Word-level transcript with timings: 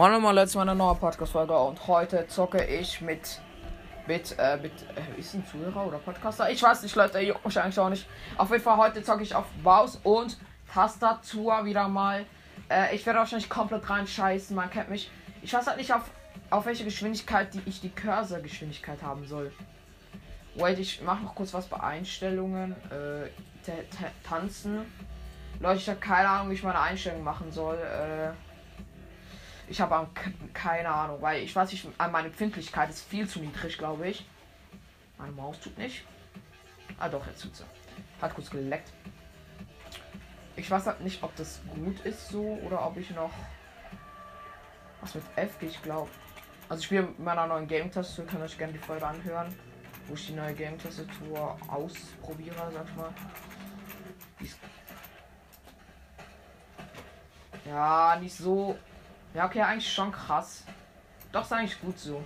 Moin 0.00 0.22
mal 0.22 0.30
letztes 0.30 0.54
Mal 0.54 0.62
eine 0.62 0.74
neue 0.74 0.94
Podcast-Folge 0.94 1.54
und 1.54 1.86
heute 1.86 2.26
zocke 2.26 2.64
ich 2.64 3.02
mit. 3.02 3.38
Mit, 4.06 4.34
äh, 4.38 4.56
mit, 4.56 4.72
äh, 4.96 5.20
ist 5.20 5.34
ein 5.34 5.44
Zuhörer 5.44 5.86
oder 5.86 5.98
Podcaster? 5.98 6.48
Ich 6.50 6.62
weiß 6.62 6.82
nicht, 6.84 6.96
Leute, 6.96 7.20
juckt 7.20 7.44
mich 7.44 7.58
auch 7.58 7.90
nicht. 7.90 8.08
Auf 8.38 8.50
jeden 8.50 8.62
Fall 8.62 8.78
heute 8.78 9.02
zocke 9.02 9.22
ich 9.22 9.34
auf 9.34 9.44
Maus 9.62 10.00
und 10.02 10.38
Tastatur 10.72 11.66
wieder 11.66 11.86
mal. 11.86 12.24
Äh, 12.70 12.96
ich 12.96 13.04
werde 13.04 13.18
wahrscheinlich 13.18 13.50
komplett 13.50 13.90
reinscheißen, 13.90 14.56
man 14.56 14.70
kennt 14.70 14.88
mich. 14.88 15.10
Ich 15.42 15.52
weiß 15.52 15.66
halt 15.66 15.76
nicht, 15.76 15.92
auf, 15.92 16.04
auf 16.48 16.64
welche 16.64 16.84
Geschwindigkeit 16.84 17.52
die 17.52 17.60
ich 17.66 17.82
die 17.82 17.90
Cursor-Geschwindigkeit 17.90 19.02
haben 19.02 19.26
soll. 19.26 19.52
Wait, 20.54 20.78
ich 20.78 21.02
mache 21.02 21.24
noch 21.24 21.34
kurz 21.34 21.52
was 21.52 21.66
bei 21.66 21.78
Einstellungen. 21.78 22.74
Äh, 22.90 23.28
tanzen. 24.26 24.90
Leute, 25.60 25.76
ich 25.76 25.88
habe 25.90 26.00
keine 26.00 26.26
Ahnung, 26.26 26.48
wie 26.48 26.54
ich 26.54 26.62
meine 26.62 26.80
Einstellungen 26.80 27.22
machen 27.22 27.52
soll. 27.52 27.76
Äh, 27.76 28.30
ich 29.70 29.80
habe 29.80 30.08
keine 30.52 30.88
Ahnung, 30.88 31.22
weil 31.22 31.44
ich 31.44 31.54
weiß 31.54 31.70
nicht, 31.70 31.86
meine 31.96 32.26
Empfindlichkeit 32.26 32.90
ist 32.90 33.04
viel 33.04 33.28
zu 33.28 33.38
niedrig, 33.38 33.78
glaube 33.78 34.08
ich. 34.08 34.26
Meine 35.16 35.30
Maus 35.30 35.60
tut 35.60 35.78
nicht. 35.78 36.04
Ah 36.98 37.08
doch, 37.08 37.24
jetzt 37.26 37.42
tut 37.42 37.54
sie. 37.54 37.64
Hat 38.20 38.34
kurz 38.34 38.50
geleckt. 38.50 38.92
Ich 40.56 40.68
weiß 40.68 40.86
halt 40.86 41.00
nicht, 41.02 41.22
ob 41.22 41.34
das 41.36 41.60
gut 41.72 42.00
ist 42.00 42.28
so 42.28 42.42
oder 42.66 42.84
ob 42.84 42.96
ich 42.96 43.10
noch 43.10 43.30
was 45.00 45.14
mit 45.14 45.24
F 45.36 45.62
ich 45.62 45.80
glaube. 45.82 46.10
Also 46.68 46.80
ich 46.80 46.86
spiele 46.86 47.02
mit 47.02 47.20
meiner 47.20 47.46
neuen 47.46 47.68
Game-Tastatur, 47.68 48.26
kann 48.26 48.42
euch 48.42 48.58
gerne 48.58 48.72
die 48.72 48.78
Folge 48.80 49.06
anhören, 49.06 49.54
wo 50.08 50.14
ich 50.14 50.26
die 50.26 50.32
neue 50.32 50.52
Game-Tastatur 50.52 51.56
ausprobiere, 51.68 52.72
sag 52.72 52.86
ich 52.88 52.96
mal. 52.96 53.12
Ja, 57.66 58.16
nicht 58.20 58.36
so 58.36 58.76
ja, 59.34 59.46
okay, 59.46 59.62
eigentlich 59.62 59.92
schon 59.92 60.10
krass. 60.12 60.64
Doch, 61.32 61.42
ist 61.42 61.52
eigentlich 61.52 61.80
gut 61.80 61.98
so. 61.98 62.24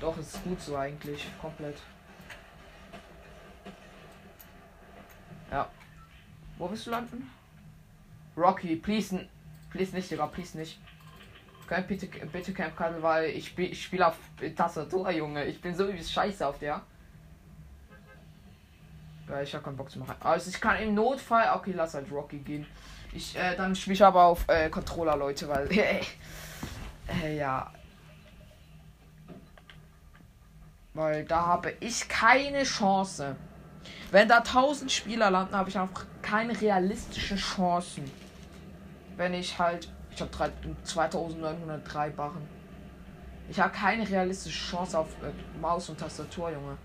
Doch, 0.00 0.16
ist 0.18 0.42
gut 0.44 0.60
so 0.60 0.76
eigentlich. 0.76 1.26
Komplett. 1.40 1.76
Ja. 5.50 5.68
Wo 6.56 6.68
bist 6.68 6.86
du 6.86 6.90
landen? 6.90 7.30
Rocky, 8.36 8.76
please, 8.76 9.28
please 9.70 9.94
nicht, 9.94 10.10
Digga, 10.10 10.26
please 10.26 10.56
nicht. 10.56 10.80
Kein 11.66 11.86
bitte, 11.86 12.06
bitte 12.06 12.54
Camp 12.54 12.76
Cuddle, 12.76 13.02
weil 13.02 13.30
ich 13.30 13.48
spiele 13.48 13.68
ich 13.68 13.82
spiel 13.82 14.02
auf 14.02 14.16
Tastatur, 14.56 15.10
Junge. 15.10 15.44
Ich 15.44 15.60
bin 15.60 15.74
so 15.74 15.86
übelst 15.86 16.12
scheiße 16.12 16.46
auf 16.46 16.58
der. 16.58 16.80
Ja, 19.28 19.42
ich 19.42 19.54
habe 19.54 19.64
keinen 19.64 19.76
Bock 19.76 19.90
zu 19.90 19.98
machen. 19.98 20.14
Also 20.20 20.48
ich 20.48 20.60
kann 20.60 20.78
im 20.78 20.94
Notfall. 20.94 21.54
Okay, 21.56 21.72
lass 21.76 21.92
halt 21.92 22.10
Rocky 22.10 22.38
gehen. 22.38 22.66
Ich, 23.12 23.36
äh, 23.36 23.56
dann 23.56 23.74
spiele 23.74 23.94
ich 23.94 24.04
aber 24.04 24.24
auf 24.24 24.44
äh, 24.48 24.68
Controller, 24.68 25.16
Leute, 25.16 25.48
weil. 25.48 25.68
äh, 27.22 27.36
ja. 27.36 27.72
Weil 30.94 31.24
da 31.24 31.46
habe 31.46 31.74
ich 31.80 32.08
keine 32.08 32.64
Chance. 32.64 33.36
Wenn 34.10 34.28
da 34.28 34.38
1000 34.38 34.90
Spieler 34.90 35.30
landen, 35.30 35.54
habe 35.54 35.68
ich 35.68 35.78
einfach 35.78 36.04
keine 36.22 36.58
realistischen 36.60 37.36
Chancen. 37.36 38.10
Wenn 39.16 39.34
ich 39.34 39.58
halt. 39.58 39.90
Ich 40.10 40.20
habe 40.20 40.52
2903 40.82 42.10
Barren. 42.10 42.48
Ich 43.48 43.60
habe 43.60 43.72
keine 43.72 44.08
realistische 44.08 44.70
Chance 44.70 44.98
auf 44.98 45.08
äh, 45.22 45.60
Maus 45.60 45.88
und 45.88 45.98
Tastatur, 45.98 46.50
Junge. 46.50 46.76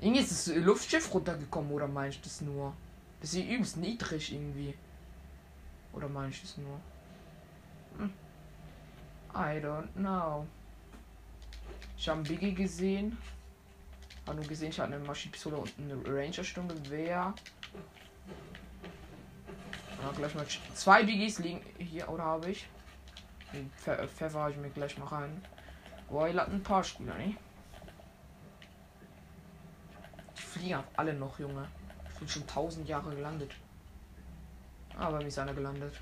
Irgendwie 0.00 0.20
ist 0.20 0.48
das 0.48 0.56
Luftschiff 0.56 1.12
runtergekommen, 1.12 1.70
oder 1.70 1.86
meinst 1.86 2.18
du 2.18 2.22
das 2.24 2.40
nur? 2.40 2.72
Ist 3.26 3.34
übelst 3.34 3.76
niedrig 3.76 4.32
irgendwie. 4.32 4.72
Oder 5.92 6.08
meine 6.08 6.28
ich 6.28 6.44
es 6.44 6.56
nur? 6.58 6.80
Hm. 7.98 8.12
I 9.34 9.58
don't 9.58 9.92
know. 9.94 10.46
Ich 11.98 12.08
habe 12.08 12.22
Biggie 12.22 12.54
gesehen. 12.54 13.18
Habe 14.28 14.36
nur 14.36 14.46
gesehen, 14.46 14.68
ich 14.68 14.78
habe 14.78 14.94
eine 14.94 15.04
Maschinenpistole 15.04 15.56
und 15.56 15.72
eine 15.76 15.96
Ranger-Stunde. 16.06 16.76
Wer? 16.88 17.34
Ja, 20.00 20.12
gleich 20.14 20.34
mal 20.36 20.46
zwei 20.74 21.02
Biggies 21.02 21.40
liegen 21.40 21.62
hier, 21.78 22.08
oder 22.08 22.22
habe 22.22 22.50
ich? 22.50 22.68
Den 23.52 23.72
Pfe 23.72 24.06
Pfeffer 24.06 24.50
ich 24.50 24.56
mir 24.56 24.70
gleich 24.70 24.96
mal 24.98 25.06
rein. 25.06 25.42
Boah, 26.08 26.28
ihr 26.28 26.46
ein 26.46 26.62
paar 26.62 26.84
Spieler, 26.84 27.18
ne? 27.18 27.34
Die 30.38 30.42
fliegen 30.42 30.84
alle 30.96 31.12
noch, 31.12 31.40
Junge. 31.40 31.66
Ich 32.16 32.20
bin 32.20 32.28
schon 32.30 32.46
tausend 32.46 32.88
Jahre 32.88 33.14
gelandet. 33.14 33.50
Aber 34.98 35.18
mir 35.18 35.26
ist 35.26 35.38
einer 35.38 35.52
gelandet. 35.52 35.92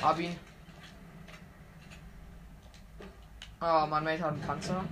Hab 0.00 0.18
ihn. 0.18 0.34
Ah, 3.60 3.86
mein 3.86 4.04
Mate 4.04 4.22
hat 4.22 4.32
einen 4.32 4.40
Panzer. 4.40 4.84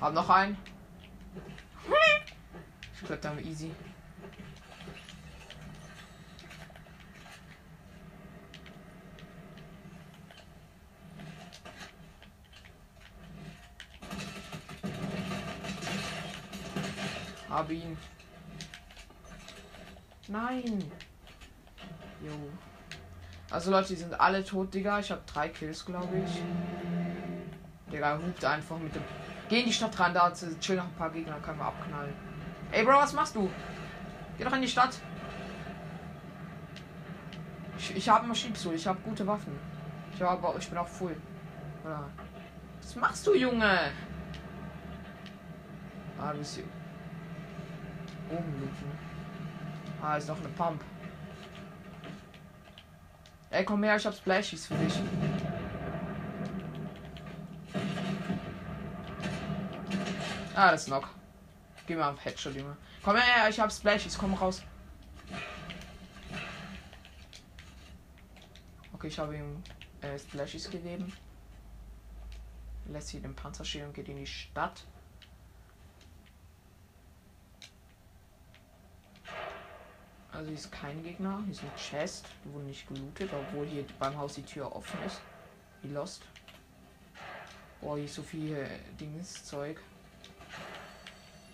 Hab 0.00 0.14
noch 0.14 0.30
einen. 0.30 0.56
Ich 2.94 3.04
kletter 3.04 3.36
easy. 3.40 3.74
Hab 17.56 17.70
ihn. 17.70 17.96
Nein. 20.28 20.92
Jo. 22.20 22.32
Also 23.50 23.70
Leute, 23.70 23.88
die 23.88 23.94
sind 23.94 24.20
alle 24.20 24.44
tot, 24.44 24.74
Digga. 24.74 24.98
Ich 24.98 25.10
habe 25.10 25.22
drei 25.24 25.48
Kills, 25.48 25.86
glaube 25.86 26.18
ich. 26.18 26.42
Digga, 27.90 28.18
hupt 28.18 28.44
einfach 28.44 28.76
mit 28.78 28.94
dem. 28.94 29.02
Geh 29.48 29.60
in 29.60 29.66
die 29.66 29.72
Stadt 29.72 29.98
rein, 29.98 30.12
da 30.12 30.30
chillen 30.60 30.80
noch 30.80 30.84
ein 30.84 30.94
paar 30.98 31.08
Gegner, 31.08 31.40
können 31.40 31.58
wir 31.58 31.64
abknallen. 31.64 32.12
Ey, 32.72 32.84
Bro, 32.84 32.98
was 32.98 33.14
machst 33.14 33.34
du? 33.34 33.48
Geh 34.36 34.44
doch 34.44 34.52
in 34.52 34.60
die 34.60 34.68
Stadt. 34.68 34.98
Ich, 37.78 37.96
ich 37.96 38.06
habe 38.06 38.26
Maschinenpistole, 38.26 38.76
ich 38.76 38.86
habe 38.86 39.00
gute 39.00 39.26
Waffen. 39.26 39.58
Ich, 40.12 40.20
hab, 40.20 40.58
ich 40.58 40.68
bin 40.68 40.76
auch. 40.76 40.88
Oder? 41.00 42.10
Was 42.82 42.96
machst 42.96 43.26
du, 43.26 43.34
Junge? 43.34 43.92
Ah, 46.18 46.32
du 46.32 46.38
bist 46.38 46.56
hier 46.56 46.64
oben 48.30 48.60
looten. 48.60 48.98
Ah, 50.02 50.16
ist 50.16 50.28
noch 50.28 50.38
eine 50.38 50.48
Pump. 50.48 50.82
Ey, 53.50 53.64
komm 53.64 53.82
her, 53.84 53.96
ich 53.96 54.06
hab 54.06 54.14
Splashies 54.14 54.66
für 54.66 54.74
dich. 54.74 54.94
Ah, 60.54 60.70
das 60.72 60.82
ist 60.82 60.88
noch. 60.88 61.08
Geh 61.86 61.94
mal 61.94 62.12
auf 62.12 62.24
Headshot, 62.24 62.54
Junge. 62.54 62.76
Komm 63.02 63.16
her, 63.16 63.48
ich 63.48 63.60
hab 63.60 63.70
Splashies, 63.70 64.18
komm 64.18 64.34
raus. 64.34 64.62
Okay, 68.92 69.08
ich 69.08 69.18
habe 69.18 69.36
ihm 69.36 69.62
äh, 70.00 70.18
Splashies 70.18 70.70
gegeben. 70.70 71.12
Lässt 72.86 73.08
sie 73.08 73.20
den 73.20 73.34
Panzer 73.34 73.64
stehen 73.64 73.86
und 73.86 73.94
geht 73.94 74.08
in 74.08 74.16
die 74.16 74.26
Stadt. 74.26 74.84
Also 80.36 80.48
hier 80.48 80.58
ist 80.58 80.70
kein 80.70 81.02
Gegner. 81.02 81.40
Hier 81.44 81.52
ist 81.52 81.62
ein 81.62 81.76
Chest. 81.76 82.26
Die 82.44 82.52
wurden 82.52 82.66
nicht 82.66 82.86
gelootet, 82.86 83.30
obwohl 83.32 83.66
hier 83.66 83.86
beim 83.98 84.18
Haus 84.18 84.34
die 84.34 84.42
Tür 84.42 84.74
offen 84.76 85.02
ist. 85.06 85.22
Wie 85.80 85.88
lost. 85.88 86.24
Boah, 87.80 87.96
hier 87.96 88.04
ist 88.04 88.16
so 88.16 88.22
viel 88.22 88.54
äh, 88.54 88.68
Dings, 89.00 89.46
Zeug. 89.46 89.80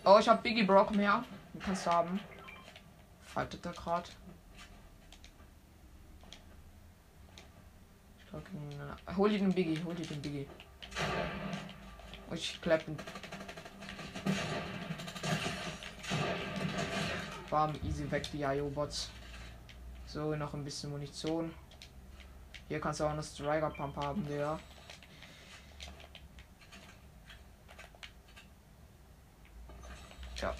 Oh, 0.04 0.18
ich 0.18 0.28
habe 0.28 0.42
Biggie 0.42 0.64
Brock 0.64 0.90
mehr. 0.96 1.24
Den 1.54 1.60
kannst 1.60 1.86
du 1.86 1.92
haben. 1.92 2.18
Faltet 3.22 3.64
er 3.64 3.72
gerade. 3.72 4.10
Hol 9.16 9.30
dir 9.30 9.38
den 9.38 9.52
Biggie, 9.52 9.80
hol 9.84 9.94
dir 9.94 10.06
den 10.06 10.20
Biggie. 10.20 10.48
Oh, 12.30 12.34
ich 12.34 12.60
klappen. 12.60 12.96
Bam, 17.52 17.74
easy 17.84 18.10
weg 18.10 18.22
die 18.32 18.44
IO-Bots. 18.44 19.10
So, 20.06 20.34
noch 20.34 20.54
ein 20.54 20.64
bisschen 20.64 20.90
Munition. 20.90 21.54
Hier 22.66 22.80
kannst 22.80 23.00
du 23.00 23.04
auch 23.04 23.10
eine 23.10 23.22
Striker 23.22 23.68
Pump 23.68 23.94
haben, 23.96 24.26
der. 24.26 24.58
Tja, 30.34 30.54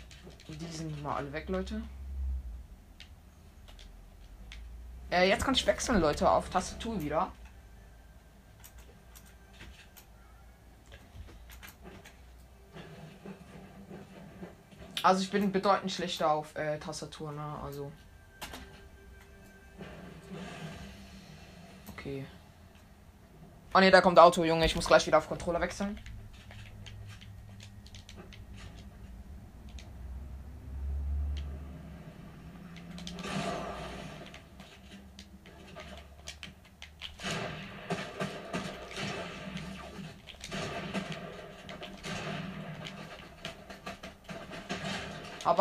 die 0.49 0.67
sind 0.67 1.03
mal 1.03 1.17
alle 1.17 1.33
weg, 1.33 1.49
Leute. 1.49 1.81
Äh, 5.11 5.31
jetzt 5.31 5.47
kann 5.47 5.55
ich 5.55 5.67
wechseln, 5.67 5.99
Leute, 5.99 6.31
auf 6.31 6.51
Tastatur 6.51 7.01
wieder. 7.01 7.33
Also 15.03 15.23
ich 15.23 15.31
bin 15.31 15.51
bedeutend 15.51 15.91
schlechter 15.91 16.31
auf 16.31 16.55
äh, 16.57 16.79
Tastatur, 16.79 17.33
ne? 17.33 17.59
Also. 17.65 17.91
Okay. 21.93 22.25
Oh 23.75 23.81
ne, 23.81 23.91
da 23.91 24.01
kommt 24.01 24.19
Auto, 24.19 24.45
Junge. 24.45 24.67
Ich 24.67 24.77
muss 24.77 24.87
gleich 24.87 25.07
wieder 25.07 25.19
auf 25.19 25.29
Controller 25.29 25.61
wechseln. 25.61 25.99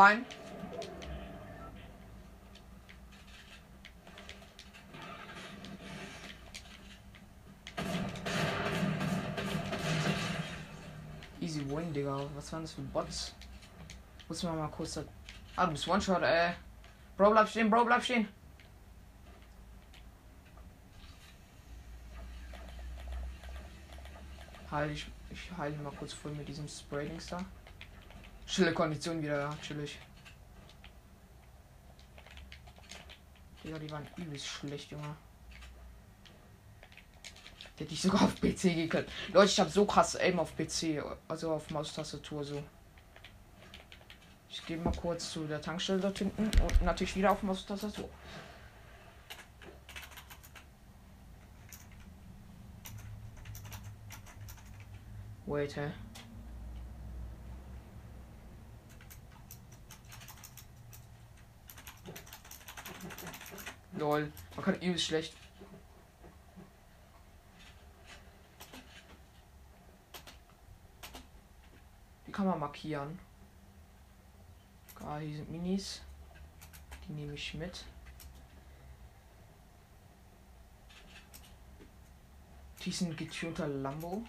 Aber 0.01 0.09
ein. 0.09 0.25
Easy 11.39 11.69
win, 11.69 11.93
Digga. 11.93 12.19
Was 12.35 12.51
waren 12.51 12.63
das 12.63 12.71
für 12.71 12.81
Bots? 12.81 13.35
Muss 14.27 14.41
man 14.41 14.57
mal 14.57 14.67
kurz. 14.69 14.99
Ah, 15.55 15.67
du 15.67 15.73
bist 15.73 15.87
One-Shot, 15.87 16.23
ey. 16.23 16.53
Bro, 17.15 17.31
bleib 17.31 17.47
stehen, 17.47 17.69
Bro, 17.69 17.85
bleib 17.85 18.03
stehen. 18.03 18.27
Heil 24.71 24.89
ich, 24.89 25.05
ich 25.29 25.51
heile 25.57 25.77
mal 25.77 25.91
kurz 25.91 26.13
voll 26.13 26.31
mit 26.31 26.47
diesem 26.47 26.67
Spray-Dings 26.67 27.27
da. 27.27 27.45
Chille 28.51 28.73
Kondition 28.73 29.21
wieder, 29.23 29.39
ja, 29.39 29.57
chillig. 29.61 29.97
Ja, 33.63 33.79
die 33.79 33.89
waren 33.89 34.05
übelst 34.17 34.45
schlecht, 34.45 34.91
Junge. 34.91 35.15
Hätte 37.77 37.93
ich 37.93 38.01
sogar 38.01 38.23
auf 38.23 38.35
PC 38.41 38.75
gekillt. 38.75 39.09
Leute, 39.31 39.51
ich 39.51 39.59
habe 39.61 39.69
so 39.69 39.85
krass 39.85 40.17
Aim 40.17 40.37
auf 40.37 40.53
PC, 40.57 41.01
also 41.29 41.53
auf 41.53 41.69
Maustastatur 41.69 42.43
so. 42.43 42.61
Ich 44.49 44.65
gehe 44.65 44.75
mal 44.75 44.91
kurz 44.97 45.31
zu 45.31 45.47
der 45.47 45.61
Tankstelle 45.61 46.01
dort 46.01 46.17
hinten 46.17 46.51
und 46.61 46.81
natürlich 46.81 47.15
wieder 47.15 47.31
auf 47.31 47.41
Maustastatur. 47.43 48.09
Wait, 55.45 55.73
hä? 55.77 55.93
Lol, 64.01 64.31
man 64.55 64.65
kann 64.65 64.81
übelst 64.81 65.05
schlecht. 65.05 65.35
Die 72.25 72.31
kann 72.31 72.47
man 72.47 72.59
markieren. 72.59 73.19
Ah, 75.05 75.17
hier 75.17 75.37
sind 75.37 75.51
Minis. 75.51 76.01
Die 77.07 77.13
nehme 77.13 77.33
ich 77.33 77.53
mit. 77.53 77.85
Die 82.83 82.91
sind 82.91 83.15
getunter 83.15 83.67
Lambo. 83.67 84.23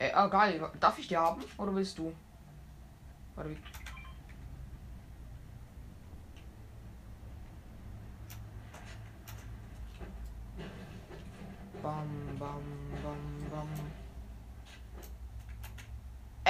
Äh, 0.00 0.12
ah, 0.12 0.26
geil. 0.26 0.72
Darf 0.80 0.98
ich 0.98 1.06
die 1.06 1.16
haben? 1.16 1.44
Oder 1.56 1.72
willst 1.72 1.98
du? 1.98 2.12
Warte, 3.36 3.56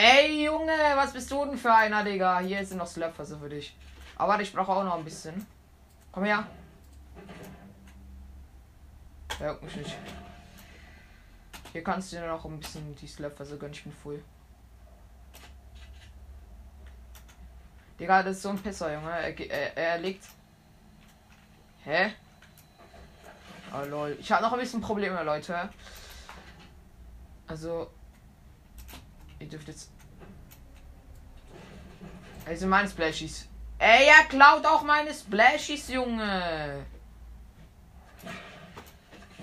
Ey, 0.06 0.44
Junge, 0.44 0.76
was 0.96 1.14
bist 1.14 1.30
du 1.30 1.46
denn 1.46 1.56
für 1.56 1.72
einer, 1.72 2.04
Digga? 2.04 2.40
Hier 2.40 2.66
sind 2.66 2.76
noch 2.76 2.86
Slapverse 2.86 3.38
für 3.38 3.48
dich. 3.48 3.74
Aber 4.16 4.38
ich 4.38 4.52
brauche 4.52 4.70
auch 4.70 4.84
noch 4.84 4.98
ein 4.98 5.04
bisschen. 5.04 5.46
Komm 6.12 6.24
her. 6.24 6.46
Ja, 9.40 9.56
mich 9.62 9.76
nicht. 9.76 9.96
Hier 11.72 11.82
kannst 11.82 12.12
du 12.12 12.16
dir 12.16 12.26
noch 12.26 12.44
ein 12.44 12.60
bisschen 12.60 12.94
die 12.96 13.06
Slapverse 13.06 13.56
gönnen. 13.56 13.72
Ich 13.72 13.82
bin 13.82 13.94
voll. 13.94 14.22
Digga, 17.98 18.22
das 18.22 18.36
ist 18.36 18.42
so 18.42 18.50
ein 18.50 18.58
Pisser, 18.58 18.92
Junge. 18.92 19.10
Er, 19.10 19.50
er, 19.50 19.74
er 19.74 19.98
legt. 20.00 20.26
Hä? 21.82 22.12
Oh 23.72 23.86
lol. 23.88 24.18
Ich 24.20 24.30
habe 24.30 24.42
noch 24.42 24.52
ein 24.52 24.60
bisschen 24.60 24.82
Probleme, 24.82 25.22
Leute. 25.22 25.70
Also. 27.46 27.90
Ihr 29.38 29.48
dürft 29.48 29.68
jetzt. 29.68 29.93
Also 32.46 32.66
meine 32.66 32.88
Splashies. 32.88 33.48
Ey, 33.78 34.06
er 34.06 34.24
klaut 34.28 34.64
auch 34.66 34.82
meine 34.82 35.12
Splashies, 35.12 35.88
Junge. 35.88 36.84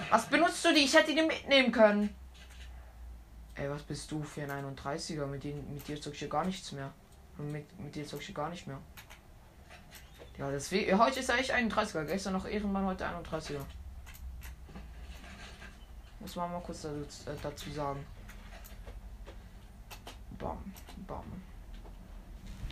Was 0.10 0.26
benutzt 0.28 0.64
du 0.64 0.74
die? 0.74 0.82
Ich 0.82 0.96
hätte 0.96 1.14
die 1.14 1.22
mitnehmen 1.22 1.72
können. 1.72 2.16
Ey, 3.56 3.70
was 3.70 3.84
bist 3.84 4.12
du 4.12 4.24
für 4.24 4.44
ein 4.44 4.76
31er? 4.76 5.26
Mit, 5.26 5.44
den, 5.44 5.74
mit 5.74 5.88
dir 5.88 6.00
zog 6.00 6.14
ich 6.14 6.20
hier 6.20 6.30
gar 6.30 6.46
nichts 6.46 6.72
mehr. 6.72 6.92
Und 7.38 7.52
mit, 7.52 7.80
mit 7.80 7.96
dir 7.96 8.06
zog 8.06 8.20
ich 8.20 8.28
hier 8.28 8.36
gar 8.36 8.50
nicht 8.50 8.68
mehr. 8.68 8.80
Ja, 10.38 10.50
deswegen. 10.50 10.98
Heute 10.98 11.20
ist 11.20 11.30
echt 11.30 11.54
31er. 11.54 12.06
Gestern 12.06 12.34
noch 12.34 12.48
Ehrenmann, 12.48 12.86
heute 12.86 13.06
31er. 13.06 13.62
Muss 16.20 16.36
man 16.36 16.52
mal 16.52 16.62
kurz 16.62 16.84
dazu, 16.84 17.30
äh, 17.30 17.36
dazu 17.42 17.72
sagen. 17.72 18.06
Bam, 20.38 20.74
bam. 21.08 21.51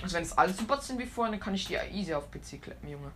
Also 0.01 0.16
wenn 0.16 0.24
es 0.24 0.38
alles 0.38 0.57
super 0.57 0.80
sind 0.81 1.00
wie 1.00 1.06
vorhin, 1.06 1.34
dann 1.34 1.42
kann 1.42 1.54
ich 1.54 1.66
die 1.66 1.75
easy 1.94 2.13
auf 2.13 2.31
PC 2.31 2.62
kleppen, 2.62 2.90
Junge. 2.90 3.12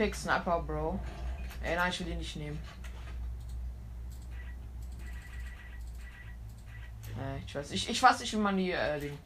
Epic 0.00 0.16
Sniper, 0.16 0.62
Bro. 0.66 0.98
Ey, 1.62 1.76
nein, 1.76 1.90
ich 1.90 2.00
will 2.00 2.08
ihn 2.08 2.18
nicht 2.18 2.34
nehmen. 2.36 2.58
Äh, 7.18 7.44
ich 7.44 7.54
weiß, 7.54 7.70
ich, 7.70 7.90
ich 7.90 8.02
weiß 8.02 8.20
nicht, 8.20 8.32
wie 8.32 8.38
man 8.38 8.56
die, 8.56 8.72
äh, 8.72 8.98
Ding. 8.98 9.18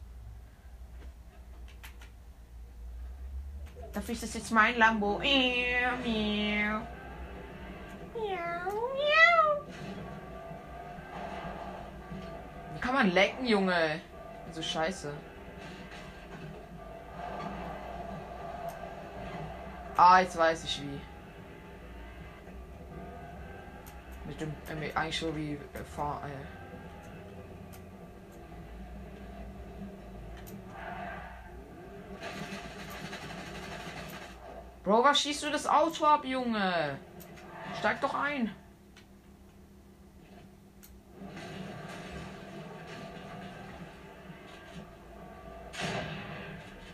Dafür 3.93 4.13
ist 4.13 4.23
das 4.23 4.33
jetzt 4.33 4.51
mein 4.51 4.77
Lambo. 4.77 5.19
Miau, 5.19 5.95
miau. 6.03 6.81
Miau, 8.13 9.65
Wie 12.73 12.79
kann 12.81 12.95
man 12.95 13.11
lecken, 13.11 13.45
Junge? 13.45 14.01
So 14.51 14.61
scheiße. 14.61 15.13
Ah, 19.97 20.19
jetzt 20.19 20.37
weiß 20.37 20.65
ich 20.65 20.81
wie. 20.81 21.01
Mit 24.27 24.41
dem, 24.41 24.53
äh, 24.81 24.91
eigentlich 24.93 25.19
so 25.19 25.33
wie 25.35 25.53
äh, 25.53 25.83
fahr, 25.85 26.21
äh. 26.25 26.31
Bro, 34.83 35.03
was 35.03 35.19
schießt 35.21 35.43
du 35.43 35.49
das 35.49 35.65
Auto 35.65 36.05
ab, 36.05 36.25
Junge? 36.25 36.99
Steig 37.79 38.01
doch 38.01 38.13
ein. 38.13 38.53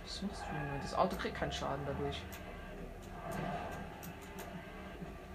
Was 0.05 0.21
machst 0.21 0.43
du, 0.43 0.55
Junge? 0.55 0.79
Das 0.81 0.93
Auto 0.93 1.15
kriegt 1.15 1.35
keinen 1.35 1.51
Schaden 1.51 1.83
dadurch. 1.85 2.21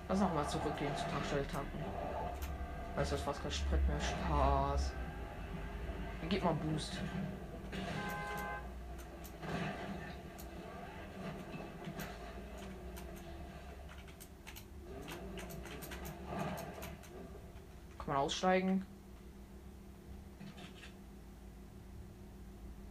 Lass 0.08 0.20
nochmal 0.20 0.48
zurückgehen 0.48 0.96
zur 0.96 1.08
Tankstelle 1.08 1.46
tanken. 1.48 1.84
Weißt 2.94 3.10
du, 3.10 3.16
das 3.16 3.24
fast 3.24 3.42
kein 3.42 3.50
Sprit 3.50 3.88
mehr 3.88 4.00
Spaß. 4.00 4.92
Dann 6.20 6.28
gib 6.28 6.44
mal 6.44 6.54
Boost. 6.54 6.98
Kann 17.98 18.06
man 18.06 18.16
aussteigen? 18.16 18.86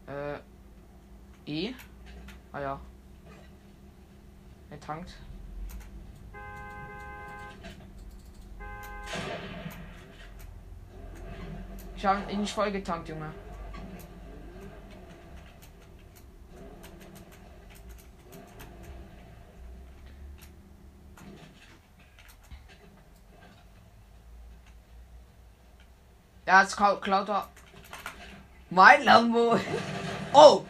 Äh. 0.07 0.39
E? 1.45 1.73
Ah 2.51 2.59
ja. 2.59 2.81
Er 4.69 4.79
tankt. 4.79 5.15
Ich 11.97 12.05
habe 12.05 12.31
ihn 12.31 12.41
nicht 12.41 12.53
voll 12.53 12.71
getankt, 12.71 13.07
Junge. 13.07 13.31
Ja, 26.45 26.61
jetzt 26.61 26.77
klaut 26.77 27.29
er. 27.29 27.47
Mein 28.69 29.03
Lambo. 29.03 29.59
Oh! 30.37 30.65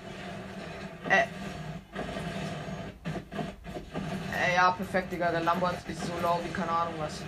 Äh. 1.09 1.23
Äh, 4.31 4.55
ja, 4.55 4.69
perfekt, 4.71 5.11
Digga. 5.11 5.31
Der 5.31 5.41
Lambo 5.41 5.67
ist 5.67 6.05
so 6.05 6.13
low 6.21 6.39
wie 6.43 6.53
keine 6.53 6.69
Ahnung 6.69 6.93
was. 6.99 7.23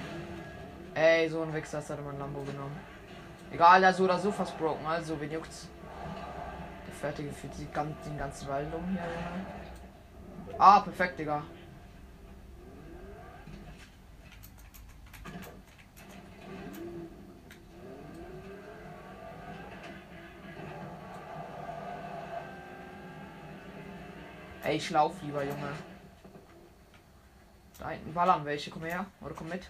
Ey, 0.93 1.27
so 1.29 1.41
ein 1.41 1.51
Wichser 1.51 1.79
hat 1.79 2.05
mein 2.05 2.19
Lambo 2.19 2.43
genommen. 2.43 2.79
Egal, 3.51 3.83
ist 3.83 3.97
so 3.97 4.03
oder 4.03 4.19
so 4.19 4.31
fast 4.31 4.57
broken, 4.57 4.85
also 4.85 5.19
wen 5.19 5.31
juckt's? 5.31 5.67
Der 6.85 6.93
fertige 6.93 7.31
für 7.31 7.47
die, 7.47 7.65
den 7.65 8.17
ganzen 8.17 8.47
Wald 8.47 8.73
um 8.73 8.85
hier. 8.89 9.01
Ah, 10.59 10.79
perfekt, 10.81 11.19
Digga. 11.19 11.43
Ey, 24.63 24.75
ich 24.75 24.89
lauf 24.89 25.13
lieber, 25.21 25.43
Junge. 25.43 25.69
Da 27.79 27.91
hinten 27.91 28.13
ballern 28.13 28.43
welche. 28.43 28.69
Komm 28.69 28.83
her. 28.83 29.05
Oder 29.21 29.33
komm 29.33 29.47
mit. 29.47 29.69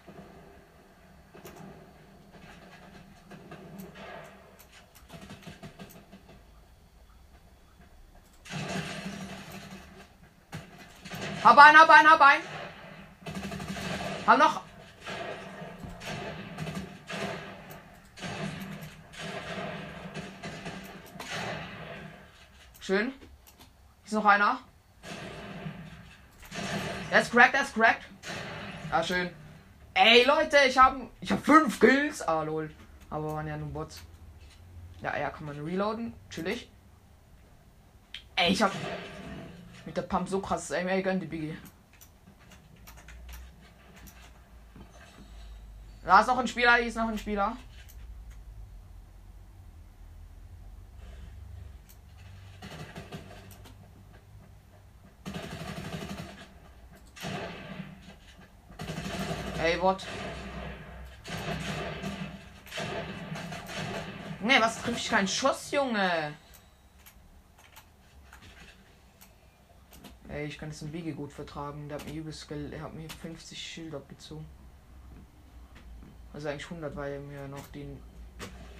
Hab 11.57 11.65
ein, 11.65 11.75
hab 11.75 11.89
ein, 11.89 12.07
hab 12.07 12.21
ein. 12.21 12.41
Hab 14.27 14.37
noch. 14.37 14.61
Schön. 22.79 23.11
Ist 24.05 24.13
noch 24.13 24.25
einer. 24.25 24.59
Der 27.09 27.21
ist 27.21 27.31
cracked, 27.31 27.55
der 27.55 27.61
ist 27.63 27.73
cracked. 27.73 28.05
Ah, 28.91 29.01
schön. 29.01 29.31
Ey, 29.95 30.25
Leute, 30.25 30.57
ich 30.67 30.77
habe 30.77 31.09
ich 31.21 31.31
hab 31.31 31.43
fünf 31.43 31.79
Kills. 31.79 32.21
Ah, 32.21 32.43
lol. 32.43 32.69
Aber 33.09 33.33
waren 33.33 33.47
ja 33.47 33.57
nur 33.57 33.69
Bots. 33.69 34.03
Ja, 35.01 35.17
ja, 35.17 35.31
kann 35.31 35.47
man 35.47 35.59
reloaden. 35.59 36.13
Chillig. 36.29 36.69
Ey, 38.35 38.51
ich 38.51 38.61
hab 38.61 38.71
mit 39.87 39.95
der 39.95 40.01
Pump 40.01 40.27
so 40.27 40.41
krass. 40.41 40.69
Ey, 40.71 40.85
ey, 40.85 41.01
gönn 41.01 41.17
die 41.17 41.25
Biggie. 41.25 41.57
Da 46.03 46.19
ist 46.19 46.27
noch 46.27 46.37
ein 46.37 46.47
Spieler, 46.47 46.75
hier 46.75 46.87
ist 46.87 46.97
noch 46.97 47.07
ein 47.07 47.17
Spieler. 47.17 47.55
Ey, 59.63 59.81
what? 59.81 60.05
Ne, 64.41 64.55
was 64.59 64.81
trifft 64.81 64.99
ich 64.99 65.09
keinen 65.09 65.27
Schuss, 65.29 65.71
Junge? 65.71 66.33
Ey, 70.37 70.45
ich 70.45 70.59
kann 70.59 70.69
das 70.69 70.83
im 70.83 70.93
Wiege 70.93 71.15
gut 71.15 71.33
vertragen. 71.33 71.89
Der 71.89 71.97
hat 71.97 72.05
mir 72.05 72.13
übelst 72.13 72.51
Er 72.51 72.81
hat 72.81 72.93
mir 72.93 73.09
50 73.09 73.57
Schild 73.57 73.95
abgezogen. 73.95 74.45
Also 76.31 76.47
eigentlich 76.47 76.65
100, 76.65 76.95
weil 76.95 77.13
er 77.13 77.19
mir 77.19 77.47
noch 77.47 77.65
den. 77.69 77.99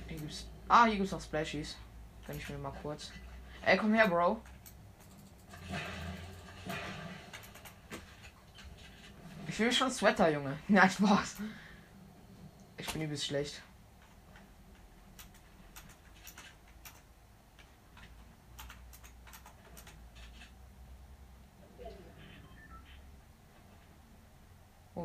Hier 0.07 0.19
gibt's. 0.19 0.45
Ah, 0.67 0.85
hier 0.85 0.97
gibt's 0.97 1.13
noch 1.13 1.21
Splashies. 1.21 1.75
Kann 2.27 2.37
ich 2.37 2.47
mir 2.47 2.59
mal 2.59 2.73
kurz. 2.83 3.11
Ey, 3.65 3.75
komm 3.75 3.95
her, 3.95 4.07
Bro. 4.07 4.39
Ich 9.47 9.57
will 9.57 9.71
schon 9.71 9.89
Sweater, 9.89 10.29
Junge. 10.29 10.59
Nein, 10.67 10.91
Spaß. 10.91 11.37
Ich 12.77 12.93
bin 12.93 13.01
übelst 13.01 13.25
schlecht. 13.25 13.63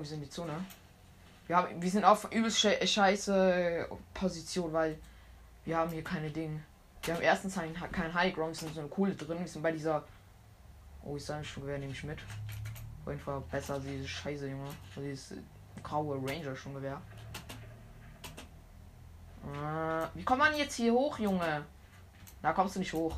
Wir 0.02 0.08
sind 0.08 0.20
die 0.20 0.28
Zone. 0.28 0.52
Wir, 1.46 1.56
haben, 1.56 1.80
wir 1.80 1.90
sind 1.90 2.04
auf 2.04 2.30
übelst 2.32 2.58
sche 2.58 2.84
scheiße 2.84 3.88
Position, 4.14 4.72
weil 4.72 4.98
wir 5.64 5.76
haben 5.76 5.90
hier 5.90 6.02
keine 6.02 6.30
Dinge. 6.30 6.60
Wir 7.04 7.14
haben 7.14 7.22
erstens 7.22 7.54
kein, 7.54 7.74
kein 7.74 8.12
High 8.12 8.34
Ground, 8.34 8.56
sind 8.56 8.74
so 8.74 8.80
eine 8.80 8.88
coole 8.88 9.14
drin. 9.14 9.38
Wir 9.38 9.48
sind 9.48 9.62
bei 9.62 9.72
dieser. 9.72 10.04
Oh, 11.04 11.16
ich 11.16 11.24
sage 11.24 11.44
schon, 11.44 11.66
wer 11.66 11.78
nehme 11.78 11.92
ich 11.92 12.04
mit. 12.04 12.18
Auf 13.04 13.08
jeden 13.08 13.20
Fall 13.20 13.42
besser 13.50 13.74
als 13.74 13.84
diese 13.84 14.06
Scheiße, 14.06 14.48
Junge. 14.48 14.68
Also 14.88 15.00
dieses 15.00 15.34
graue 15.82 16.16
Ranger 16.16 16.54
schon 16.54 16.74
Gewehr. 16.74 17.00
Äh, 19.44 20.06
wie 20.14 20.24
kommt 20.24 20.38
man 20.38 20.56
jetzt 20.56 20.74
hier 20.74 20.92
hoch, 20.92 21.18
Junge? 21.18 21.64
Da 22.40 22.52
kommst 22.52 22.76
du 22.76 22.80
nicht 22.80 22.92
hoch. 22.92 23.16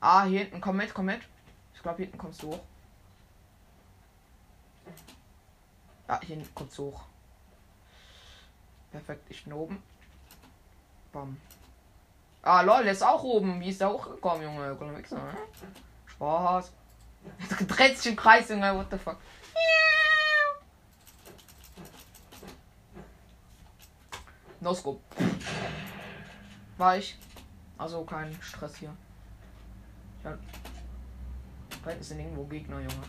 Ah, 0.00 0.24
hier 0.24 0.40
hinten, 0.40 0.60
komm 0.60 0.76
mit, 0.76 0.92
komm 0.92 1.06
mit. 1.06 1.20
Ich 1.74 1.82
glaube, 1.82 1.98
hier 1.98 2.06
hinten 2.06 2.18
kommst 2.18 2.42
du 2.42 2.52
hoch. 2.52 2.60
Ja, 6.08 6.20
hier 6.22 6.36
du 6.78 6.84
hoch. 6.84 7.02
Perfekt, 8.92 9.24
ich 9.28 9.44
bin 9.44 9.52
oben. 9.52 9.82
Bam. 11.12 11.36
Ah, 12.42 12.60
lol, 12.60 12.84
der 12.84 12.92
ist 12.92 13.02
auch 13.02 13.22
oben. 13.22 13.60
Wie 13.60 13.70
ist 13.70 13.80
der 13.80 13.90
hochgekommen, 13.90 14.42
Junge? 14.42 14.76
Spaß. 16.06 16.72
Dreht 17.68 17.96
sich 17.96 18.12
im 18.12 18.16
Kreis, 18.16 18.48
Junge, 18.50 18.76
what 18.76 18.86
the 18.90 18.98
fuck. 18.98 19.16
No 24.60 24.74
scope. 24.74 25.00
War 26.78 26.96
ich. 26.96 27.18
Also 27.76 28.04
kein 28.04 28.34
Stress 28.40 28.76
hier. 28.76 28.94
Ja. 30.22 30.38
Da 31.82 31.90
hinten 31.90 32.04
sind 32.04 32.20
irgendwo 32.20 32.44
Gegner, 32.44 32.78
Junge. 32.78 33.02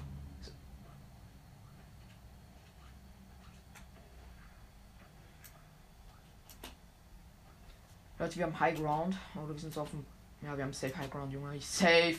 Leute, 8.17 8.37
wir 8.37 8.45
haben 8.45 8.59
High 8.59 8.77
Ground. 8.77 9.17
Oder 9.35 9.53
wir 9.53 9.59
sind 9.59 9.73
so 9.73 9.81
auf 9.81 9.89
dem. 9.89 10.05
Ja, 10.41 10.55
wir 10.55 10.63
haben 10.63 10.73
Safe 10.73 10.95
High 10.95 11.09
Ground, 11.09 11.33
Junge. 11.33 11.55
Ich 11.55 11.67
safe. 11.67 12.17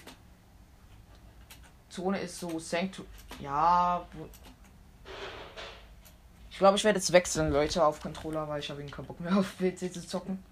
Zone 1.88 2.20
ist 2.20 2.38
so 2.38 2.58
Sanctu. 2.58 3.04
Ja. 3.40 4.06
Ich 6.50 6.58
glaube, 6.58 6.76
ich 6.76 6.84
werde 6.84 6.98
jetzt 6.98 7.12
wechseln, 7.12 7.52
Leute, 7.52 7.84
auf 7.84 8.00
Controller, 8.00 8.48
weil 8.48 8.60
ich 8.60 8.70
habe 8.70 8.84
keinen 8.84 9.06
Bock 9.06 9.20
mehr 9.20 9.36
auf 9.38 9.56
PC 9.58 9.92
zu 9.92 10.06
zocken. 10.06 10.42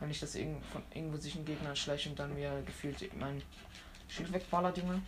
Wenn 0.00 0.10
ich 0.10 0.20
das 0.20 0.34
irgend 0.34 0.64
von 0.66 0.82
irgendwo 0.94 1.16
sich 1.16 1.34
ein 1.34 1.44
Gegner 1.44 1.74
schlecht 1.74 2.06
und 2.06 2.18
dann 2.18 2.34
mir 2.34 2.62
gefühlt 2.64 3.02
mein 3.18 3.42
Schild 4.08 4.32
wegballert, 4.32 4.78
Junge. 4.78 5.02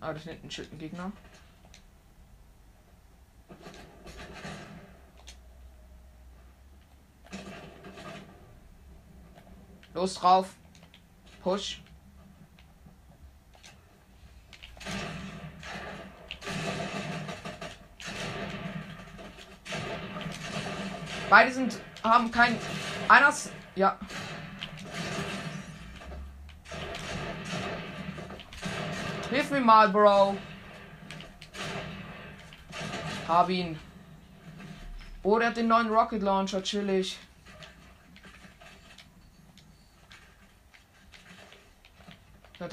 Ah, 0.00 0.12
das 0.12 0.24
ist 0.24 0.28
ein 0.30 0.50
Schild 0.50 0.72
ein 0.72 0.78
Gegner. 0.78 1.12
Los 9.94 10.14
drauf. 10.14 10.54
Push. 11.42 11.80
Beide 21.28 21.50
sind 21.50 21.80
haben 22.02 22.30
kein 22.30 22.58
einer 23.08 23.32
ja. 23.74 23.98
Hilf 29.30 29.50
mir 29.50 29.60
mal, 29.60 29.88
Bro. 29.88 30.36
Hab 33.26 33.48
ihn. 33.48 33.78
Oh, 35.22 35.38
der 35.38 35.48
hat 35.48 35.56
den 35.56 35.68
neuen 35.68 35.88
Rocket 35.88 36.22
Launcher, 36.22 36.62
chillig. 36.62 37.18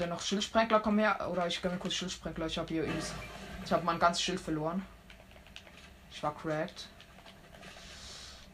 Hat 0.00 0.06
er 0.06 0.14
noch 0.14 0.22
Schildsprengler? 0.22 0.80
Komm 0.80 0.98
her. 0.98 1.28
Oder 1.30 1.46
ich 1.46 1.60
gönne 1.60 1.76
kurz 1.76 1.92
Schildsprengler. 1.92 2.46
Ich 2.46 2.56
habe 2.56 2.68
hier 2.68 2.84
übelst. 2.84 3.12
Ich 3.66 3.70
habe 3.70 3.84
mein 3.84 3.98
ganzes 3.98 4.22
Schild 4.22 4.40
verloren. 4.40 4.82
Ich 6.10 6.22
war 6.22 6.34
cracked. 6.34 6.88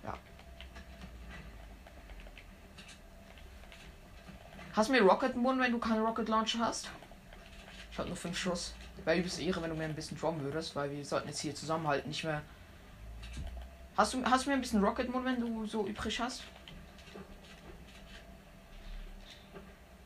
Ja. 0.03 0.15
Hast 4.73 4.88
du 4.88 4.93
mir 4.93 5.03
Rocket 5.03 5.37
Moon, 5.37 5.61
wenn 5.61 5.71
du 5.71 5.79
keine 5.79 6.00
Rocket 6.00 6.29
Launcher 6.29 6.59
hast? 6.59 6.91
Ich 7.93 7.99
habe 8.00 8.09
nur 8.09 8.17
5 8.17 8.37
Schuss. 8.37 8.75
Wäre 9.05 9.17
übelst 9.17 9.38
Ehre, 9.38 9.62
wenn 9.62 9.71
du 9.71 9.76
mir 9.76 9.85
ein 9.85 9.95
bisschen 9.95 10.19
droppen 10.19 10.43
würdest, 10.43 10.75
weil 10.75 10.91
wir 10.91 11.05
sollten 11.05 11.29
jetzt 11.29 11.38
hier 11.38 11.55
zusammenhalten, 11.55 12.09
nicht 12.09 12.25
mehr. 12.25 12.43
Hast 13.97 14.15
du, 14.15 14.25
hast 14.25 14.47
du 14.47 14.50
mir 14.50 14.57
ein 14.57 14.62
bisschen 14.62 14.83
Rocket 14.83 15.09
Moon, 15.09 15.25
wenn 15.25 15.41
du 15.41 15.65
so 15.67 15.87
übrig 15.87 16.19
hast? 16.19 16.43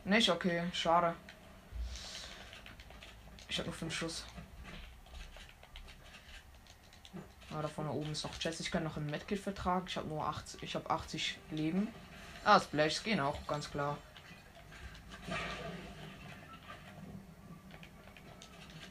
Nicht, 0.05 0.29
okay, 0.29 0.65
schade. 0.75 1.15
Ich 3.51 3.59
habe 3.59 3.69
nur 3.69 3.77
5 3.77 3.93
Schuss. 3.93 4.25
Ah, 7.53 7.61
da 7.61 7.67
vorne 7.67 7.91
oben 7.91 8.13
ist 8.13 8.23
noch 8.23 8.39
Chess. 8.39 8.61
Ich 8.61 8.71
kann 8.71 8.85
noch 8.85 8.97
ein 8.97 9.07
Medkit 9.07 9.41
vertragen. 9.41 9.87
Ich 9.89 9.97
habe 9.97 10.07
nur 10.07 10.25
80. 10.25 10.63
Ich 10.63 10.75
habe 10.77 10.89
80 10.89 11.37
Leben. 11.51 11.89
Ah, 12.45 12.61
Splashs 12.61 13.03
gehen 13.03 13.19
auch, 13.19 13.45
ganz 13.49 13.69
klar. 13.69 13.99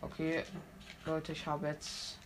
Okay, 0.01 0.43
Leute, 1.05 1.31
ich 1.31 1.47
habe 1.47 1.67
jetzt 1.67 2.17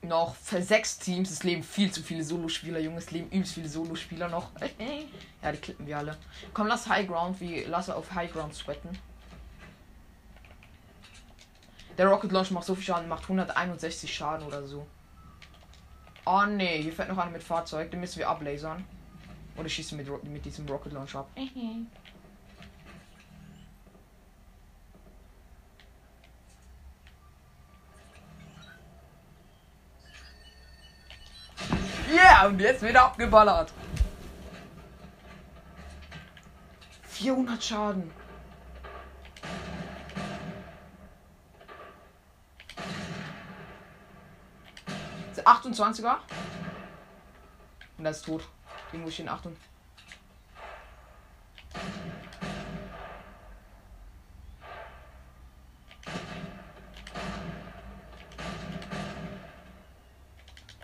noch 0.00 0.34
für 0.34 0.62
sechs 0.62 0.98
Teams. 0.98 1.30
Es 1.30 1.42
leben 1.42 1.62
viel 1.62 1.92
zu 1.92 2.02
viele 2.02 2.24
Solospieler, 2.24 2.78
Jungs. 2.78 3.04
Es 3.04 3.10
leben 3.10 3.30
übelst 3.30 3.52
viele 3.52 3.68
Solospieler 3.68 4.28
noch. 4.28 4.50
ja, 5.42 5.52
die 5.52 5.58
klippen 5.58 5.86
wir 5.86 5.98
alle. 5.98 6.16
Komm, 6.54 6.68
lass 6.68 6.88
High 6.88 7.06
Ground, 7.06 7.38
wie 7.40 7.64
lass 7.64 7.90
auf 7.90 8.14
High 8.14 8.32
Ground 8.32 8.54
sweaten. 8.54 8.98
Der 11.98 12.08
Rocket 12.08 12.30
Launch 12.32 12.50
macht 12.50 12.66
so 12.66 12.74
viel 12.74 12.84
Schaden, 12.84 13.08
macht 13.08 13.22
161 13.22 14.14
Schaden 14.14 14.46
oder 14.46 14.66
so. 14.66 14.86
Oh 16.26 16.44
ne, 16.44 16.66
hier 16.66 16.92
fährt 16.92 17.08
noch 17.08 17.18
einer 17.18 17.30
mit 17.30 17.42
Fahrzeug, 17.42 17.90
den 17.90 18.00
müssen 18.00 18.18
wir 18.18 18.28
ablasern. 18.28 18.84
Oder 19.56 19.68
schießen 19.68 19.96
mit, 19.96 20.24
mit 20.24 20.44
diesem 20.44 20.68
Rocket 20.68 20.92
Launch 20.92 21.14
ab. 21.14 21.28
Yeah, 32.12 32.46
und 32.46 32.60
jetzt 32.60 32.82
wieder 32.82 33.04
abgeballert. 33.04 33.72
400 37.08 37.64
Schaden. 37.64 38.10
28er. 45.46 46.18
Und 47.98 48.04
das 48.04 48.18
ist 48.18 48.26
tot. 48.26 48.46
Den 48.92 49.02
muss 49.02 49.12
ich 49.12 49.20
in 49.20 49.28
Achtung. 49.28 49.56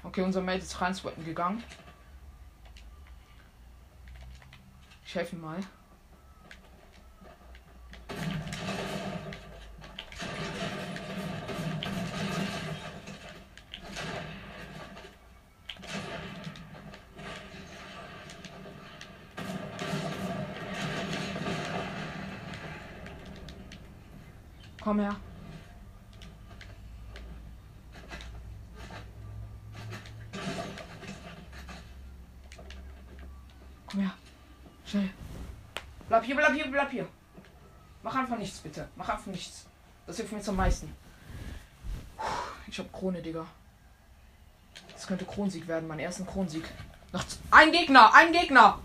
Okay, 0.05 0.23
unser 0.23 0.43
Mate 0.43 0.59
ist 0.59 0.81
rein 0.81 0.95
gegangen. 1.25 1.65
Ich 5.05 5.15
helfe 5.15 5.37
ihm 5.37 5.43
mal. 5.43 5.61
Komm 24.85 24.99
her. 24.99 25.17
Komm 33.87 34.01
her. 34.01 34.11
Schnell. 34.85 35.11
Bleib 36.09 36.25
hier, 36.25 36.37
bleib 36.37 36.53
hier, 36.55 36.71
bleib 36.71 36.91
hier. 36.91 37.09
Mach 38.03 38.17
einfach 38.17 38.39
nichts, 38.39 38.59
bitte. 38.59 38.89
Mach 38.97 39.09
einfach 39.09 39.27
nichts. 39.27 39.67
Das 40.07 40.17
hilft 40.17 40.33
mir 40.33 40.41
zum 40.41 40.57
meisten. 40.57 40.93
Ich 42.67 42.79
hab 42.79 42.93
Krone, 42.93 43.23
Digga. 43.23 43.47
Das 44.93 45.07
könnte 45.07 45.25
Kronsieg 45.25 45.69
werden, 45.69 45.87
mein 45.87 46.01
ersten 46.01 46.27
Kronsieg. 46.27 46.65
Ein 47.51 47.71
Gegner, 47.71 48.13
ein 48.15 48.33
Gegner! 48.33 48.79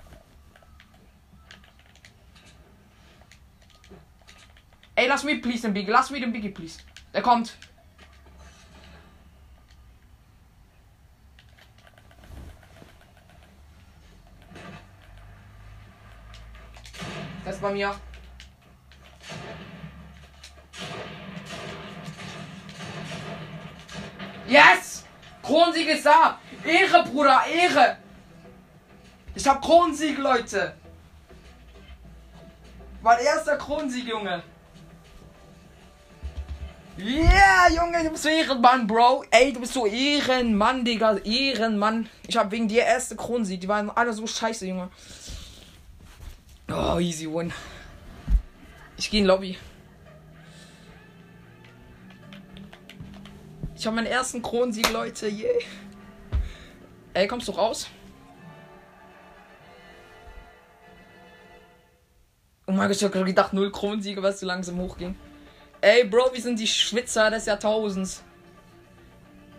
Ey, 5.08 5.10
lass 5.10 5.24
mich 5.24 5.42
please 5.42 5.62
den 5.62 5.74
Biggie. 5.74 5.90
Lass 5.90 6.10
mich 6.10 6.20
den 6.20 6.34
Biggie, 6.34 6.50
please. 6.50 6.80
Der 7.14 7.22
kommt. 7.22 7.56
Das 17.46 17.56
ist 17.56 17.62
bei 17.62 17.72
mir. 17.72 17.96
Yes! 24.46 25.06
Kronsieg 25.42 25.88
ist 25.88 26.06
da! 26.06 26.38
Ehre, 26.66 27.06
Bruder, 27.06 27.46
Ehre! 27.48 27.98
Ich 29.36 29.48
hab 29.48 29.62
Kronsieg, 29.62 30.18
Leute! 30.18 30.76
Mein 33.02 33.20
erster 33.20 33.56
Kronsieg, 33.56 34.06
Junge! 34.06 34.44
Yeah, 37.00 37.70
Junge, 37.70 38.04
du 38.04 38.10
bist 38.10 38.24
so 38.24 38.30
Ehrenmann, 38.30 38.88
Bro. 38.88 39.24
Ey, 39.30 39.54
du 39.54 39.60
bist 39.60 39.74
so 39.74 39.86
Ehrenmann, 39.86 40.84
Digga. 40.84 41.18
Ehrenmann. 41.18 42.10
Ich 42.28 42.36
hab 42.36 42.52
wegen 42.52 42.68
dir 42.68 42.84
erste 42.84 43.16
Kronensieg. 43.16 43.62
Die 43.62 43.68
waren 43.68 43.92
alle 43.92 44.14
so 44.14 44.26
scheiße, 44.26 44.66
Junge. 44.66 44.90
Oh, 46.70 46.98
easy 47.00 47.28
one. 47.28 47.54
Ich 48.98 49.12
geh 49.12 49.20
in 49.20 49.26
Lobby. 49.26 49.58
Ich 53.76 53.86
hab 53.86 53.94
meinen 53.94 54.08
ersten 54.08 54.42
Kronensieg, 54.42 54.92
Leute. 54.92 55.28
Yeah. 55.28 55.54
Ey, 57.14 57.28
kommst 57.28 57.48
du 57.48 57.52
raus? 57.52 57.88
Oh 62.66 62.72
mein 62.72 62.88
Gott, 62.88 62.98
ich 62.98 63.04
hab 63.04 63.14
gedacht, 63.14 63.54
null 63.54 63.72
Kronensiege, 63.72 64.22
was 64.24 64.40
so 64.40 64.48
langsam 64.48 64.78
hochging. 64.80 65.16
Ey, 65.82 66.06
Bro, 66.06 66.34
wir 66.34 66.42
sind 66.42 66.60
die 66.60 66.68
Schwitzer 66.68 67.30
des 67.30 67.46
Jahrtausends. 67.46 68.24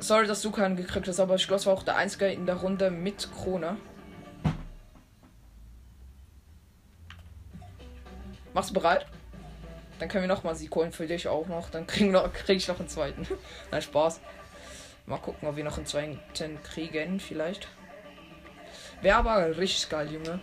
Sorry, 0.00 0.26
dass 0.26 0.42
du 0.42 0.50
keinen 0.50 0.76
gekriegt 0.76 1.06
hast, 1.06 1.20
aber 1.20 1.36
ich 1.36 1.46
glaube, 1.46 1.60
es 1.60 1.66
war 1.66 1.74
auch 1.74 1.84
der 1.84 1.96
Einzige 1.96 2.26
in 2.26 2.44
der 2.44 2.56
Runde 2.56 2.90
mit 2.90 3.28
Krone. 3.32 3.76
Machst 8.52 8.70
du 8.70 8.74
bereit? 8.74 9.06
Dann 10.00 10.08
können 10.08 10.24
wir 10.24 10.28
noch 10.28 10.42
mal 10.42 10.56
Sieg 10.56 10.74
holen 10.74 10.90
für 10.90 11.06
dich 11.06 11.28
auch 11.28 11.46
noch. 11.46 11.70
Dann 11.70 11.86
kriegen 11.86 12.10
noch, 12.10 12.32
krieg 12.32 12.56
ich 12.56 12.66
noch 12.66 12.80
einen 12.80 12.88
zweiten. 12.88 13.26
Nein, 13.70 13.82
Spaß. 13.82 14.20
Mal 15.06 15.18
gucken, 15.18 15.48
ob 15.48 15.54
wir 15.54 15.64
noch 15.64 15.76
einen 15.76 15.86
zweiten 15.86 16.18
kriegen, 16.64 17.20
vielleicht. 17.20 17.68
Wäre 19.02 19.18
aber 19.18 19.56
richtig 19.56 19.88
geil, 19.88 20.12
Junge. 20.12 20.40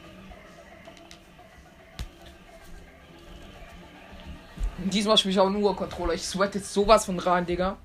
Diesmal 4.78 5.18
spiele 5.18 5.34
ich 5.34 5.40
auch 5.40 5.50
nur 5.50 5.76
Controller. 5.76 6.14
Ich 6.14 6.24
sweat 6.24 6.54
jetzt 6.56 6.74
sowas 6.74 7.06
von 7.06 7.18
rein, 7.18 7.46
Digga. 7.46 7.78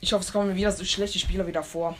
Ich 0.00 0.12
hoffe, 0.12 0.22
es 0.22 0.32
kommen 0.32 0.48
mir 0.48 0.56
wieder 0.56 0.70
so 0.70 0.84
schlechte 0.84 1.18
Spieler 1.18 1.46
wieder 1.46 1.62
vor. 1.62 1.96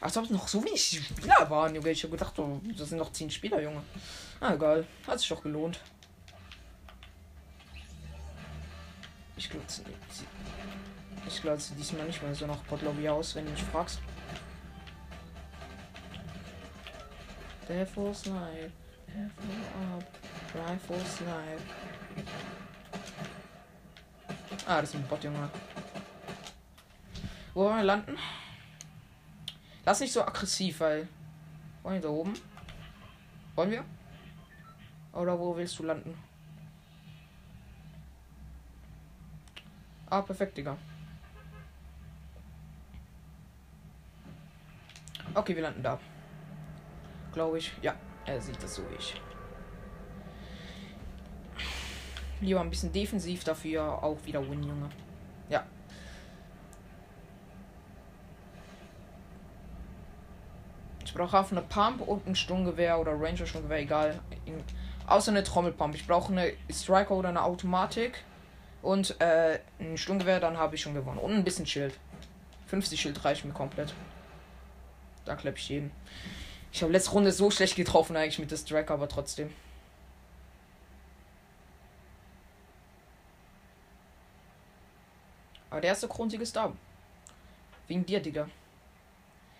Als 0.00 0.16
ob 0.16 0.24
es 0.24 0.30
noch 0.30 0.46
so 0.46 0.62
wenig 0.62 0.82
Spieler 0.82 1.50
waren, 1.50 1.74
Junge. 1.74 1.90
Ich 1.90 2.02
habe 2.04 2.12
gedacht, 2.12 2.38
oh, 2.38 2.60
das 2.76 2.90
sind 2.90 2.98
noch 2.98 3.10
10 3.10 3.30
Spieler, 3.30 3.60
Junge. 3.60 3.82
Ah, 4.38 4.54
egal. 4.54 4.86
Hat 5.06 5.18
sich 5.18 5.28
doch 5.28 5.42
gelohnt. 5.42 5.80
Ich 9.36 9.50
glaube, 9.50 9.66
ich 11.26 11.42
glaube 11.42 11.62
diesmal 11.78 12.06
nicht 12.06 12.22
mehr 12.22 12.34
so 12.34 12.46
nach 12.46 12.64
Potlobby 12.66 13.08
aus, 13.08 13.34
wenn 13.34 13.46
du 13.46 13.50
mich 13.50 13.62
fragst. 13.64 13.98
Devil's 17.68 18.26
Night, 18.26 18.70
Devil 19.08 19.64
Up, 19.96 20.04
Rifle 20.54 21.04
Snipe. 21.04 21.62
Ah, 24.66 24.80
das 24.80 24.90
ist 24.90 24.96
ein 24.96 25.08
Bot, 25.08 25.24
Junge. 25.24 25.50
Wo 27.54 27.64
wollen 27.64 27.78
wir 27.78 27.84
landen? 27.84 28.16
Lass 29.84 30.00
nicht 30.00 30.12
so 30.12 30.22
aggressiv, 30.22 30.80
weil. 30.80 31.08
Wollen 31.82 31.96
wir 31.96 32.02
da 32.02 32.08
oben? 32.08 32.34
Wollen 33.54 33.70
wir? 33.70 33.84
Oder 35.12 35.38
wo 35.38 35.56
willst 35.56 35.78
du 35.78 35.84
landen? 35.84 36.16
Ah, 40.08 40.22
perfekt, 40.22 40.56
Digga. 40.56 40.76
Okay, 45.34 45.54
wir 45.54 45.62
landen 45.62 45.82
da. 45.82 45.98
Glaube 47.36 47.58
ich. 47.58 47.70
Ja, 47.82 47.94
er 48.24 48.40
sieht 48.40 48.62
das 48.62 48.76
so 48.76 48.82
wie 48.90 48.94
ich. 48.94 49.20
Lieber 52.40 52.62
ein 52.62 52.70
bisschen 52.70 52.90
defensiv, 52.90 53.44
dafür 53.44 54.02
auch 54.02 54.16
wieder 54.24 54.40
Win, 54.40 54.62
Junge. 54.62 54.88
Ja. 55.50 55.62
Ich 61.04 61.12
brauche 61.12 61.38
auf 61.38 61.52
eine 61.52 61.60
Pump 61.60 62.00
und 62.00 62.26
ein 62.26 62.34
Sturmgewehr 62.34 62.98
oder 62.98 63.12
Ranger 63.12 63.44
Sturmgewehr, 63.44 63.80
egal. 63.80 64.18
Außer 65.06 65.30
eine 65.30 65.42
Trommelpump. 65.42 65.94
Ich 65.94 66.06
brauche 66.06 66.32
eine 66.32 66.54
Striker 66.72 67.16
oder 67.16 67.28
eine 67.28 67.42
Automatik. 67.42 68.24
Und 68.80 69.20
äh, 69.20 69.58
ein 69.78 69.98
Sturmgewehr, 69.98 70.40
dann 70.40 70.56
habe 70.56 70.76
ich 70.76 70.80
schon 70.80 70.94
gewonnen. 70.94 71.18
Und 71.18 71.34
ein 71.34 71.44
bisschen 71.44 71.66
Schild. 71.66 71.98
50 72.68 72.98
Schild 72.98 73.22
reicht 73.26 73.44
mir 73.44 73.52
komplett. 73.52 73.92
Da 75.26 75.34
klepp 75.34 75.58
ich 75.58 75.68
jeden. 75.68 75.90
Ich 76.72 76.82
habe 76.82 76.92
letzte 76.92 77.10
Runde 77.12 77.32
so 77.32 77.50
schlecht 77.50 77.76
getroffen 77.76 78.16
eigentlich 78.16 78.38
mit 78.38 78.50
der 78.50 78.58
Striker, 78.58 78.94
aber 78.94 79.08
trotzdem. 79.08 79.52
Aber 85.70 85.80
der 85.80 85.90
erste 85.90 86.08
Kronsieg 86.08 86.40
ist 86.40 86.56
da. 86.56 86.72
Wegen 87.88 88.06
dir, 88.06 88.20
Digga. 88.20 88.48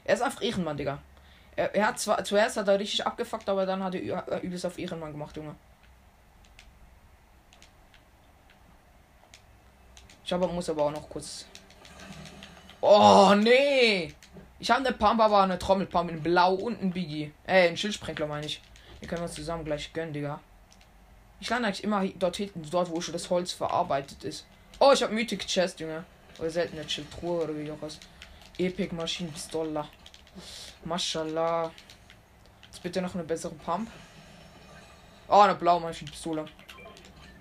Er 0.05 0.15
ist 0.15 0.23
einfach 0.23 0.43
Ehrenmann, 0.43 0.77
Digga. 0.77 1.03
Er, 1.57 1.75
er 1.75 1.87
hat 1.89 1.99
zwar 1.99 2.23
zuerst 2.23 2.57
hat 2.57 2.69
er 2.69 2.79
richtig 2.79 3.05
abgefuckt, 3.07 3.49
aber 3.49 3.67
dann 3.67 3.83
hat 3.83 3.95
er 3.95 4.43
übelst 4.43 4.67
auf 4.67 4.79
Ehrenmann 4.79 5.13
gemacht, 5.13 5.37
Junge. 5.37 5.55
Ich 10.25 10.33
habe, 10.33 10.47
muss 10.49 10.69
aber 10.69 10.85
auch 10.85 10.91
noch 10.91 11.09
kurz. 11.09 11.47
Oh, 12.81 13.35
nee! 13.37 14.13
Ich 14.59 14.71
habe 14.71 14.87
eine 14.87 14.97
Pump, 14.97 15.21
aber 15.21 15.43
eine 15.43 15.59
Trommelpump 15.59 16.11
in 16.11 16.23
Blau 16.23 16.55
und 16.55 16.81
ein 16.81 16.91
Biggie. 16.91 17.33
Äh, 17.47 17.69
ein 17.69 17.77
Schildsprenkler 17.77 18.27
meine 18.27 18.47
ich. 18.47 18.63
Die 19.03 19.07
können 19.07 19.21
wir 19.21 19.27
uns 19.27 19.35
zusammen 19.35 19.65
gleich 19.65 19.93
gönnen, 19.93 20.13
Digga. 20.13 20.41
Ich 21.41 21.51
lande 21.51 21.69
eigentlich 21.69 21.85
immer 21.85 22.07
dort 22.19 22.37
hinten, 22.37 22.69
dort, 22.71 22.91
wo 22.91 23.01
schon 23.01 23.13
das 23.13 23.29
Holz 23.29 23.53
verarbeitet 23.53 24.25
ist. 24.25 24.47
Oh, 24.79 24.93
ich 24.93 25.03
habe 25.03 25.13
Mythic 25.13 25.47
Chest, 25.47 25.81
Junge. 25.81 26.05
Oder 26.39 26.51
seltene 26.51 26.89
Schildtruhe 26.89 27.45
oder 27.45 27.57
wie 27.57 27.71
auch 27.71 27.77
was. 27.81 27.99
Epic 28.59 28.95
Maschinenpistola. 28.95 29.87
Mashallah. 30.85 31.71
Jetzt 32.65 32.83
bitte 32.83 33.03
noch 33.03 33.15
eine 33.15 33.25
bessere 33.25 33.55
Pump. 33.55 33.91
Oh, 35.29 35.41
eine 35.41 35.55
blaue 35.55 35.81
Maschinenpistole. 35.81 36.47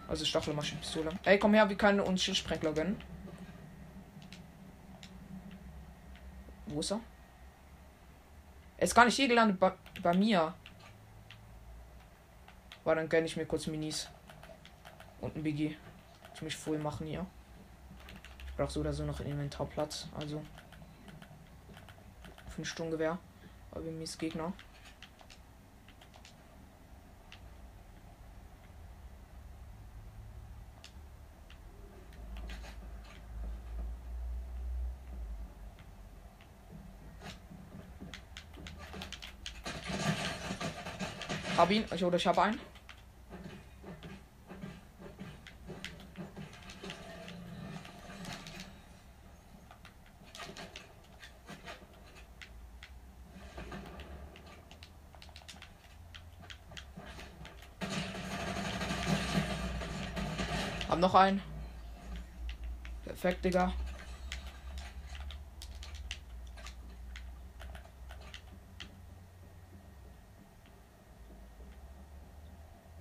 Also 0.07 0.25
Stachelmaschinenpistole. 0.25 1.11
Ey, 1.23 1.39
komm 1.39 1.53
her, 1.53 1.69
wir 1.69 1.77
können 1.77 1.99
uns 1.99 2.23
Schildsprengler 2.23 2.73
gönnen. 2.73 3.01
Wo 6.67 6.79
ist 6.79 6.91
er? 6.91 6.99
Er 8.77 8.83
ist 8.83 8.95
gar 8.95 9.05
nicht 9.05 9.15
hier 9.15 9.27
gelandet 9.27 9.59
bei, 9.59 9.73
bei 10.01 10.13
mir. 10.13 10.53
War 12.83 12.95
dann 12.95 13.09
gönne 13.09 13.25
ich 13.25 13.37
mir 13.37 13.45
kurz 13.45 13.67
Minis. 13.67 14.09
Und 15.21 15.35
ein 15.35 15.43
Biggie. 15.43 15.77
Ich 16.33 16.41
mich 16.41 16.55
voll 16.55 16.77
machen 16.77 17.07
hier. 17.07 17.25
Ich 18.47 18.55
brauche 18.55 18.71
so 18.71 18.81
oder 18.81 18.93
so 18.93 19.05
noch 19.05 19.21
Inventarplatz. 19.21 20.07
Also. 20.19 20.43
Für 22.49 22.61
ein 22.61 22.65
Sturmgewehr. 22.65 23.17
Aber 23.71 23.81
mies 23.81 24.17
Gegner. 24.17 24.53
Hab 41.57 41.71
ihn. 41.71 41.85
Ich, 41.93 42.03
oder 42.03 42.17
ich 42.17 42.27
habe 42.27 42.41
einen. 42.41 42.59
Hab 60.89 60.99
noch 60.99 61.15
einen. 61.15 61.41
Perfekt, 63.05 63.45
Digga. 63.45 63.71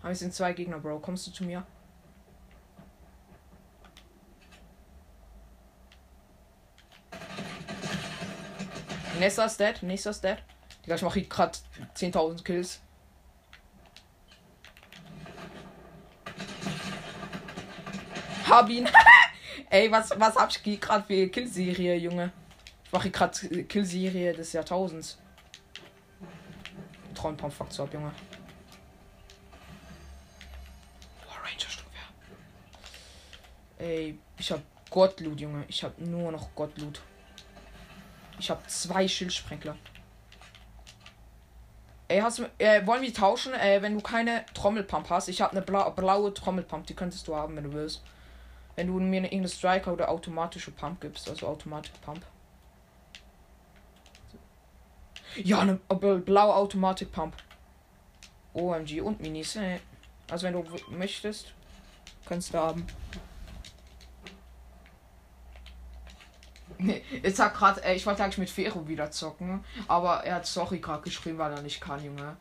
Aber 0.05 0.13
es 0.13 0.19
sind 0.19 0.35
zwei 0.35 0.53
Gegner, 0.53 0.79
Bro. 0.79 0.99
Kommst 0.99 1.27
du 1.27 1.31
zu 1.31 1.45
mir? 1.45 1.65
Nächster 9.19 9.47
ist 9.47 9.59
dead. 9.59 9.83
Nächster 9.83 10.11
ist 10.11 10.23
dead. 10.23 10.37
Digga, 10.85 10.97
ich 10.97 11.01
mache 11.01 11.21
hier 11.21 11.29
gerade 11.31 11.57
10.000 11.97 12.45
Kills. 12.45 12.83
Hab 18.47 18.69
ihn. 18.69 18.87
Ey, 19.71 19.91
was, 19.91 20.11
was 20.21 20.37
hab 20.37 20.51
ich 20.51 20.81
gerade 20.83 21.07
für 21.07 21.29
Killserie, 21.29 21.97
Junge? 21.97 22.31
Ich 22.85 22.93
mache 22.93 23.11
gerade 23.11 23.65
Killserie 23.65 24.35
des 24.35 24.53
Jahrtausends. 24.53 25.17
Traumpump 27.15 27.55
fuck 27.55 27.69
ab, 27.81 27.89
Junge. 27.91 28.13
Ey, 33.85 34.19
ich 34.39 34.51
hab 34.51 34.63
Gottloot, 34.89 35.39
Junge. 35.39 35.67
Ich 35.69 35.85
hab 35.85 35.99
nur 35.99 36.33
noch 36.33 36.55
Gottloot. 36.55 37.03
Ich 38.39 38.49
hab 38.51 38.69
zwei 38.71 39.07
Schildsprenkler. 39.07 39.77
Ey, 42.09 42.21
hast 42.21 42.39
du, 42.39 42.45
äh, 42.57 42.87
wollen 42.87 43.03
wir 43.03 43.13
tauschen? 43.13 43.53
Äh, 43.53 43.83
wenn 43.83 43.93
du 43.93 44.01
keine 44.01 44.47
Trommelpump 44.55 45.11
hast. 45.11 45.29
Ich 45.29 45.43
habe 45.43 45.53
eine 45.53 45.61
bla 45.61 45.91
blaue 45.91 46.33
Trommelpump, 46.33 46.87
die 46.87 46.95
könntest 46.95 47.29
du 47.29 47.37
haben, 47.37 47.57
wenn 47.57 47.65
du 47.65 47.75
willst. 47.75 48.03
Wenn 48.75 48.87
du 48.87 48.95
mir 48.95 49.19
eine 49.19 49.27
irgendeine 49.27 49.49
Striker 49.49 49.93
oder 49.93 50.09
automatische 50.09 50.71
Pump 50.71 51.03
gibst, 51.03 51.29
also 51.29 51.47
Automatik 51.47 51.93
Pump. 52.01 52.25
Ja, 55.37 55.61
eine 55.61 55.75
blaue 55.75 56.55
Automatik 56.55 57.13
Pump. 57.13 57.37
OMG 58.55 59.03
und 59.03 59.21
Minis. 59.21 59.59
Also 60.31 60.47
wenn 60.47 60.55
du 60.55 60.65
möchtest, 60.89 61.53
kannst 62.25 62.55
du 62.55 62.59
haben. 62.59 62.87
Nee, 66.79 67.05
jetzt 67.23 67.39
hat 67.39 67.55
gerade, 67.55 67.83
äh, 67.85 67.95
ich 67.95 68.05
wollte 68.07 68.25
eigentlich 68.25 68.39
mit 68.39 68.51
Fero 68.51 68.87
wieder 68.87 69.11
zocken, 69.11 69.65
aber 69.87 70.25
er 70.25 70.37
hat 70.37 70.47
sorry 70.47 70.79
gerade 70.79 71.03
geschrieben, 71.03 71.39
weil 71.39 71.53
er 71.53 71.63
nicht 71.63 71.81
kann, 71.81 72.05
Junge. 72.05 72.37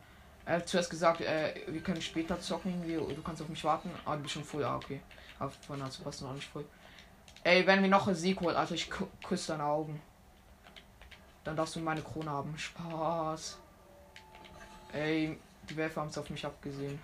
Er 0.46 0.58
hat 0.58 0.67
zuerst 0.67 0.89
gesagt, 0.89 1.22
äh, 1.22 1.54
wir 1.67 1.82
können 1.82 2.02
später 2.02 2.39
zocken, 2.39 2.86
wir, 2.86 3.00
du 3.00 3.22
kannst 3.22 3.41
auf 3.41 3.50
mich 3.50 3.63
warten. 3.63 3.89
Ah, 4.06 4.15
du 4.15 4.24
bist 4.24 4.34
schon 4.34 4.43
voll, 4.43 4.63
ah, 4.63 4.76
okay. 4.76 5.02
Aber 5.39 5.52
von 5.65 5.82
also 5.82 6.04
was 6.06 6.22
noch 6.22 6.34
nicht 6.34 6.50
voll. 6.50 6.65
Ey, 7.43 7.65
wenn 7.67 7.82
wir 7.82 7.89
noch 7.89 8.08
ein 8.08 8.15
Sieg 8.15 8.39
holt, 8.41 8.56
also 8.56 8.74
ich 8.74 8.89
küsse 9.26 9.54
deine 9.54 9.65
Augen. 9.65 10.02
Dann 11.43 11.56
darfst 11.56 11.76
du 11.76 11.80
meine 11.80 12.02
Krone 12.02 12.30
haben. 12.30 12.58
Spaß. 12.58 13.58
Ey, 14.93 15.38
die 15.69 15.76
Werfer 15.76 16.02
haben 16.02 16.10
es 16.10 16.17
auf 16.17 16.30
mich 16.30 16.46
abgesehen. 16.46 17.00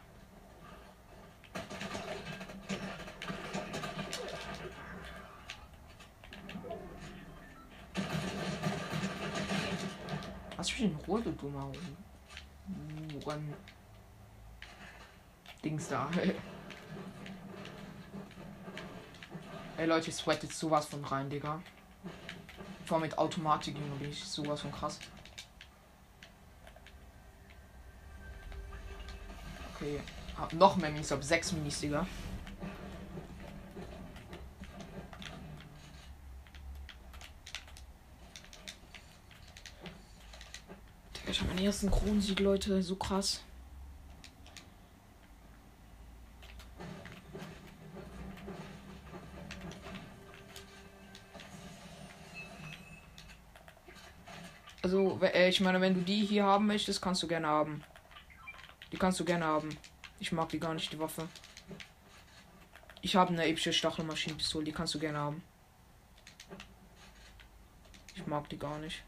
Lass 10.60 10.68
mich 10.74 10.82
in 10.82 10.96
Ruhe, 11.08 11.22
du 11.22 11.32
dummer 11.32 11.72
Run. 13.26 13.54
Dings 15.64 15.88
da. 15.88 16.10
Ey 19.78 19.86
Leute, 19.86 20.10
ich 20.10 20.18
sweat 20.18 20.44
jetzt 20.44 20.60
sowas 20.60 20.88
von 20.88 21.06
rein, 21.06 21.30
Digga. 21.30 21.62
Vor 22.84 23.00
mit 23.00 23.18
Automatik 23.18 23.76
bin 23.76 24.10
ich 24.10 24.22
sowas 24.22 24.60
von 24.60 24.74
krass. 24.74 25.00
Okay. 29.76 30.02
Hab 30.38 30.52
noch 30.52 30.76
mehr 30.76 30.92
Minis, 30.92 31.14
ab 31.14 31.24
6 31.24 31.54
Minis, 31.54 31.80
Digga. 31.80 32.06
Mein 41.48 41.49
ersten 41.64 41.92
Kronensieg, 41.92 42.40
Leute, 42.40 42.82
so 42.82 42.96
krass. 42.96 43.44
Also, 54.82 55.20
äh, 55.22 55.50
ich 55.50 55.60
meine, 55.62 55.82
wenn 55.82 55.94
du 55.94 56.02
die 56.02 56.26
hier 56.26 56.46
haben 56.46 56.66
möchtest, 56.66 57.02
kannst 57.02 57.22
du 57.22 57.28
gerne 57.28 57.48
haben. 57.48 57.84
Die 58.92 58.98
kannst 58.98 59.20
du 59.20 59.26
gerne 59.26 59.46
haben. 59.46 59.70
Ich 60.20 60.32
mag 60.32 60.50
die 60.50 60.60
gar 60.60 60.74
nicht, 60.74 60.92
die 60.92 61.00
Waffe. 61.00 61.28
Ich 63.02 63.16
habe 63.16 63.32
eine 63.32 63.46
epische 63.46 63.72
Stachelmaschinenpistole, 63.72 64.66
die 64.66 64.72
kannst 64.72 64.96
du 64.96 65.00
gerne 65.00 65.20
haben. 65.20 65.44
Ich 68.16 68.26
mag 68.26 68.50
die 68.50 68.58
gar 68.58 68.80
nicht. 68.80 69.04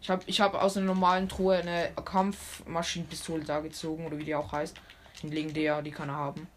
Ich 0.00 0.10
habe 0.10 0.22
ich 0.26 0.40
hab 0.40 0.54
aus 0.54 0.76
einer 0.76 0.86
normalen 0.86 1.28
Truhe 1.28 1.56
eine 1.56 1.92
Kampfmaschinenpistole 2.04 3.44
da 3.44 3.60
gezogen, 3.60 4.06
oder 4.06 4.18
wie 4.18 4.24
die 4.24 4.34
auch 4.34 4.52
heißt. 4.52 4.76
Die 5.22 5.28
legendär, 5.28 5.82
die 5.82 5.90
kann 5.90 6.08
er 6.08 6.16
haben. 6.16 6.48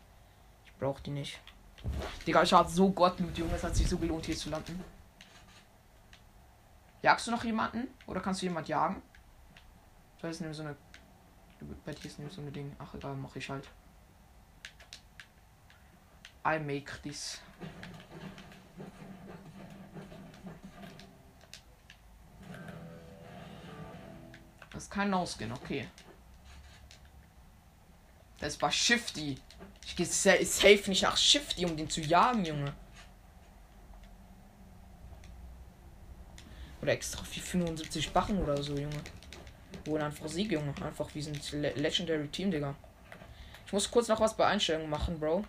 Ich 0.66 0.74
brauche 0.74 1.02
die 1.04 1.12
nicht. 1.12 1.40
Digga, 2.26 2.42
ich 2.44 2.54
hatte 2.54 2.72
so 2.72 2.90
Gottmut, 2.90 3.38
Junge. 3.38 3.54
Es 3.56 3.64
hat 3.64 3.76
sich 3.76 3.88
so 3.88 3.98
gelohnt, 3.98 4.26
hier 4.26 4.36
zu 4.36 4.50
landen. 4.50 4.84
Jagst 7.02 7.28
du 7.28 7.32
noch 7.32 7.44
jemanden? 7.44 7.88
Oder 8.08 8.20
kannst 8.20 8.42
du 8.42 8.48
jemand 8.48 8.68
jagen? 8.68 9.02
Das 10.22 10.32
ist 10.32 10.40
nämlich 10.42 10.58
so 10.58 10.64
eine. 10.64 10.76
Bei 11.86 11.94
dir 11.94 12.06
ist 12.06 12.18
nämlich 12.18 12.36
so 12.36 12.42
ein 12.42 12.52
Ding. 12.52 12.76
Ach 12.80 12.94
egal, 12.96 13.16
mache 13.16 13.38
ich 13.38 13.50
halt. 13.50 13.70
I 16.48 16.60
make 16.60 17.02
this. 17.04 17.42
Das 24.76 24.90
kein 24.90 25.10
No-Skin, 25.10 25.54
okay. 25.54 25.88
Das 28.40 28.62
war 28.62 28.72
Shifty. 28.72 29.38
Ich 29.86 29.96
gehe 29.96 30.06
safe 30.06 30.90
nicht 30.90 31.04
nach 31.04 31.16
Shifty, 31.16 31.66
um 31.66 31.78
den 31.78 31.90
zu 31.90 32.02
jagen, 32.02 32.44
Junge. 32.44 32.74
Oder 36.82 36.92
extra 36.92 37.24
75 37.24 38.12
Bachen 38.12 38.38
oder 38.38 38.62
so, 38.62 38.76
Junge. 38.76 39.02
Oder 39.88 40.08
einfach 40.08 40.28
Sieg, 40.28 40.52
Junge. 40.52 40.74
Einfach, 40.84 41.10
sind 41.12 41.52
Le 41.54 41.72
Legendary 41.72 42.28
Team, 42.28 42.52
Digga. 42.52 42.76
Ich 43.66 43.74
muss 43.74 43.90
kurz 43.90 44.10
noch 44.10 44.20
was 44.20 44.36
bei 44.36 44.46
Einstellungen 44.46 44.90
machen, 44.90 45.20
Bro. 45.20 45.46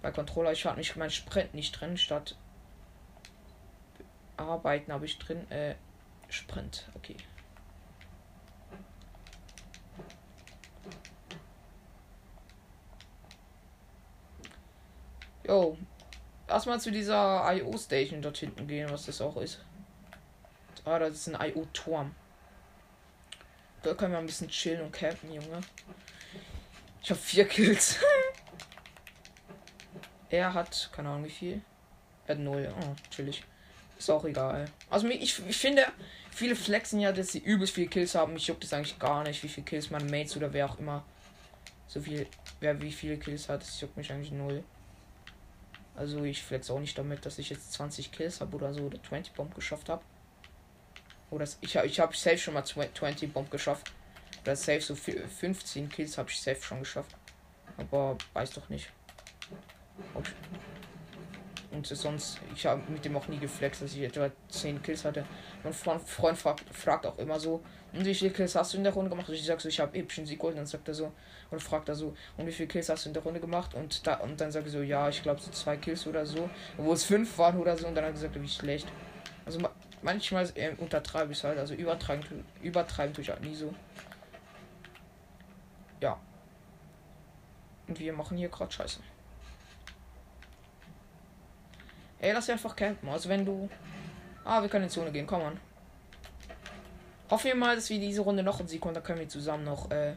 Bei 0.00 0.12
Controller, 0.12 0.52
ich 0.52 0.64
habe 0.64 0.76
mich 0.76 0.94
mein 0.94 1.10
Sprint 1.10 1.54
nicht 1.54 1.72
drin, 1.72 1.98
statt 1.98 2.36
Arbeiten 4.36 4.92
habe 4.92 5.06
ich 5.06 5.18
drin, 5.18 5.50
äh, 5.50 5.74
Sprint, 6.28 6.88
okay. 6.94 7.16
Jo. 15.46 15.76
Erstmal 16.48 16.80
zu 16.80 16.90
dieser 16.90 17.44
IO-Station 17.54 18.22
dort 18.22 18.38
hinten 18.38 18.66
gehen, 18.66 18.90
was 18.90 19.06
das 19.06 19.20
auch 19.20 19.36
ist. 19.36 19.64
Ah, 20.84 20.98
das 20.98 21.14
ist 21.14 21.28
ein 21.28 21.50
IO-Turm. 21.50 22.14
Da 23.82 23.94
können 23.94 24.12
wir 24.12 24.18
ein 24.18 24.26
bisschen 24.26 24.48
chillen 24.48 24.82
und 24.82 24.92
campen, 24.92 25.32
Junge. 25.32 25.60
Ich 27.02 27.10
habe 27.10 27.20
vier 27.20 27.46
Kills. 27.46 27.98
er 30.30 30.54
hat, 30.54 30.90
keine 30.92 31.08
Ahnung 31.08 31.24
wie 31.24 31.30
viel. 31.30 31.60
Er 32.26 32.34
hat 32.34 32.42
null. 32.42 32.72
Oh, 32.80 32.94
chillig. 33.10 33.44
Ist 33.98 34.10
auch 34.10 34.24
egal. 34.24 34.66
Also 34.90 35.08
ich, 35.08 35.46
ich 35.46 35.56
finde, 35.56 35.86
viele 36.30 36.54
flexen 36.54 37.00
ja, 37.00 37.12
dass 37.12 37.32
sie 37.32 37.38
übelst 37.38 37.74
viele 37.74 37.88
Kills 37.88 38.14
haben. 38.14 38.36
Ich 38.36 38.46
juckt 38.46 38.64
es 38.64 38.72
eigentlich 38.72 38.98
gar 38.98 39.24
nicht, 39.24 39.42
wie 39.42 39.48
viele 39.48 39.64
Kills 39.64 39.90
meine 39.90 40.10
Mates 40.10 40.36
oder 40.36 40.52
wer 40.52 40.70
auch 40.70 40.78
immer 40.78 41.04
so 41.86 42.00
viel, 42.00 42.26
wer 42.60 42.80
wie 42.80 42.92
viele 42.92 43.18
Kills 43.18 43.48
hat. 43.48 43.62
Das 43.62 43.80
juckt 43.80 43.96
mich 43.96 44.12
eigentlich 44.12 44.32
null. 44.32 44.64
Also 45.96 46.24
ich 46.24 46.42
flex 46.42 46.70
auch 46.70 46.78
nicht 46.78 46.96
damit, 46.98 47.24
dass 47.24 47.38
ich 47.38 47.48
jetzt 47.50 47.72
20 47.72 48.12
Kills 48.12 48.40
habe 48.40 48.54
oder 48.56 48.72
so 48.74 48.82
oder 48.82 49.02
20 49.02 49.32
Bomb 49.32 49.54
geschafft 49.54 49.88
habe. 49.88 50.04
Oder 51.30 51.48
ich, 51.60 51.74
ich 51.74 52.00
habe 52.00 52.16
safe 52.16 52.38
schon 52.38 52.54
mal 52.54 52.64
20 52.64 53.32
Bomb 53.32 53.50
geschafft. 53.50 53.92
Oder 54.42 54.54
safe 54.54 54.80
so 54.80 54.94
15 54.94 55.88
Kills 55.88 56.18
habe 56.18 56.30
ich 56.30 56.40
safe 56.40 56.62
schon 56.62 56.80
geschafft. 56.80 57.16
Aber 57.78 58.16
weiß 58.34 58.52
doch 58.52 58.68
nicht. 58.68 58.90
Ob 60.14 60.26
und 61.72 61.86
sonst, 61.86 62.38
ich 62.54 62.66
habe 62.66 62.80
mit 62.90 63.04
dem 63.04 63.16
auch 63.16 63.28
nie 63.28 63.38
geflext, 63.38 63.82
dass 63.82 63.94
ich 63.94 64.02
etwa 64.02 64.30
10 64.48 64.82
Kills 64.82 65.04
hatte. 65.04 65.24
Mein 65.64 65.72
Freund 65.72 66.38
fragt, 66.38 66.64
fragt 66.74 67.06
auch 67.06 67.18
immer 67.18 67.38
so, 67.40 67.62
und 67.92 68.04
wie 68.04 68.14
viele 68.14 68.30
Kills 68.30 68.54
hast 68.54 68.74
du 68.74 68.78
in 68.78 68.84
der 68.84 68.92
Runde 68.92 69.10
gemacht? 69.10 69.28
Und 69.28 69.34
ich 69.34 69.44
sag 69.44 69.60
so, 69.60 69.68
ich 69.68 69.80
habe 69.80 69.96
epischen 69.96 70.26
Sieg 70.26 70.38
geholt. 70.38 70.54
Und 70.54 70.58
dann 70.58 70.66
sagt 70.66 70.86
er 70.88 70.94
so, 70.94 71.12
und 71.50 71.62
fragt 71.62 71.88
er 71.88 71.94
so, 71.94 72.14
und 72.36 72.46
wie 72.46 72.52
viele 72.52 72.68
Kills 72.68 72.88
hast 72.88 73.04
du 73.04 73.10
in 73.10 73.14
der 73.14 73.22
Runde 73.22 73.40
gemacht? 73.40 73.74
Und 73.74 74.06
da 74.06 74.14
und 74.16 74.40
dann 74.40 74.52
sage 74.52 74.66
ich 74.66 74.72
so, 74.72 74.82
ja, 74.82 75.08
ich 75.08 75.22
glaube 75.22 75.40
so 75.40 75.50
zwei 75.50 75.76
Kills 75.76 76.06
oder 76.06 76.26
so. 76.26 76.50
Wo 76.76 76.92
es 76.92 77.04
fünf 77.04 77.38
waren 77.38 77.58
oder 77.58 77.76
so. 77.76 77.86
Und 77.86 77.94
dann 77.94 78.04
hat 78.04 78.10
er 78.10 78.14
gesagt, 78.14 78.40
wie 78.40 78.48
schlecht. 78.48 78.86
Also 79.44 79.60
manchmal 80.02 80.50
äh, 80.54 80.72
untertreibe 80.76 81.32
ich 81.32 81.38
es 81.38 81.44
halt. 81.44 81.58
Also 81.58 81.74
übertreiben, 81.74 82.44
übertreiben 82.62 83.14
tue 83.14 83.22
ich 83.22 83.30
halt 83.30 83.42
nie 83.42 83.54
so. 83.54 83.74
Ja. 86.00 86.20
Und 87.88 87.98
wir 87.98 88.12
machen 88.12 88.36
hier 88.36 88.48
gerade 88.48 88.72
Scheiße. 88.72 89.00
Ey, 92.20 92.32
lass 92.32 92.48
einfach 92.50 92.74
campen. 92.74 93.08
Also 93.08 93.28
wenn 93.28 93.44
du. 93.44 93.68
Ah, 94.44 94.62
wir 94.62 94.68
können 94.68 94.84
in 94.84 94.90
Zone 94.90 95.12
gehen, 95.12 95.26
komm 95.26 95.42
an. 95.42 95.60
Hoffen 97.30 97.46
wir 97.48 97.54
mal, 97.56 97.74
dass 97.74 97.90
wir 97.90 97.98
diese 97.98 98.20
Runde 98.20 98.42
noch 98.42 98.60
einen 98.60 98.68
Sieg 98.68 98.84
und 98.86 98.94
dann 98.94 99.02
können 99.02 99.18
wir 99.18 99.28
zusammen 99.28 99.64
noch, 99.64 99.90
äh. 99.90 100.14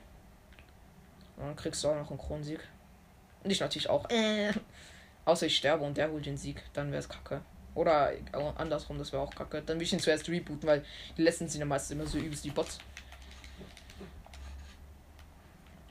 Dann 1.38 1.56
kriegst 1.56 1.84
du 1.84 1.90
auch 1.90 1.96
noch 1.96 2.10
einen 2.10 2.20
Kronensieg. 2.20 2.60
Und 3.44 3.52
ich 3.52 3.60
natürlich 3.60 3.90
auch. 3.90 4.10
Äh. 4.10 4.52
Außer 5.26 5.46
ich 5.46 5.58
sterbe 5.58 5.84
und 5.84 5.98
der 5.98 6.12
holt 6.12 6.26
den 6.26 6.38
Sieg. 6.38 6.62
Dann 6.74 6.92
wäre 6.92 7.00
es 7.00 7.10
kacke. 7.10 7.42
Oder 7.76 8.12
andersrum, 8.56 8.98
das 8.98 9.12
wäre 9.12 9.22
auch 9.22 9.34
kacke. 9.34 9.62
Dann 9.62 9.78
will 9.78 9.86
ich 9.86 9.94
ihn 9.94 10.00
zuerst 10.00 10.28
rebooten, 10.28 10.68
weil 10.68 10.84
die 11.18 11.22
letzten 11.22 11.48
sind 11.48 11.60
ja 11.60 11.66
meistens 11.66 11.92
immer 11.92 12.06
so 12.06 12.18
übelst 12.18 12.44
die 12.44 12.50
Bots. 12.50 12.80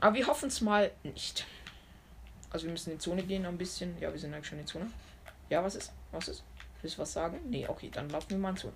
Aber 0.01 0.15
wir 0.15 0.27
hoffen 0.27 0.49
es 0.49 0.61
mal 0.61 0.91
nicht. 1.03 1.47
Also 2.51 2.67
wir 2.67 2.73
müssen 2.73 2.91
in 2.91 2.99
die 2.99 3.03
Zone 3.03 3.23
gehen 3.23 3.47
ein 3.47 3.59
bisschen. 3.59 3.99
Ja, 4.01 4.13
wir 4.13 4.19
sind 4.19 4.35
eigentlich 4.35 4.47
schon 4.47 4.59
in 4.59 4.65
die 4.65 4.71
Zone. 4.71 4.91
Ja, 5.51 5.65
was 5.65 5.75
ist? 5.75 5.93
Was 6.13 6.29
ist? 6.29 6.45
Willst 6.81 6.97
du 6.97 7.03
was 7.03 7.13
sagen? 7.13 7.41
Nee, 7.49 7.67
okay, 7.69 7.91
dann 7.93 8.09
laufen 8.09 8.31
wir 8.31 8.39
mal 8.39 8.55
Zone. 8.57 8.75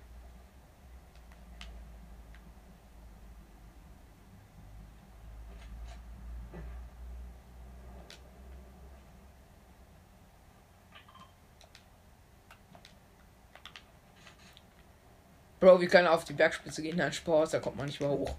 Bro, 15.63 15.79
wir 15.79 15.87
können 15.87 16.09
auf 16.09 16.25
die 16.25 16.33
Bergspitze 16.33 16.81
gehen. 16.81 16.97
Nein, 16.97 17.13
Spaß, 17.13 17.51
da 17.51 17.59
kommt 17.59 17.77
man 17.77 17.85
nicht 17.85 18.01
mehr 18.01 18.09
hoch. 18.09 18.35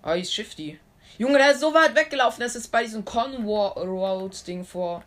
Ah, 0.00 0.14
ist 0.14 0.32
Shifty. 0.32 0.80
Junge, 1.18 1.36
der 1.36 1.50
ist 1.50 1.60
so 1.60 1.74
weit 1.74 1.94
weggelaufen. 1.94 2.40
Das 2.40 2.56
ist 2.56 2.68
bei 2.68 2.82
diesem 2.82 3.04
Conwar 3.04 3.76
Road 3.76 4.46
Ding 4.46 4.64
vor. 4.64 5.04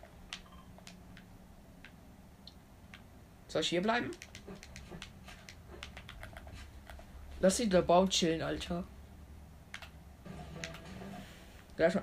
Soll 3.54 3.62
ich 3.62 3.68
hier 3.68 3.82
bleiben? 3.82 4.10
Lass 7.38 7.56
sie 7.56 7.68
der 7.68 7.82
Baum 7.82 8.10
chillen, 8.10 8.42
Alter. 8.42 8.82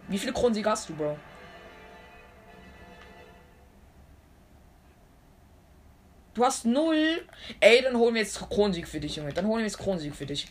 Wie 0.07 0.17
viele 0.17 0.31
Kronensieg 0.31 0.65
hast 0.65 0.87
du, 0.87 0.95
Bro? 0.95 1.19
Du 6.35 6.45
hast 6.45 6.63
null. 6.63 7.27
Ey, 7.59 7.81
dann 7.81 7.97
holen 7.97 8.13
wir 8.13 8.21
jetzt 8.21 8.39
Kronsieg 8.49 8.87
für 8.87 9.01
dich, 9.01 9.17
Junge. 9.17 9.33
Dann 9.33 9.45
holen 9.45 9.57
wir 9.57 9.65
jetzt 9.65 9.77
Kronsieg 9.77 10.15
für 10.15 10.25
dich. 10.25 10.47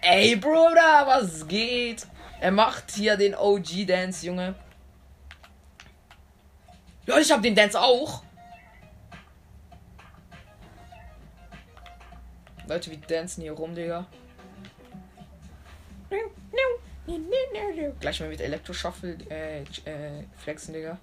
Ey, 0.00 0.34
Bruder, 0.36 1.02
was 1.04 1.46
geht? 1.46 2.06
Er 2.40 2.52
macht 2.52 2.92
hier 2.92 3.18
den 3.18 3.34
OG-Dance, 3.34 4.24
Junge. 4.24 4.54
Ja, 7.04 7.18
ich 7.18 7.30
hab 7.30 7.42
den 7.42 7.54
Dance 7.54 7.78
auch. 7.78 8.22
Leute, 12.68 12.90
wir 12.90 12.98
dancen 12.98 13.42
hier 13.42 13.52
rum, 13.52 13.74
Digga. 13.74 14.06
Gleich 18.00 18.20
mal 18.20 18.28
mit 18.28 18.40
Elektroshuffle 18.40 19.16
äh, 19.28 19.62
äh, 19.62 20.24
flexen, 20.36 20.74
Digga. 20.74 20.98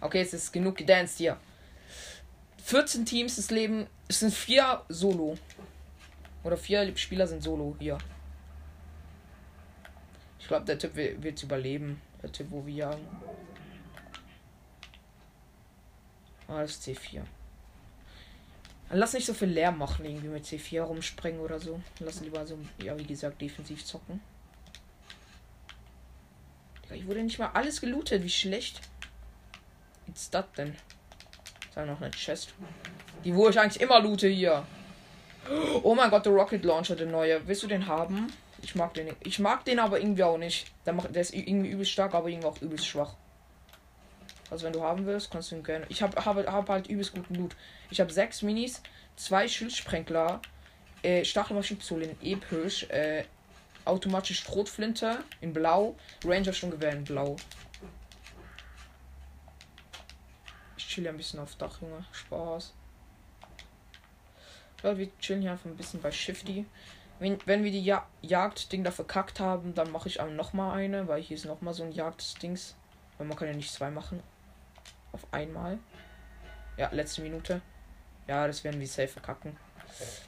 Okay, 0.00 0.20
es 0.20 0.34
ist 0.34 0.52
genug 0.52 0.76
gedanced 0.76 1.18
hier. 1.18 1.36
14 2.64 3.06
Teams 3.06 3.36
das 3.36 3.50
Leben. 3.50 3.86
Es 4.08 4.20
sind 4.20 4.34
vier 4.34 4.82
Solo. 4.88 5.38
Oder 6.42 6.56
vier 6.56 6.96
Spieler 6.96 7.26
sind 7.26 7.42
Solo 7.42 7.76
hier. 7.78 7.98
Ich 10.38 10.48
glaube, 10.48 10.64
der 10.64 10.78
Typ 10.78 10.94
wird 10.94 11.42
überleben. 11.42 12.00
Der 12.22 12.30
Typ, 12.30 12.48
wo 12.50 12.64
wir 12.66 12.74
jagen. 12.74 13.06
Ah, 16.48 16.60
das 16.60 16.72
ist 16.72 16.86
C4. 16.86 17.22
Lass 18.90 19.14
nicht 19.14 19.26
so 19.26 19.34
viel 19.34 19.48
Lärm 19.48 19.78
machen, 19.78 20.04
irgendwie 20.04 20.28
mit 20.28 20.44
C4 20.44 20.82
rumspringen 20.82 21.40
oder 21.40 21.58
so. 21.58 21.80
Lass 21.98 22.20
lieber 22.20 22.46
so, 22.46 22.56
ja, 22.82 22.96
wie 22.98 23.04
gesagt, 23.04 23.40
defensiv 23.40 23.84
zocken. 23.84 24.20
Ich 26.92 27.06
wurde 27.06 27.22
nicht 27.22 27.38
mal 27.38 27.50
alles 27.52 27.80
gelootet, 27.80 28.22
wie 28.22 28.30
schlecht. 28.30 28.80
Was 30.06 30.22
ist 30.22 30.34
das 30.34 30.44
denn? 30.56 30.70
Ist 30.70 31.74
da 31.74 31.84
noch 31.84 32.00
eine 32.00 32.12
Chest? 32.12 32.54
Die, 33.24 33.34
wo 33.34 33.48
ich 33.48 33.58
eigentlich 33.58 33.82
immer 33.82 34.00
loote 34.00 34.28
hier. 34.28 34.64
Oh 35.82 35.94
mein 35.96 36.10
Gott, 36.10 36.24
der 36.24 36.32
Rocket 36.32 36.64
Launcher, 36.64 36.94
der 36.94 37.08
neue. 37.08 37.46
Willst 37.46 37.64
du 37.64 37.66
den 37.66 37.88
haben? 37.88 38.32
Ich 38.62 38.76
mag 38.76 38.94
den. 38.94 39.14
Ich 39.20 39.40
mag 39.40 39.64
den 39.64 39.80
aber 39.80 40.00
irgendwie 40.00 40.22
auch 40.22 40.38
nicht. 40.38 40.66
Der, 40.86 40.92
macht, 40.92 41.12
der 41.14 41.22
ist 41.22 41.34
irgendwie 41.34 41.70
übelst 41.70 41.90
stark, 41.90 42.14
aber 42.14 42.28
irgendwie 42.28 42.46
auch 42.46 42.60
übelst 42.62 42.86
schwach. 42.86 43.14
Also 44.50 44.64
wenn 44.64 44.72
du 44.72 44.82
haben 44.82 45.06
willst, 45.06 45.30
kannst 45.30 45.50
du 45.50 45.56
ihn 45.56 45.64
gerne. 45.64 45.86
Ich 45.88 46.02
habe 46.02 46.24
hab, 46.24 46.36
hab 46.36 46.68
halt 46.68 46.86
übelst 46.86 47.14
guten 47.14 47.34
Loot. 47.34 47.56
Ich 47.90 48.00
habe 48.00 48.12
sechs 48.12 48.42
Minis, 48.42 48.82
zwei 49.16 49.48
Schildsprengler, 49.48 50.40
äh, 51.02 51.24
Stachelmaschinenpistole 51.24 52.04
in 52.04 52.32
episch, 52.32 52.84
äh, 52.90 53.24
automatische 53.84 54.42
Schrotflinte 54.42 55.22
in 55.40 55.52
blau, 55.52 55.96
Ranger 56.24 56.52
schon 56.52 56.70
Gewehr 56.70 56.92
in 56.92 57.04
blau. 57.04 57.36
Ich 60.76 60.86
chill 60.88 61.08
ein 61.08 61.16
bisschen 61.16 61.40
auf 61.40 61.56
Dach, 61.56 61.80
Junge. 61.80 62.04
Spaß. 62.12 62.72
Ja, 64.82 64.96
wir 64.96 65.08
chillen 65.18 65.42
hier 65.42 65.52
einfach 65.52 65.66
ein 65.66 65.76
bisschen 65.76 66.00
bei 66.00 66.12
Shifty. 66.12 66.66
Wenn, 67.18 67.38
wenn 67.46 67.64
wir 67.64 67.70
die 67.70 67.82
ja 67.82 68.06
Jagd-Ding 68.22 68.84
da 68.84 68.90
verkackt 68.90 69.40
haben, 69.40 69.74
dann 69.74 69.90
mache 69.90 70.08
ich 70.08 70.20
auch 70.20 70.28
noch 70.28 70.52
mal 70.52 70.74
eine, 70.74 71.08
weil 71.08 71.22
hier 71.22 71.36
ist 71.36 71.46
noch 71.46 71.62
mal 71.62 71.72
so 71.72 71.82
ein 71.82 71.92
Jagd-Dings. 71.92 72.76
Weil 73.16 73.26
man 73.26 73.36
kann 73.36 73.48
ja 73.48 73.54
nicht 73.54 73.72
zwei 73.72 73.90
machen. 73.90 74.22
Auf 75.16 75.26
einmal. 75.32 75.78
Ja, 76.76 76.90
letzte 76.92 77.22
Minute. 77.22 77.62
Ja, 78.26 78.46
das 78.46 78.62
werden 78.64 78.78
wir 78.78 78.86
safe 78.86 79.08
verkacken. 79.08 79.56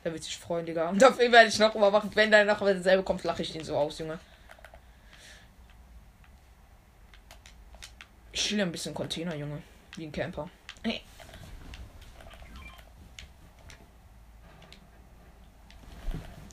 Da 0.02 0.10
wird 0.10 0.24
sich 0.24 0.38
freuen, 0.38 0.64
Digga. 0.64 0.88
Und 0.88 1.02
dafür 1.02 1.30
werde 1.30 1.48
ich 1.48 1.58
noch 1.58 1.74
mal 1.74 1.90
machen. 1.90 2.10
Wenn 2.14 2.30
da 2.30 2.42
noch 2.42 2.60
dasselbe 2.60 3.02
kommt, 3.02 3.22
lache 3.22 3.42
ich 3.42 3.52
den 3.52 3.62
so 3.62 3.76
aus, 3.76 3.98
Junge. 3.98 4.18
Ich 8.32 8.42
chill 8.46 8.62
ein 8.62 8.72
bisschen 8.72 8.94
Container, 8.94 9.34
Junge. 9.34 9.60
Wie 9.96 10.06
ein 10.06 10.12
Camper. 10.12 10.48
Hey. 10.82 11.02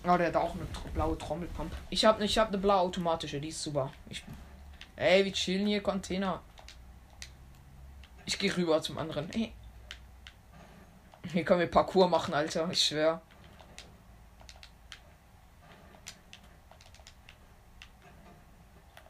Oh, 0.03 0.17
der 0.17 0.27
hat 0.27 0.35
auch 0.35 0.55
eine 0.55 0.65
blaue 0.93 1.17
Trommelpump. 1.17 1.71
Ich 1.89 2.03
habe 2.03 2.25
ich 2.25 2.37
hab 2.37 2.49
eine 2.49 2.57
blaue 2.57 2.81
automatische, 2.81 3.39
die 3.39 3.47
ist 3.47 3.63
super. 3.63 3.93
Ich, 4.09 4.25
ey, 4.97 5.23
wir 5.23 5.31
chillen 5.31 5.67
hier 5.67 5.81
Container. 5.81 6.41
Ich 8.25 8.39
gehe 8.39 8.55
rüber 8.55 8.81
zum 8.81 8.97
anderen. 8.97 9.29
Hier 11.31 11.43
können 11.43 11.59
wir 11.59 11.67
Parcours 11.67 12.09
machen, 12.09 12.33
Alter. 12.33 12.69
Ich 12.71 12.83
schwör. 12.83 13.21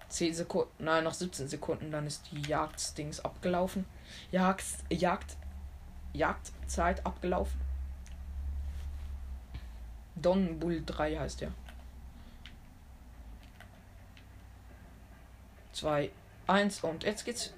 Zehn 0.09 0.33
Sekunden, 0.33 0.71
nein, 0.79 1.03
noch 1.03 1.13
17 1.13 1.49
Sekunden, 1.49 1.91
dann 1.91 2.07
ist 2.07 2.31
die 2.31 2.41
Jagdstings 2.41 3.19
abgelaufen. 3.19 3.85
Jagd, 4.31 4.63
Jagd, 4.89 5.35
Jagdzeit 6.13 7.05
abgelaufen. 7.05 7.59
Don 10.15 10.57
Bull 10.57 10.81
3 10.85 11.17
heißt 11.17 11.41
der. 11.41 11.51
2, 15.73 16.09
1 16.47 16.83
und 16.85 17.03
jetzt 17.03 17.25
geht's 17.25 17.53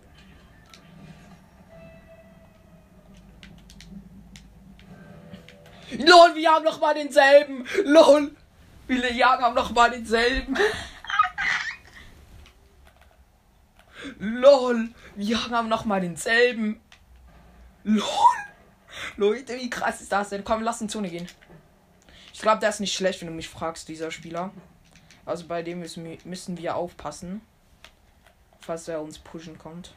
LOL, 5.92 6.36
wir 6.36 6.52
haben 6.52 6.66
noch 6.66 6.80
mal 6.80 6.94
denselben. 6.94 7.66
LOL. 7.86 8.36
Viele 8.88 9.12
Jagen 9.14 9.44
haben 9.44 9.56
noch 9.56 9.72
mal 9.72 9.90
denselben. 9.90 10.58
LOL. 14.20 14.90
Wir 15.16 15.50
haben 15.50 15.70
noch 15.70 15.86
mal 15.86 16.02
denselben. 16.02 16.82
LOL. 17.84 18.04
Leute, 19.16 19.56
wie 19.56 19.70
krass 19.70 20.02
ist 20.02 20.12
das 20.12 20.30
denn? 20.30 20.44
Komm, 20.44 20.62
lass 20.62 20.82
in 20.82 20.90
Zone 20.90 21.10
gehen. 21.10 21.28
Ich 22.34 22.42
glaube, 22.42 22.60
der 22.60 22.70
ist 22.70 22.80
nicht 22.80 22.94
schlecht, 22.94 23.22
wenn 23.22 23.30
du 23.30 23.34
mich 23.34 23.50
fragst, 23.50 23.88
dieser 23.88 24.12
Spieler. 24.12 24.52
Also 25.26 25.48
bei 25.48 25.64
dem 25.64 25.80
müssen 25.80 26.04
wir, 26.04 26.18
müssen 26.26 26.58
wir 26.58 26.76
aufpassen. 26.76 27.42
Falls 28.60 28.88
er 28.88 29.02
uns 29.02 29.20
pushen 29.20 29.58
kommt. 29.58 29.94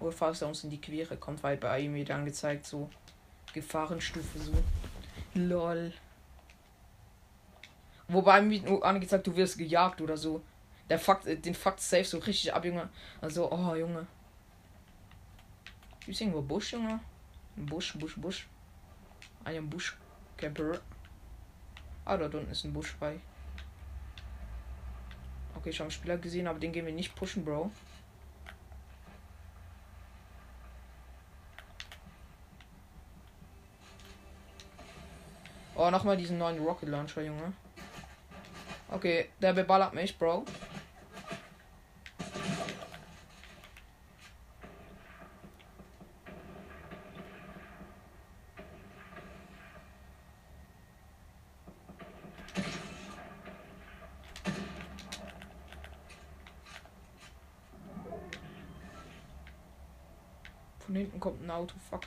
Oder 0.00 0.12
falls 0.12 0.42
er 0.42 0.48
uns 0.48 0.64
in 0.64 0.70
die 0.70 0.80
Quere 0.80 1.16
kommt, 1.16 1.42
weil 1.42 1.56
bei 1.56 1.80
ihm 1.80 1.94
wird 1.94 2.10
angezeigt 2.10 2.66
so 2.66 2.88
Gefahrenstufe 3.52 4.38
so. 4.38 4.52
Lol. 5.34 5.92
Wobei 8.08 8.40
mir 8.40 8.62
nur 8.62 8.84
angezeigt, 8.84 9.26
du 9.26 9.36
wirst 9.36 9.58
gejagt 9.58 10.00
oder 10.00 10.16
so. 10.16 10.42
Der 10.88 10.98
Fakt, 10.98 11.26
äh, 11.26 11.36
den 11.36 11.54
Fakt 11.54 11.80
safe 11.80 12.04
so 12.04 12.18
richtig 12.18 12.54
ab, 12.54 12.64
Junge. 12.64 12.88
Also, 13.20 13.50
oh, 13.52 13.74
Junge. 13.74 14.06
Gibt's 16.00 16.20
irgendwo 16.20 16.40
Busch, 16.40 16.72
Junge? 16.72 17.00
Busch, 17.56 17.98
Busch, 17.98 18.16
Busch. 18.16 18.46
Ein 19.44 19.68
Busch. 19.68 19.96
Camper. 20.38 20.80
Ah, 22.04 22.16
da 22.16 22.24
unten 22.24 22.50
ist 22.50 22.64
ein 22.64 22.72
Busch 22.72 22.96
bei. 22.98 23.20
Okay, 25.54 25.70
ich 25.70 25.78
habe 25.78 25.86
einen 25.86 25.90
Spieler 25.90 26.16
gesehen, 26.16 26.46
aber 26.46 26.58
den 26.58 26.72
gehen 26.72 26.86
wir 26.86 26.92
nicht 26.92 27.14
pushen, 27.14 27.44
Bro. 27.44 27.70
Oh, 35.80 35.92
nochmal 35.92 36.16
diesen 36.16 36.38
neuen 36.38 36.58
Rocket 36.58 36.88
Launcher, 36.88 37.22
Junge. 37.22 37.52
Okay, 38.90 39.28
der 39.40 39.52
beballert 39.52 39.94
mich, 39.94 40.18
Bro. 40.18 40.44
Von 60.80 60.94
hinten 60.96 61.20
kommt 61.20 61.40
ein 61.40 61.50
Auto, 61.52 61.76
fuck. 61.88 62.02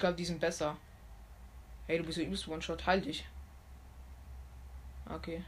Ich 0.00 0.02
glaube, 0.02 0.16
die 0.16 0.24
sind 0.24 0.40
besser. 0.40 0.78
Hey, 1.86 1.98
du 1.98 2.04
bist 2.04 2.16
ja 2.16 2.24
übelst 2.24 2.48
One-Shot. 2.48 2.86
Halt 2.86 3.04
dich. 3.04 3.28
Okay. 5.04 5.44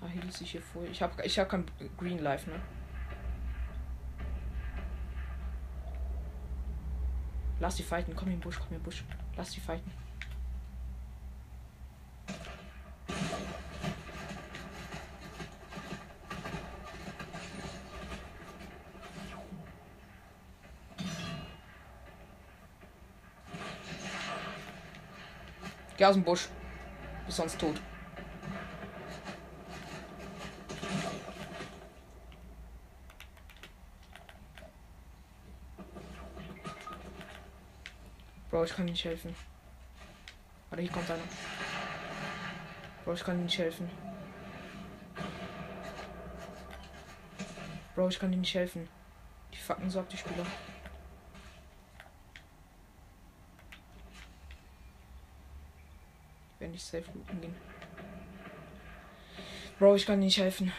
Ha, 0.00 0.06
hielt 0.06 0.32
sich 0.32 0.52
hier 0.52 0.62
vor. 0.62 0.84
Ich 0.84 1.02
habe 1.02 1.20
ich 1.24 1.36
hab 1.36 1.48
kein 1.48 1.68
Green 1.98 2.20
Life, 2.20 2.48
ne? 2.48 2.60
Lass 7.58 7.74
die 7.74 7.82
fighten. 7.82 8.14
Komm 8.14 8.28
in 8.28 8.34
den 8.34 8.40
Busch, 8.40 8.60
komm 8.60 8.68
in 8.68 8.74
den 8.74 8.84
Busch. 8.84 9.02
Lass 9.36 9.50
die 9.50 9.58
fighten. 9.58 9.90
Geh 26.02 26.06
aus 26.06 26.14
dem 26.14 26.24
Busch. 26.24 26.48
Bist 27.26 27.36
sonst 27.36 27.60
tot. 27.60 27.80
Bro, 38.50 38.64
ich 38.64 38.74
kann 38.74 38.86
nicht 38.86 39.04
helfen. 39.04 39.32
Warte, 40.70 40.82
hier 40.82 40.90
kommt 40.90 41.08
einer. 41.08 41.22
Bro, 43.04 43.12
ich 43.12 43.22
kann 43.22 43.40
nicht 43.44 43.58
helfen. 43.58 43.88
Bro, 47.94 48.08
ich 48.08 48.18
kann 48.18 48.32
dir 48.32 48.38
nicht 48.38 48.54
helfen. 48.56 48.88
Die 49.52 49.58
fucken 49.58 49.88
so 49.88 50.00
ab, 50.00 50.08
die 50.08 50.16
Spieler. 50.16 50.46
Wenn 56.62 56.71
ich 56.82 56.88
safe 56.88 57.12
looten 57.12 57.40
gehen. 57.40 57.54
Bro, 59.78 59.94
ich 59.94 60.06
kann 60.06 60.18
nicht 60.18 60.38
helfen. 60.38 60.72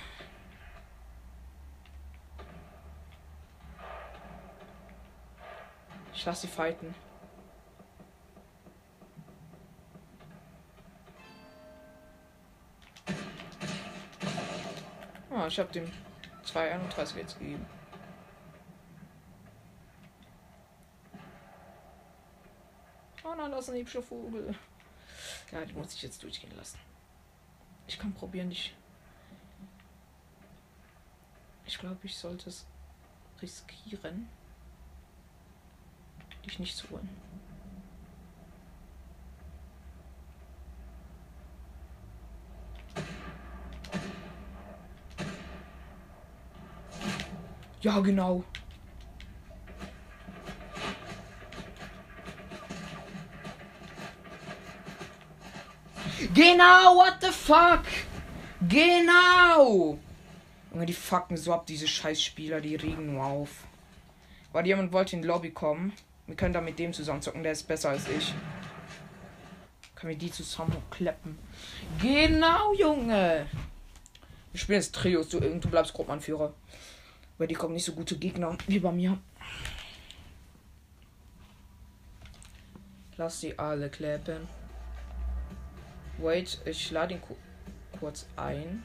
Ich 6.14 6.26
lass 6.26 6.42
sie 6.42 6.48
fighten. 6.48 6.94
Ah, 15.30 15.48
ich 15.48 15.60
hab 15.60 15.72
dem 15.72 15.92
231 16.44 17.18
jetzt 17.18 17.40
gegeben. 17.40 17.66
lassen, 23.54 23.76
hübscher 23.76 24.02
Vogel. 24.02 24.56
Ja, 25.54 25.64
die 25.64 25.74
muss 25.74 25.94
ich 25.94 26.02
jetzt 26.02 26.24
durchgehen 26.24 26.56
lassen. 26.56 26.80
Ich 27.86 28.00
kann 28.00 28.12
probieren, 28.12 28.50
dich. 28.50 28.74
Ich 31.68 31.78
glaube, 31.78 32.00
ich 32.02 32.18
sollte 32.18 32.50
es 32.50 32.66
riskieren, 33.40 34.28
dich 36.44 36.58
nicht 36.58 36.76
zu 36.76 36.90
holen. 36.90 37.08
Ja, 47.82 48.00
genau. 48.00 48.44
Genau, 56.44 56.98
what 56.98 57.22
the 57.22 57.32
fuck? 57.32 57.86
Genau! 58.68 59.98
Junge, 60.72 60.86
die 60.86 60.94
fucken 60.94 61.38
so 61.38 61.54
ab, 61.54 61.66
diese 61.66 61.88
Scheißspieler, 61.88 62.60
die 62.60 62.76
regen 62.76 63.14
nur 63.14 63.24
auf. 63.24 63.50
Weil 64.52 64.68
jemand 64.68 64.92
wollte 64.92 65.16
in 65.16 65.22
die 65.22 65.28
Lobby 65.30 65.52
kommen. 65.52 65.94
Wir 66.28 66.36
können 66.36 66.54
da 66.54 66.60
mit 66.60 66.78
dem 66.80 66.92
zusammen 66.92 67.22
zocken, 67.22 67.44
der 67.44 67.54
ist 67.54 67.64
besser 67.64 67.92
als 67.92 68.10
ich. 68.10 68.34
Können 69.96 70.10
wir 70.10 70.18
die 70.18 70.32
zusammen 70.32 70.76
kleppen? 70.92 71.40
Genau, 72.02 72.74
Junge! 72.74 73.48
Wir 74.52 74.60
spielen 74.60 74.82
jetzt 74.82 74.96
Trios, 74.96 75.30
du, 75.30 75.40
du 75.40 75.70
bleibst 75.70 75.94
Gruppenanführer. 75.94 76.54
Weil 77.38 77.48
die 77.48 77.56
kommen 77.56 77.74
nicht 77.74 77.86
so 77.86 77.94
gute 77.94 78.18
Gegner 78.18 78.58
wie 78.68 78.80
bei 78.80 78.92
mir. 78.92 79.18
Lass 83.16 83.40
sie 83.40 83.58
alle 83.58 83.90
klappen. 83.90 84.63
Wait, 86.18 86.60
ich 86.66 86.92
lade 86.92 87.16
ihn 87.16 87.22
ku 87.22 87.36
kurz 88.00 88.28
ein. 88.36 88.84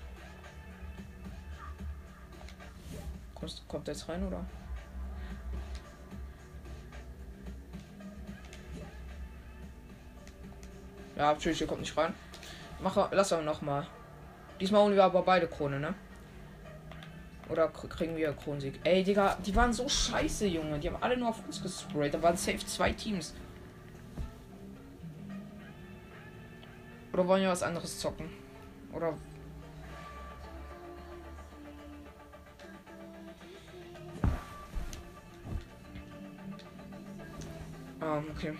Kommt, 3.35 3.62
kommt 3.68 3.89
er 3.89 3.95
jetzt 3.95 4.09
rein, 4.09 4.26
oder? 4.26 4.45
Ja, 11.16 11.33
natürlich, 11.33 11.66
kommt 11.66 11.81
nicht 11.81 11.97
rein. 11.97 12.14
Mach, 12.81 13.11
lass 13.12 13.33
aber 13.33 13.43
noch 13.43 13.61
mal. 13.61 13.87
Diesmal 14.61 14.83
holen 14.83 14.95
wir 14.95 15.05
aber 15.05 15.22
beide 15.22 15.49
Krone, 15.49 15.81
ne? 15.81 15.95
Oder 17.49 17.68
kriegen 17.68 18.16
wir 18.16 18.33
Kronsieg? 18.35 18.79
Ey, 18.85 19.03
Digga, 19.03 19.37
die 19.45 19.55
waren 19.57 19.72
so 19.72 19.89
scheiße, 19.89 20.47
Junge. 20.47 20.79
Die 20.79 20.89
haben 20.89 21.03
alle 21.03 21.16
nur 21.16 21.31
auf 21.31 21.45
uns 21.47 21.62
gesprayt. 21.62 22.14
Da 22.14 22.22
waren 22.22 22.37
safe 22.37 22.59
zwei 22.59 22.93
Teams. 22.93 23.35
Oder 27.18 27.26
wollen 27.26 27.42
wir 27.42 27.48
was 27.48 27.64
anderes 27.64 27.98
zocken? 27.98 28.30
Oder. 28.92 29.12
Ah, 37.98 38.22
okay. 38.30 38.54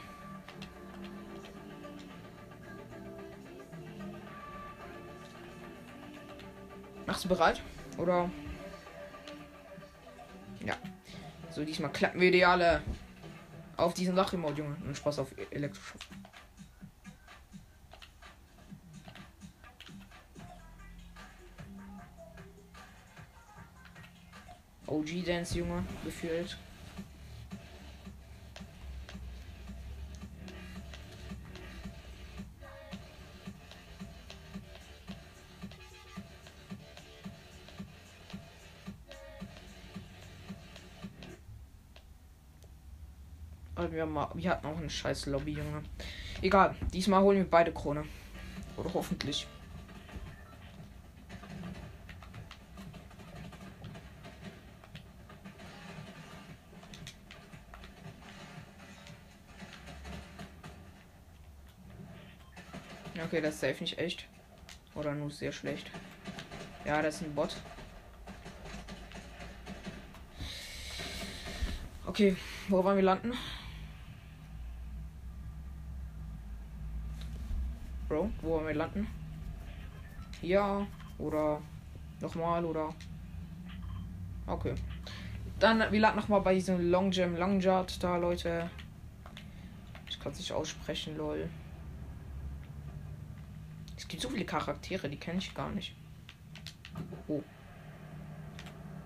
Machst 7.07 7.25
du 7.25 7.29
bereit? 7.29 7.63
Oder? 7.97 8.29
Ja. 10.65 10.75
So, 11.51 11.65
diesmal 11.65 11.93
klappen 11.93 12.21
wir 12.21 12.33
die 12.33 12.45
alle 12.45 12.83
auf 13.77 13.95
diesen 13.95 14.17
Lachremote, 14.17 14.59
Junge. 14.59 14.77
Und 14.85 14.97
Spaß 14.97 15.21
auf 15.21 15.29
Elektroschock. 15.53 16.01
OG 24.89 25.25
Dance, 25.25 25.59
Junge, 25.59 25.85
gefühlt. 26.05 26.57
wir, 43.99 44.07
mal, 44.07 44.29
wir 44.35 44.51
hatten 44.51 44.67
auch 44.67 44.77
eine 44.77 44.89
scheiß 44.89 45.27
Lobby, 45.27 45.53
Junge. 45.53 45.83
Egal, 46.41 46.75
diesmal 46.93 47.23
holen 47.23 47.39
wir 47.39 47.51
beide 47.51 47.73
Krone. 47.73 48.05
Oder 48.77 48.95
hoffentlich. 48.95 49.47
Okay, 63.29 63.43
das 63.43 63.57
ist 63.57 63.61
safe 63.61 63.81
nicht 63.81 63.99
echt. 63.99 64.27
Oder 64.95 65.15
nur 65.15 65.31
sehr 65.31 65.53
schlecht. 65.53 65.91
Ja, 66.87 67.03
das 67.03 67.17
ist 67.17 67.23
ein 67.25 67.35
Bot. 67.35 67.55
Okay, 72.07 72.35
wo 72.69 72.83
wollen 72.83 72.97
wir 72.97 73.05
landen? 73.05 73.35
Bro, 78.09 78.31
wo 78.41 78.49
wollen 78.53 78.69
wir 78.69 78.75
landen? 78.75 79.07
Ja, 80.41 80.87
oder 81.19 81.61
nochmal, 82.21 82.65
oder? 82.65 82.95
Okay. 84.47 84.75
Dann, 85.59 85.93
wir 85.93 86.01
landen 86.01 86.21
nochmal 86.21 86.41
bei 86.41 86.55
diesem 86.55 86.91
Long 86.91 87.13
Jam 87.13 87.37
Long 87.37 87.61
Jart 87.61 88.03
da, 88.03 88.17
Leute. 88.17 88.71
Ich 90.09 90.19
kann 90.19 90.33
es 90.33 90.39
nicht 90.39 90.53
aussprechen, 90.53 91.19
lol. 91.19 91.51
Gibt 94.19 94.31
so 94.31 94.35
viele 94.35 94.47
Charaktere, 94.47 95.09
die 95.09 95.17
kenne 95.17 95.39
ich 95.39 95.55
gar 95.55 95.71
nicht. 95.71 95.95
Oh. 97.29 97.41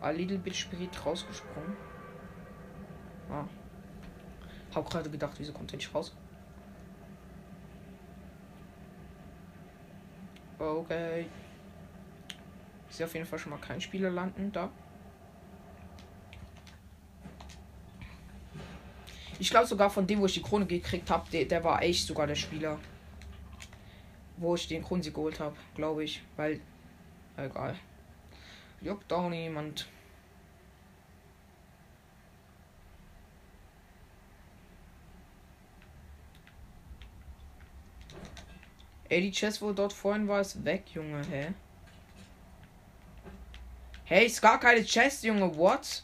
A 0.01 0.09
little 0.09 0.39
bit 0.39 0.57
spirit 0.57 1.05
rausgesprungen. 1.05 1.77
Ah. 3.29 3.45
Hab 4.75 4.89
gerade 4.89 5.11
gedacht, 5.11 5.35
wieso 5.37 5.53
kommt 5.53 5.71
der 5.71 5.77
nicht 5.77 5.95
raus? 5.95 6.17
Okay. 10.59 11.27
Ich 12.89 12.97
sehe 12.97 13.05
auf 13.05 13.13
jeden 13.13 13.27
Fall 13.27 13.39
schon 13.39 13.51
mal 13.51 13.59
keinen 13.59 13.83
Spieler 13.83 14.09
landen 14.09 14.51
da. 14.51 14.71
Ich 19.39 19.51
glaube 19.51 19.67
sogar 19.67 19.91
von 19.91 20.07
dem, 20.07 20.21
wo 20.21 20.25
ich 20.25 20.33
die 20.33 20.43
Krone 20.43 20.65
gekriegt 20.65 21.11
habe, 21.11 21.31
der, 21.31 21.45
der, 21.45 21.63
war 21.63 21.83
echt 21.83 22.07
sogar 22.07 22.27
der 22.27 22.35
Spieler. 22.35 22.79
Wo 24.43 24.57
ich 24.57 24.66
den 24.66 24.82
Kronsieg 24.82 25.14
geholt 25.14 25.38
habe, 25.38 25.57
glaube 25.76 26.03
ich. 26.03 26.20
Weil. 26.36 26.61
Egal. 27.36 27.78
Juckt 28.80 29.12
auch 29.12 29.28
niemand. 29.28 29.86
Ey, 39.09 39.20
die 39.20 39.30
Chest, 39.30 39.62
wo 39.62 39.72
dort 39.72 39.93
vorhin 39.93 40.26
war, 40.26 40.40
ist 40.40 40.64
weg, 40.64 40.86
Junge, 40.93 41.22
hä? 41.30 41.53
Hey, 44.05 44.26
ist 44.26 44.43
gar 44.43 44.59
keine 44.59 44.82
Chest, 44.82 45.22
Junge, 45.22 45.57
what? 45.57 46.03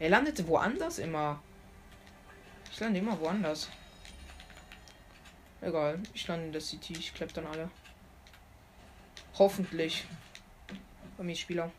Er 0.00 0.08
landete 0.08 0.48
woanders 0.48 0.98
immer. 0.98 1.40
Ich 2.72 2.80
lande 2.80 2.98
immer 2.98 3.20
woanders. 3.20 3.68
Egal, 5.62 6.00
ich 6.14 6.26
lande 6.26 6.46
in 6.46 6.52
der 6.52 6.60
City, 6.60 6.94
ich 6.94 7.12
klepp 7.14 7.34
dann 7.34 7.46
alle. 7.46 7.70
Hoffentlich. 9.38 10.04
Bei 11.16 11.24
mir 11.24 11.36
Spieler. 11.36 11.70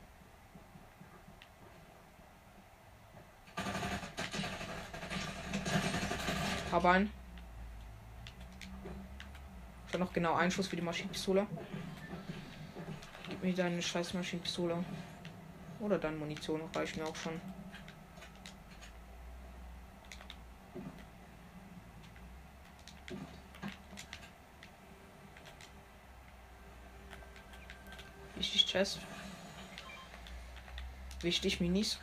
Hab 6.72 6.86
einen. 6.86 7.12
Ich 9.92 10.00
noch 10.00 10.14
genau 10.14 10.36
einen 10.36 10.52
Schuss 10.52 10.68
für 10.68 10.78
die 10.78 10.82
Maschinenpistole. 10.82 11.46
Gib 13.28 13.44
mir 13.44 13.54
deine 13.54 13.82
scheiß 13.82 14.14
Maschinenpistole. 14.14 14.84
Oder 15.82 15.98
deine 15.98 16.16
Munition, 16.16 16.62
reicht 16.74 16.96
mir 16.96 17.06
auch 17.06 17.16
schon. 17.16 17.42
Wichtig 28.36 28.61
Chest. 28.72 29.00
Wichtig 31.20 31.60
Minis. 31.60 32.00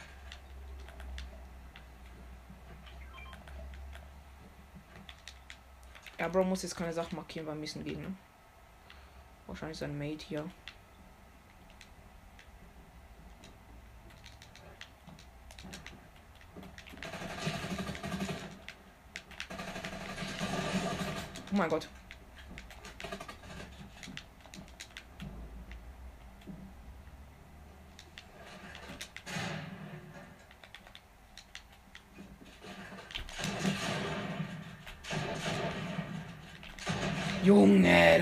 Ja, 6.19 6.29
Bro 6.29 6.45
muss 6.45 6.63
jetzt 6.63 6.77
keine 6.77 6.93
Sachen 6.93 7.17
markieren 7.17 7.47
beim 7.47 7.61
nächsten 7.61 7.85
Gegner. 7.85 8.11
Wahrscheinlich 9.47 9.79
sein 9.79 9.97
Mate 9.97 10.27
hier. 10.27 10.51
Oh 21.51 21.57
mein 21.57 21.71
Gott. 21.71 21.89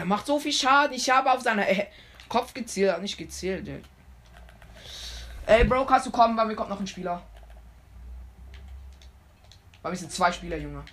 Der 0.06 0.10
macht 0.10 0.26
so 0.26 0.38
viel 0.38 0.52
Schaden. 0.52 0.94
Ich 0.94 1.10
habe 1.10 1.32
auf 1.32 1.40
seinen 1.40 1.58
äh, 1.66 1.88
Kopf 2.28 2.54
gezielt, 2.54 3.02
nicht 3.02 3.18
gezielt. 3.18 3.66
Ey. 3.66 3.82
ey, 5.46 5.64
Bro, 5.64 5.84
kannst 5.84 6.06
du 6.06 6.12
kommen? 6.12 6.36
Bei 6.36 6.44
mir 6.44 6.54
kommt 6.54 6.70
noch 6.70 6.78
ein 6.78 6.86
Spieler. 6.86 7.20
Bei 9.82 9.90
mir 9.90 9.96
sind 9.96 10.12
zwei 10.12 10.30
Spieler, 10.30 10.58
Junge. 10.58 10.84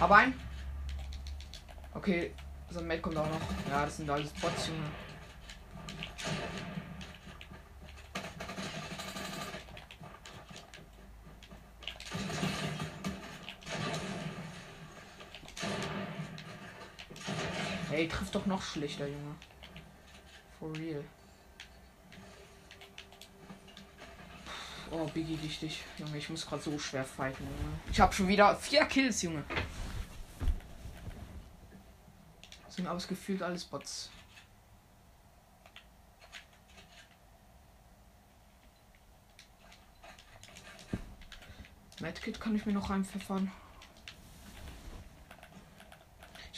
Aber 0.00 0.16
ein. 0.16 0.34
Okay, 1.94 2.34
so 2.70 2.80
ein 2.80 2.88
Mate 2.88 3.02
kommt 3.02 3.16
auch 3.18 3.26
noch. 3.26 3.70
Ja, 3.70 3.84
das 3.84 3.98
sind 3.98 4.10
alles 4.10 4.30
Bots, 4.30 4.66
Junge. 4.66 5.07
Trifft 18.28 18.42
doch 18.42 18.46
noch 18.46 18.60
schlechter, 18.60 19.06
Junge. 19.06 19.34
For 20.58 20.70
real. 20.76 21.02
Oh, 24.90 25.06
Biggie 25.06 25.42
wichtig. 25.42 25.82
Junge, 25.96 26.18
ich 26.18 26.28
muss 26.28 26.46
gerade 26.46 26.60
so 26.62 26.78
schwer 26.78 27.06
fighten, 27.06 27.42
Junge. 27.42 27.80
Ich 27.90 27.98
habe 27.98 28.12
schon 28.12 28.28
wieder 28.28 28.54
vier 28.54 28.84
Kills, 28.84 29.22
Junge. 29.22 29.44
Sind 32.68 32.86
alles 32.86 33.08
gefühlt 33.08 33.42
alles 33.42 33.64
Bots. 33.64 34.10
Medkit 42.00 42.38
kann 42.38 42.54
ich 42.54 42.66
mir 42.66 42.74
noch 42.74 42.90
reinpfeffern. 42.90 43.50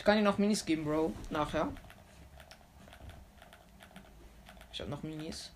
Ich 0.00 0.04
kann 0.06 0.16
dir 0.16 0.22
noch 0.22 0.38
Minis 0.38 0.64
geben, 0.64 0.86
Bro. 0.86 1.12
Nachher. 1.28 1.68
Ich 4.72 4.80
habe 4.80 4.88
noch 4.88 5.02
Minis. 5.02 5.50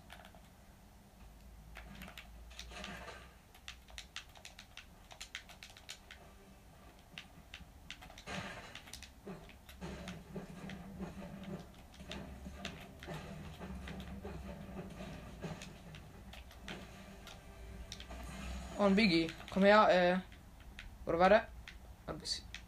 Und 18.77 18.95
Biggie, 18.95 19.25
komm 19.49 19.63
her, 19.63 19.87
äh. 19.89 21.09
Oder 21.09 21.17
warte. 21.17 21.41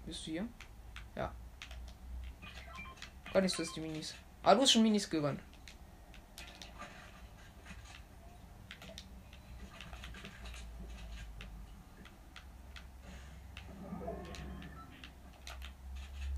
Bist 0.07 0.25
du 0.25 0.31
hier? 0.31 0.47
Gar 3.37 3.43
nicht 3.43 3.55
so 3.55 3.61
ist 3.61 3.75
die 3.75 3.81
Minis. 3.81 4.15
Ah, 4.41 4.55
du 4.55 4.61
hast 4.61 4.71
schon 4.71 4.81
Minis 4.81 5.07
gewonnen. 5.07 5.39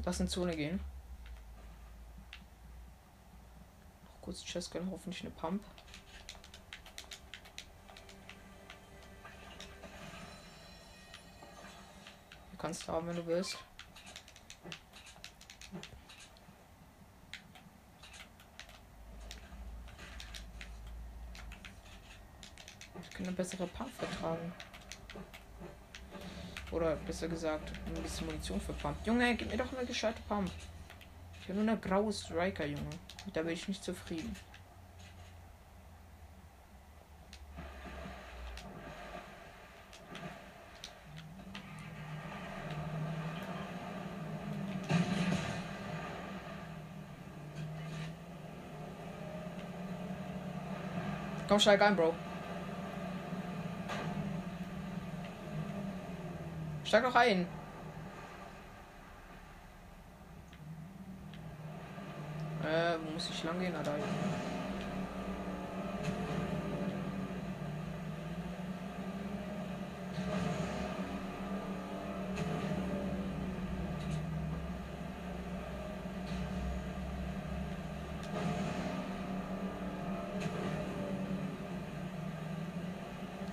Lass 0.03 0.19
in 0.19 0.27
Zone 0.27 0.53
gehen. 0.57 0.81
Noch 4.03 4.21
kurz 4.21 4.43
Chestgun, 4.43 4.91
hoffentlich 4.91 5.21
eine 5.21 5.31
Pump. 5.31 5.63
Du 12.51 12.57
kannst 12.57 12.85
haben, 12.89 13.07
wenn 13.07 13.15
du 13.15 13.25
willst. 13.25 13.57
Ich 23.01 23.11
kann 23.11 23.27
eine 23.27 23.35
bessere 23.49 23.67
Pump 23.67 23.89
vertragen. 23.97 24.53
Oder 26.71 26.95
besser 26.97 27.27
gesagt, 27.27 27.71
ein 27.87 28.03
bisschen 28.03 28.27
Munition 28.27 28.61
für 28.61 28.73
Pump. 28.73 28.95
Junge, 29.05 29.35
gib 29.35 29.49
mir 29.49 29.57
doch 29.57 29.73
eine 29.75 29.87
gescheite 29.87 30.21
Pump. 30.27 30.51
Ich 31.41 31.49
habe 31.49 31.59
nur 31.59 31.71
eine 31.71 31.79
graue 31.79 32.13
Striker, 32.13 32.65
Junge. 32.65 32.89
Da 33.33 33.41
bin 33.41 33.53
ich 33.53 33.67
nicht 33.67 33.83
zufrieden. 33.83 34.35
Komm, 51.47 51.59
steig 51.59 51.81
ein, 51.81 51.95
Bro. 51.95 52.13
Steig 56.89 57.03
doch 57.03 57.13
ein. 57.13 57.45
Äh, 62.63 62.97
wo 63.05 63.11
muss 63.11 63.29
ich 63.29 63.43
lang 63.43 63.59
gehen? 63.59 63.75
Ah, 63.75 63.83
da. 63.83 63.91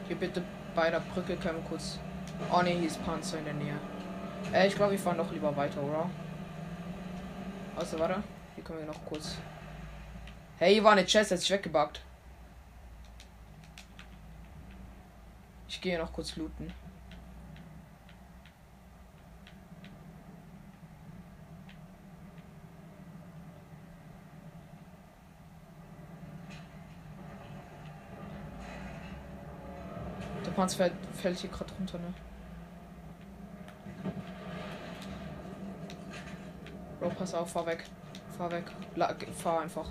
Hier 0.09 0.16
bitte 0.16 0.43
bei 0.74 0.91
der 0.91 1.01
Brücke 1.01 1.37
können 1.37 1.62
kurz. 1.68 1.99
Oh 2.53 2.62
ne, 2.62 2.70
hier 2.70 2.87
ist 2.87 3.05
Panzer 3.05 3.39
in 3.39 3.45
der 3.45 3.55
Nähe. 3.55 3.78
Äh, 4.53 4.68
ich 4.68 4.74
glaube, 4.74 4.93
wir 4.93 4.99
fahren 4.99 5.18
doch 5.18 5.30
lieber 5.32 5.55
weiter, 5.57 5.82
oder? 5.82 6.09
Also, 7.76 7.99
warte. 7.99 8.22
Hier 8.55 8.64
können 8.64 8.78
wir 8.80 8.87
noch 8.87 9.05
kurz. 9.05 9.37
Hey, 10.59 10.74
hier 10.74 10.84
war 10.84 10.93
eine 10.93 11.05
Chest, 11.05 11.30
sich 11.30 11.51
weggebackt. 11.51 12.01
Ich 15.68 15.80
gehe 15.80 15.99
noch 15.99 16.12
kurz 16.12 16.37
looten. 16.37 16.72
Panzer 30.67 30.79
fällt, 30.79 30.93
fällt 31.14 31.39
hier 31.39 31.51
gerade 31.51 31.73
runter, 31.79 31.99
ne? 31.99 32.12
Bro, 36.99 37.11
pass 37.11 37.35
auf, 37.35 37.53
fahr 37.53 37.67
weg. 37.67 37.85
Fahr 38.37 38.51
weg. 38.51 38.64
La 38.97 39.14
fahr 39.41 39.61
einfach. 39.61 39.87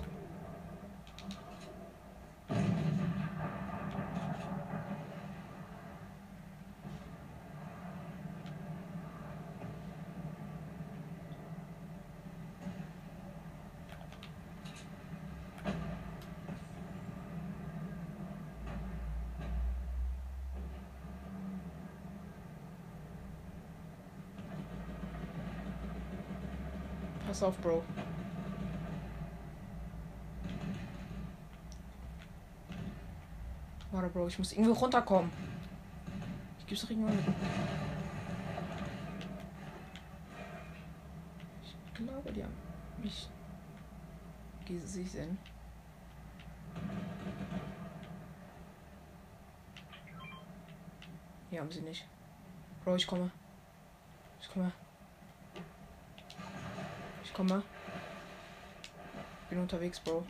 Pass 27.36 27.42
auf, 27.42 27.58
Bro. 27.58 27.84
Warte, 33.92 34.08
Bro, 34.08 34.28
ich 34.28 34.38
muss 34.38 34.52
irgendwo 34.52 34.72
runterkommen. 34.72 35.30
Ich 36.58 36.64
gebe 36.64 36.76
es 36.76 36.80
doch 36.80 36.88
irgendwann 36.88 37.14
mit. 37.14 37.24
Ich 41.62 41.94
glaube, 41.94 42.32
die 42.32 42.42
haben 42.42 42.54
mich 43.02 43.28
gesehen. 44.64 45.36
Hier 51.50 51.60
haben 51.60 51.70
sie 51.70 51.82
nicht. 51.82 52.08
Bro, 52.82 52.96
ich 52.96 53.06
komme. 53.06 53.30
Ich 54.40 54.48
komme. 54.48 54.72
Ich 57.36 57.38
komme. 57.38 57.62
Bin 59.50 59.58
unterwegs, 59.58 60.00
Bro. 60.00 60.24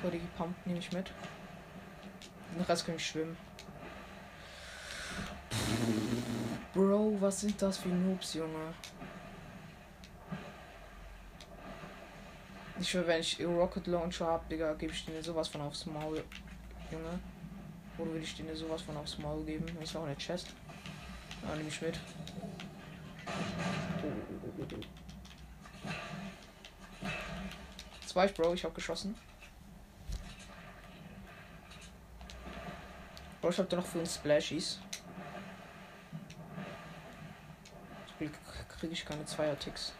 Cody 0.00 0.18
Pump 0.38 0.56
nehme 0.64 0.78
ich 0.78 0.90
mit. 0.90 1.12
Den 2.54 2.62
Rest 2.62 2.86
kann 2.86 2.94
ich 2.94 3.06
schwimmen. 3.06 3.36
Bro, 6.72 7.14
was 7.20 7.42
sind 7.42 7.60
das 7.60 7.76
für 7.76 7.90
Noobs, 7.90 8.32
Junge? 8.32 8.72
Ich 12.80 12.88
schwöre, 12.88 13.08
wenn 13.08 13.20
ich 13.20 13.38
Rocket 13.44 13.86
Launcher 13.86 14.28
hab, 14.28 14.48
Digga, 14.48 14.72
gebe 14.72 14.94
ich 14.94 15.04
denen 15.04 15.22
sowas 15.22 15.48
von 15.48 15.60
aufs 15.60 15.84
Maul, 15.84 16.24
Junge. 16.90 17.20
Oder 17.98 18.14
will 18.14 18.22
ich 18.22 18.34
denen 18.34 18.56
sowas 18.56 18.80
von 18.80 18.96
aufs 18.96 19.18
Maul 19.18 19.44
geben? 19.44 19.66
Das 19.78 19.90
ist 19.90 19.96
auch 19.96 20.04
eine 20.04 20.16
Chest. 20.16 20.54
Ja, 21.46 21.54
nehme 21.54 21.68
ich 21.68 21.82
mit. 21.82 22.00
Zwei, 28.20 28.28
Bro, 28.28 28.52
ich 28.52 28.64
hab 28.66 28.74
geschossen. 28.74 29.14
Bro, 33.40 33.48
ich 33.48 33.58
hab 33.58 33.66
da 33.70 33.76
noch 33.78 33.86
fünf 33.86 34.14
Splashies. 34.14 34.78
Kriege 38.18 38.92
ich 38.92 39.06
keine 39.06 39.24
Zweier-Ticks. 39.24 39.94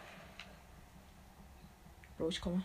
Bro, 2.19 2.29
ich 2.29 2.39
komme. 2.39 2.63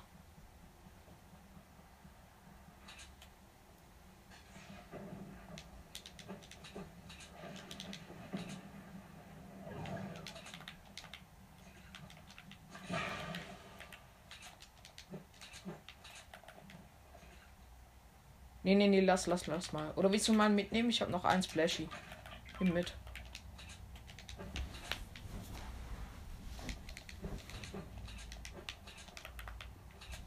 Nee, 18.66 18.74
nee, 18.74 18.88
nee, 18.88 19.00
lass, 19.00 19.28
lass, 19.28 19.46
lass 19.46 19.72
mal. 19.72 19.92
Oder 19.94 20.10
willst 20.10 20.26
du 20.26 20.32
mal 20.32 20.50
mitnehmen? 20.50 20.90
Ich 20.90 21.00
habe 21.00 21.12
noch 21.12 21.24
ein 21.24 21.40
Splashy. 21.40 21.88
Nimm 22.58 22.74
mit. 22.74 22.96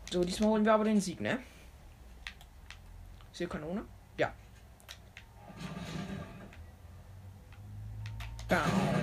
So, 0.09 0.23
diesmal 0.23 0.51
holen 0.51 0.63
wir 0.63 0.73
aber 0.73 0.85
den 0.85 1.01
Sieg, 1.01 1.19
ne? 1.19 1.39
Ist 3.33 3.39
hier 3.39 3.49
Kanone? 3.49 3.83
Ja. 4.17 4.31
Bam. 8.47 8.99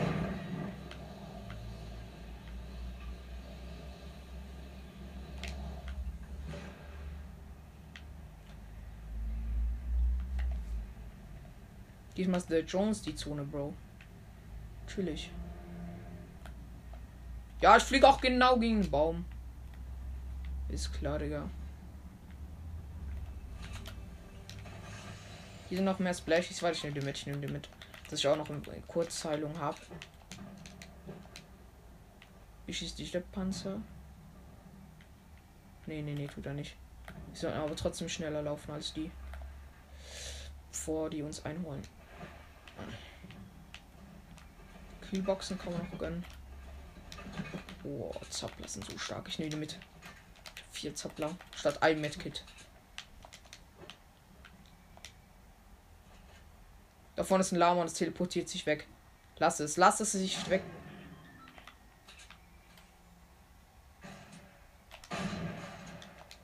Ist 12.35 12.51
der 12.51 12.65
Jones 12.65 13.03
die 13.03 13.15
Zone, 13.15 13.45
Bro. 13.45 13.73
Natürlich. 14.87 15.31
Ja, 17.61 17.77
ich 17.77 17.83
fliege 17.83 18.09
auch 18.09 18.21
genau 18.21 18.59
gegen 18.59 18.83
den 18.83 18.91
Baum. 18.91 19.25
Ist 20.69 20.93
klar, 20.93 21.19
Digga. 21.19 21.49
Hier 25.69 25.79
sind 25.79 25.85
noch 25.85 25.99
mehr 25.99 26.15
Splashies. 26.15 26.63
Warte, 26.63 26.77
ich 26.77 26.85
nehme 26.85 27.01
die 27.01 27.07
mit. 27.07 27.17
Ich 27.17 27.27
nehme 27.27 27.47
die 27.47 27.53
mit. 27.53 27.69
Dass 28.11 28.19
ich 28.19 28.29
auch 28.29 28.37
noch 28.37 28.49
eine 28.49 28.61
Kurzheilung 28.87 29.59
habe. 29.59 29.79
Wie 32.67 32.75
schießt 32.75 32.99
die 32.99 33.07
Schlepppanzer? 33.07 33.81
Nee, 35.87 36.03
nee, 36.03 36.15
nee, 36.15 36.27
tut 36.27 36.47
er 36.47 36.55
nicht. 36.55 36.77
Die 37.33 37.39
sollen 37.39 37.55
aber 37.55 37.77
trotzdem 37.77 38.09
schneller 38.09 38.43
laufen 38.43 38.73
als 38.73 38.93
die. 38.93 39.11
Bevor 40.71 41.11
die 41.11 41.23
uns 41.23 41.45
einholen. 41.45 41.83
Kühlboxen 45.09 45.59
kann 45.59 45.73
man 45.73 45.89
noch 45.89 45.99
gönnen. 45.99 46.25
Oh, 47.85 48.13
Zappler 48.31 48.69
sind 48.69 48.85
so 48.85 48.99
stark. 48.99 49.29
Ich 49.29 49.39
nehme 49.39 49.51
die 49.51 49.57
mit. 49.57 49.79
Vier 50.73 50.95
Zappler 50.95 51.37
statt 51.55 51.83
ein 51.83 52.01
Medkit. 52.01 52.45
Da 57.15 57.25
vorne 57.25 57.43
ist 57.43 57.53
ein 57.53 57.57
Lama 57.57 57.81
und 57.81 57.87
es 57.87 57.95
teleportiert 57.95 58.49
sich 58.49 58.67
weg. 58.67 58.87
Lass 59.39 59.61
es, 59.61 59.77
lass 59.77 60.01
es 60.01 60.13
sich 60.13 60.51
weg. 60.51 60.63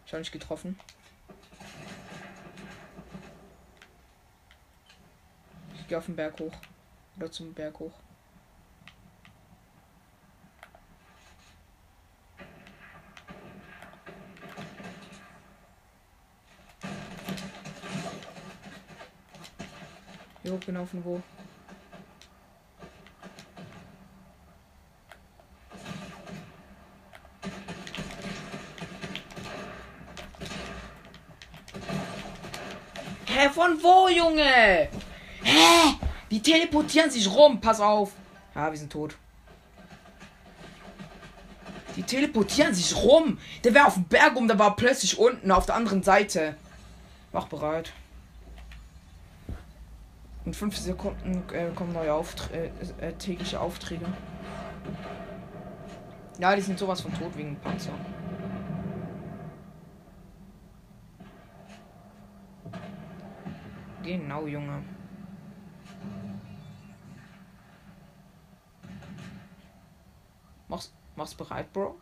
Ich 0.06 0.12
habe 0.12 0.20
nicht 0.20 0.32
getroffen. 0.32 0.78
Gehe 5.92 5.98
auf 5.98 6.06
den 6.06 6.16
Berg 6.16 6.40
hoch. 6.40 6.54
Oder 7.18 7.30
zum 7.30 7.52
Berg 7.52 7.78
hoch. 7.78 7.92
Jo, 20.44 20.58
genau 20.64 20.86
von 20.86 21.04
wo. 21.04 21.22
Hä, 33.26 33.50
von 33.50 33.82
wo, 33.82 34.08
Junge? 34.08 35.01
Teleportieren 36.42 37.10
sich 37.10 37.30
rum. 37.30 37.60
Pass 37.60 37.80
auf. 37.80 38.12
Ja, 38.54 38.70
wir 38.70 38.78
sind 38.78 38.92
tot. 38.92 39.16
Die 41.96 42.02
teleportieren 42.02 42.74
sich 42.74 42.96
rum. 42.96 43.38
Der 43.64 43.74
wäre 43.74 43.86
auf 43.86 43.94
dem 43.94 44.04
Berg 44.04 44.36
um, 44.36 44.48
der 44.48 44.58
war 44.58 44.76
plötzlich 44.76 45.18
unten 45.18 45.50
auf 45.50 45.66
der 45.66 45.74
anderen 45.74 46.02
Seite. 46.02 46.56
Mach 47.32 47.48
bereit. 47.48 47.92
In 50.44 50.54
fünf 50.54 50.76
Sekunden 50.76 51.42
äh, 51.52 51.70
kommen 51.74 51.92
neue 51.92 52.12
Auftr 52.12 52.50
äh, 52.52 52.70
äh, 52.98 53.12
tägliche 53.12 53.60
Aufträge. 53.60 54.06
Ja, 56.38 56.56
die 56.56 56.62
sind 56.62 56.78
sowas 56.78 57.00
von 57.00 57.14
tot 57.14 57.36
wegen 57.36 57.56
Panzer. 57.56 57.92
Genau, 64.02 64.46
Junge. 64.46 64.82
Mach's, 71.22 71.36
bereit, 71.36 71.72
Bro. 71.72 72.00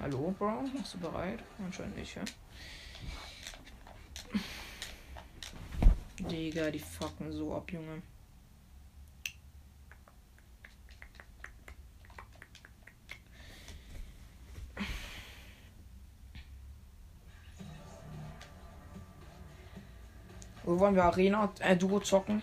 Hallo, 0.00 0.34
Bro? 0.38 0.62
Machst 0.74 0.94
du 0.94 0.98
bereit? 1.00 1.40
Anscheinend 1.62 1.98
nicht, 1.98 2.14
ja? 2.14 2.22
Digga, 6.30 6.70
die 6.70 6.78
fucken 6.78 7.30
so 7.30 7.54
ab, 7.54 7.70
Junge. 7.70 8.00
Wollen 20.84 20.96
wir 20.96 21.04
Arena 21.04 21.50
äh, 21.60 21.74
Duo 21.74 21.98
zocken? 21.98 22.42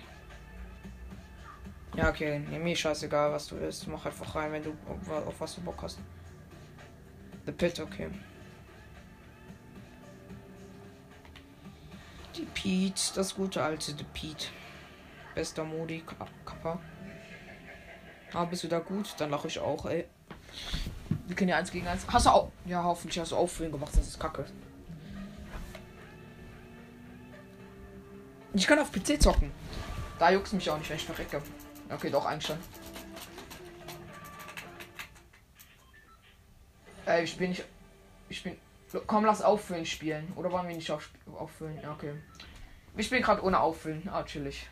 Ja, 1.96 2.10
okay. 2.10 2.39
Nee, 2.50 2.58
mir 2.58 2.76
scheißegal, 2.76 3.32
was 3.32 3.46
du 3.46 3.60
willst. 3.60 3.88
Mach 3.88 4.04
einfach 4.04 4.34
rein, 4.34 4.52
wenn 4.52 4.64
du 4.64 4.76
auf 5.28 5.39
was 5.39 5.54
du 5.54 5.62
Bock 5.62 5.84
hast. 5.84 6.00
The 7.46 7.52
Pit, 7.52 7.80
okay. 7.80 8.10
Die 12.36 12.48
Pete, 12.56 13.14
das 13.14 13.36
gute 13.36 13.62
alte 13.62 13.92
The 13.96 14.06
Pete. 14.12 14.48
Bester 15.36 15.64
Modi, 15.64 16.04
Kappa. 16.44 16.80
Ah, 18.34 18.46
bist 18.46 18.64
du 18.64 18.70
da 18.70 18.80
gut? 18.80 19.14
Dann 19.20 19.30
lache 19.30 19.50
ich 19.50 19.60
auch, 19.60 19.86
ey. 19.86 20.08
Wir 21.28 21.36
können 21.36 21.50
ja 21.50 21.58
eins 21.58 21.72
gegen 21.72 21.86
eins. 21.86 22.08
Hast 22.08 22.26
du 22.26 22.32
auch. 22.32 22.52
Ja, 22.66 22.84
hoffentlich 22.84 23.20
hast 23.20 23.34
du 23.34 23.36
auffüllen 23.36 23.72
gemacht, 23.72 23.92
das 23.96 24.08
ist 24.08 24.20
kacke. 24.20 24.46
Ich 28.54 28.68
kann 28.68 28.80
auf 28.80 28.91
PC 28.91 29.22
zocken. 29.22 29.52
Da 30.20 30.32
juckt 30.32 30.52
mich 30.54 30.70
auch 30.70 30.78
nicht, 30.78 30.89
wenn 30.89 30.97
ich 30.97 31.06
verrecke. 31.06 31.41
Okay, 31.89 32.10
doch, 32.10 32.26
eigentlich 32.26 32.47
schon. 32.47 32.58
Äh, 37.08 37.24
ich 37.24 37.38
bin 37.38 37.49
nicht. 37.49 37.64
Ich 38.30 38.43
bin. 38.43 38.58
Komm, 39.08 39.26
lass 39.26 39.41
auffüllen 39.41 39.86
spielen. 39.86 40.34
Oder 40.36 40.52
wollen 40.52 40.68
wir 40.68 40.76
nicht 40.76 40.91
auf, 40.91 41.10
auffüllen? 41.38 41.80
Ja, 41.82 41.93
okay. 41.93 42.14
Ich 42.97 43.06
spiele 43.06 43.22
gerade 43.22 43.43
ohne 43.43 43.60
auffüllen. 43.60 44.08
Ah, 44.10 44.24
chillig. 44.24 44.68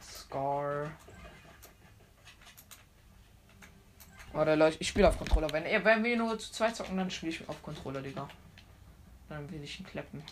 Scar. 0.00 0.90
Oder 4.32 4.54
Leute, 4.54 4.76
ich 4.78 4.88
spiele 4.88 5.08
auf 5.08 5.18
Controller. 5.18 5.50
Wenn, 5.52 5.64
wenn 5.84 6.04
wir 6.04 6.16
nur 6.16 6.38
zu 6.38 6.52
zweit 6.52 6.76
zocken, 6.76 6.96
dann 6.96 7.10
spiele 7.10 7.32
ich 7.32 7.48
auf 7.48 7.60
Controller, 7.62 8.00
Digga. 8.00 8.28
Dann 9.28 9.50
will 9.50 9.62
ich 9.62 9.80
ihn 9.80 9.86
kleppen. 9.86 10.22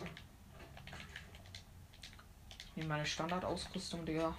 In 2.75 2.87
meine 2.87 3.05
Standardausrüstung, 3.05 4.05
Digga. 4.05 4.33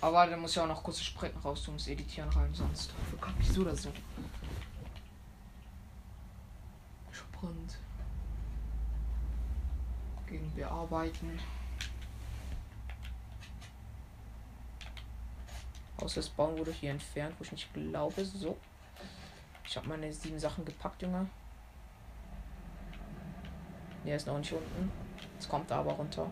Aber 0.00 0.26
dann 0.26 0.40
muss 0.40 0.54
ja 0.54 0.62
auch 0.62 0.68
noch 0.68 0.82
kurze 0.82 1.04
Spreiten 1.04 1.38
raus 1.40 1.68
ums 1.68 1.86
Editieren 1.86 2.30
rein, 2.30 2.54
sonst 2.54 2.92
verkacke 3.10 3.40
ich 3.40 3.52
so 3.52 3.60
oder 3.60 3.76
so. 3.76 3.92
Sprint. 7.12 7.78
Gegen 10.26 10.54
bearbeiten. 10.54 11.38
Aus 16.00 16.14
das 16.14 16.28
Bauen 16.28 16.58
wurde 16.58 16.72
hier 16.72 16.90
entfernt, 16.90 17.34
wo 17.38 17.44
ich 17.44 17.52
nicht 17.52 17.72
glaube. 17.74 18.24
So. 18.24 18.56
Ich 19.64 19.76
habe 19.76 19.88
meine 19.88 20.12
sieben 20.12 20.38
Sachen 20.38 20.64
gepackt, 20.64 21.02
Junge. 21.02 21.28
Der 24.04 24.16
ist 24.16 24.26
noch 24.26 24.38
nicht 24.38 24.52
unten. 24.52 24.90
Jetzt 25.34 25.48
kommt 25.48 25.70
er 25.70 25.78
aber 25.78 25.92
runter. 25.92 26.30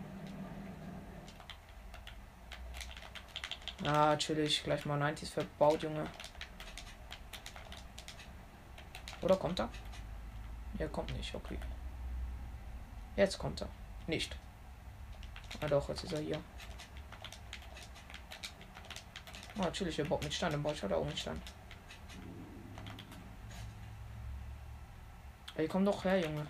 Ah, 3.85 4.15
chillig. 4.17 4.63
Gleich 4.63 4.85
mal 4.85 5.01
90s 5.01 5.29
verbaut, 5.29 5.83
Junge. 5.83 6.05
Oder 9.21 9.35
kommt 9.35 9.59
er? 9.59 9.69
Er 10.77 10.87
kommt 10.87 11.15
nicht, 11.15 11.33
okay. 11.35 11.57
Jetzt 13.15 13.37
kommt 13.37 13.61
er. 13.61 13.67
Nicht. 14.07 14.35
Ah 15.61 15.67
doch, 15.67 15.89
jetzt 15.89 16.03
ist 16.05 16.13
er 16.13 16.21
hier. 16.21 16.39
Ah, 19.59 19.65
natürlich, 19.65 19.99
er 19.99 20.05
baut 20.05 20.23
mit 20.23 20.33
Stein. 20.33 20.51
Dann 20.51 20.63
baut 20.63 20.75
ich 20.75 20.81
halt 20.81 20.93
auch 20.93 21.05
mit 21.05 21.19
Stein. 21.19 21.41
Ey, 25.55 25.67
komm 25.67 25.83
doch 25.83 26.05
her, 26.05 26.17
Junge. 26.17 26.47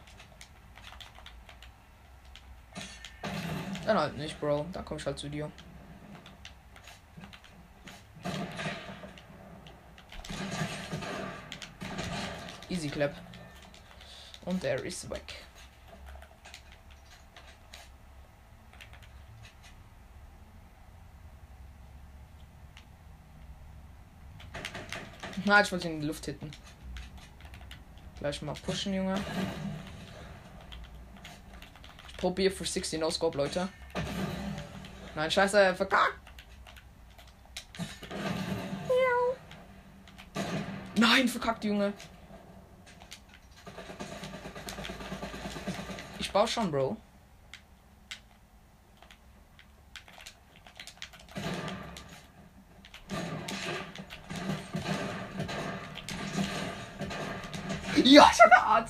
Dann 3.84 3.98
halt 3.98 4.16
nicht, 4.18 4.40
Bro. 4.40 4.68
Dann 4.72 4.86
komm 4.86 4.98
ich 4.98 5.06
halt 5.08 5.18
zu 5.18 5.28
dir. 5.28 5.52
Easy 12.70 12.90
Clap. 12.90 13.16
Und 14.46 14.64
er 14.64 14.84
ist 14.84 15.10
weg. 15.10 15.48
Na, 25.50 25.62
ich 25.62 25.72
wollte 25.72 25.88
ihn 25.88 25.96
in 25.96 26.02
die 26.02 26.06
Luft 26.06 26.26
hitten. 26.26 26.52
Gleich 28.20 28.40
mal 28.44 28.54
pushen, 28.54 28.94
Junge. 28.94 29.20
Ich 32.08 32.18
probiere 32.18 32.54
für 32.54 32.66
60 32.66 33.00
No 33.00 33.10
Scope, 33.10 33.36
Leute. 33.36 33.68
Nein, 35.16 35.32
scheiße, 35.32 35.74
verkackt. 35.74 36.20
Nein, 40.96 41.28
verkackt, 41.28 41.64
Junge. 41.64 41.94
Ich 46.20 46.32
baue 46.32 46.48
schon, 46.48 46.70
Bro. 46.70 46.96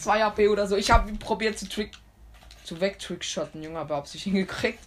2 0.10 0.24
AP 0.26 0.40
oder 0.50 0.66
so. 0.66 0.76
Ich 0.76 0.90
habe 0.90 1.14
probiert 1.14 1.60
zu 1.60 1.70
trick 1.70 1.92
zu 2.64 2.82
wegtrickshotten, 2.82 3.62
Junge, 3.62 3.78
aber 3.78 3.98
hab's 3.98 4.16
nicht 4.16 4.24
hingekriegt. 4.24 4.80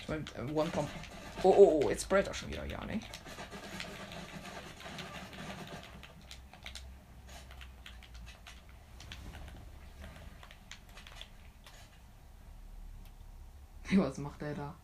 Ich 0.00 0.08
mein, 0.08 0.24
äh, 0.34 0.50
One 0.50 0.70
Pump. 0.70 0.88
Oh, 1.42 1.54
oh, 1.54 1.82
oh, 1.84 1.90
jetzt 1.90 2.08
brät 2.08 2.26
er 2.26 2.32
schon 2.32 2.48
wieder, 2.48 2.64
ja, 2.64 2.82
ne? 2.86 3.00
Was 13.92 14.16
macht 14.16 14.40
er 14.40 14.54
da? 14.54 14.74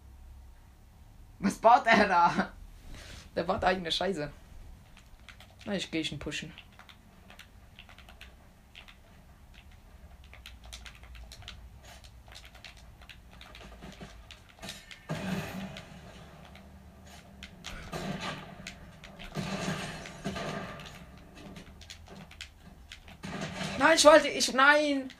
Was 1.66 1.82
baut 1.82 1.86
er 1.88 2.06
da? 2.06 2.52
Der 3.34 3.42
baut 3.42 3.64
eigene 3.64 3.90
Scheiße. 3.90 4.30
Na, 5.64 5.74
ich 5.74 5.90
gehe 5.90 6.00
ihn 6.00 6.16
pushen. 6.16 6.52
Nein, 23.76 23.96
ich 23.96 24.04
wollte, 24.04 24.28
ich, 24.28 24.52
nein. 24.52 25.12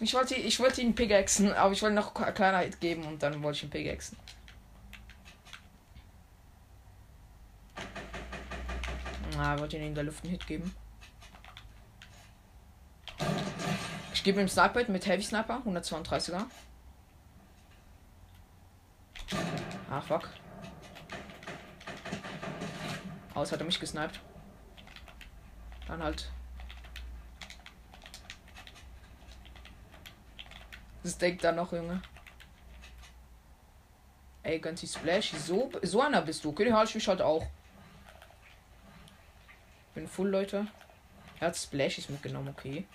Ich 0.00 0.14
wollte, 0.14 0.34
ich 0.34 0.58
wollte 0.58 0.80
ihn 0.80 0.96
Pickaxen, 0.96 1.52
aber 1.52 1.72
ich 1.72 1.80
wollte 1.80 1.94
noch 1.94 2.12
Klarheit 2.12 2.80
geben 2.80 3.04
und 3.04 3.22
dann 3.22 3.40
wollte 3.44 3.58
ich 3.58 3.62
ihn 3.62 3.70
Pickaxen. 3.70 4.18
Ah, 9.44 9.58
wollte 9.58 9.76
ihn 9.76 9.82
in 9.82 9.94
der 9.94 10.04
Luft 10.04 10.22
einen 10.22 10.30
Hit 10.30 10.46
geben. 10.46 10.72
Ich 14.14 14.22
gebe 14.22 14.40
ihm 14.40 14.46
Sniper 14.46 14.88
mit 14.88 15.04
Heavy 15.04 15.22
Sniper, 15.22 15.60
132er. 15.66 16.44
Ah, 19.90 20.00
fuck. 20.00 20.28
Aus 23.34 23.50
hat 23.50 23.58
er 23.58 23.66
mich 23.66 23.80
gesniped. 23.80 24.20
Dann 25.88 26.04
halt. 26.04 26.30
Das 31.02 31.18
denkt 31.18 31.42
da 31.42 31.50
noch, 31.50 31.72
Junge. 31.72 32.00
Ey, 34.44 34.60
ganz 34.60 34.82
die 34.82 34.86
Splash. 34.86 35.32
So, 35.32 35.68
so 35.82 36.00
einer 36.00 36.22
bist 36.22 36.44
du. 36.44 36.50
Okay, 36.50 36.64
den 36.64 36.76
halte 36.76 36.90
ich 36.90 36.94
mich 36.94 37.08
halt 37.08 37.20
auch. 37.20 37.44
Full, 40.12 40.28
Leute. 40.28 40.66
Er 41.40 41.48
hat 41.48 41.56
Splashies 41.56 42.10
mitgenommen, 42.10 42.48
okay. 42.48 42.86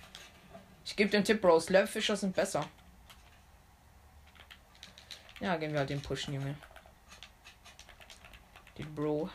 Ich 0.86 0.96
gebe 0.96 1.10
den 1.10 1.24
Tipp, 1.24 1.42
Bros. 1.42 1.70
Levelfischer 1.70 2.16
sind 2.16 2.36
besser. 2.36 2.64
Ja, 5.40 5.56
gehen 5.58 5.72
wir 5.72 5.80
halt 5.80 5.90
den 5.90 6.02
pushen, 6.02 6.36
Junge. 6.36 6.56
Den 8.78 8.94
Bro. 8.94 9.30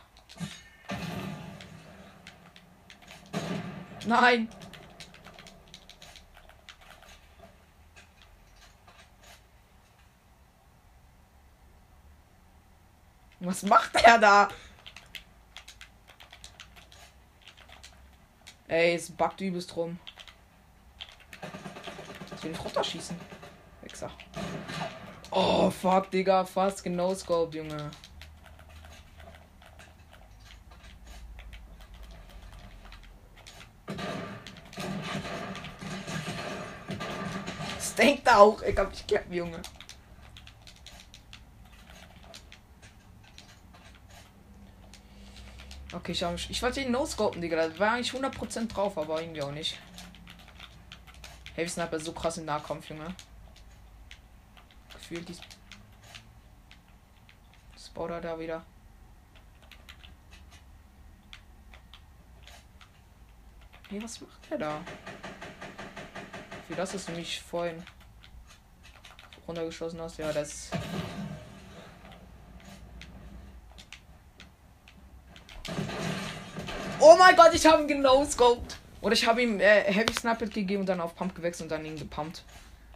Nein! 4.07 4.49
Was 13.41 13.65
macht 13.65 13.97
er 13.97 14.19
da? 14.19 14.49
Ey, 18.73 18.95
es 18.95 19.11
backt 19.11 19.39
übelst 19.43 19.77
rum. 19.77 19.99
Ich 22.35 22.43
will 22.43 22.53
nicht 22.53 22.65
runterschießen. 22.65 23.15
Wechsel. 23.83 24.09
Oh, 25.31 25.69
fuck, 25.69 26.11
Digga. 26.11 26.47
Fast 26.47 26.83
genau 26.83 27.15
Scope, 27.15 27.55
Junge. 27.55 27.91
Das 37.77 37.95
denkt 37.95 38.27
auch. 38.27 38.63
Ich 38.63 38.79
hab 38.79 38.91
dich 38.91 39.07
klappen, 39.07 39.35
Junge. 39.35 39.61
Okay, 45.93 46.13
ich, 46.13 46.51
ich 46.51 46.63
wollte 46.63 46.81
ihn 46.81 46.91
no-scopen, 46.91 47.43
Digga. 47.43 47.69
Da 47.69 47.79
war 47.79 47.93
eigentlich 47.93 48.13
100% 48.13 48.69
drauf, 48.69 48.97
aber 48.97 49.21
irgendwie 49.21 49.43
auch 49.43 49.53
nicht. 49.53 49.79
Heavy 51.55 51.69
Sniper 51.69 52.01
so 52.01 52.13
krass 52.13 52.39
im 52.39 52.47
Nahkampf, 52.47 52.89
Junge. 52.89 53.15
Gefühlt 54.95 55.29
die 55.29 55.37
Spawner 57.79 58.23
da 58.23 58.39
wieder. 58.39 58.65
Hey, 63.91 64.03
was 64.03 64.19
macht 64.23 64.51
der 64.51 64.59
da? 64.59 64.81
Wie 66.69 66.75
das 66.75 66.95
ist 66.95 67.09
nämlich 67.11 67.43
vorhin 67.43 67.83
runtergeschossen 69.47 70.01
hast. 70.01 70.17
Ja, 70.17 70.33
das. 70.33 70.71
Oh 77.05 77.17
mein 77.19 77.35
Gott, 77.35 77.53
ich 77.53 77.67
habe 77.67 77.83
ihn 77.83 77.89
genau 77.89 78.25
scoped. 78.25 78.79
Oder 79.01 79.15
ich 79.15 79.27
habe 79.27 79.43
ihm 79.43 79.59
äh, 79.59 79.83
Heavy 79.93 80.15
Sniper 80.15 80.47
gegeben 80.47 80.83
und 80.83 80.89
dann 80.89 81.01
auf 81.01 81.17
Pump 81.17 81.35
gewechselt 81.35 81.65
und 81.65 81.73
dann 81.73 81.85
ihn 81.85 81.97
gepumpt. 81.97 82.45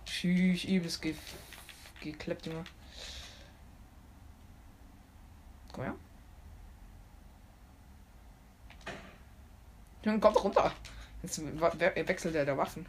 Tschüss, 0.05 0.63
übelst 0.63 1.03
ge 1.03 1.17
gekleppt, 2.01 2.47
Junge. 2.47 2.63
Komm 5.73 5.85
her. 5.85 5.95
Junge, 10.05 10.21
kommt 10.21 10.45
runter. 10.45 10.71
Jetzt 11.23 11.43
wechselt 11.43 12.37
er 12.37 12.45
der 12.45 12.57
Waffen. 12.57 12.87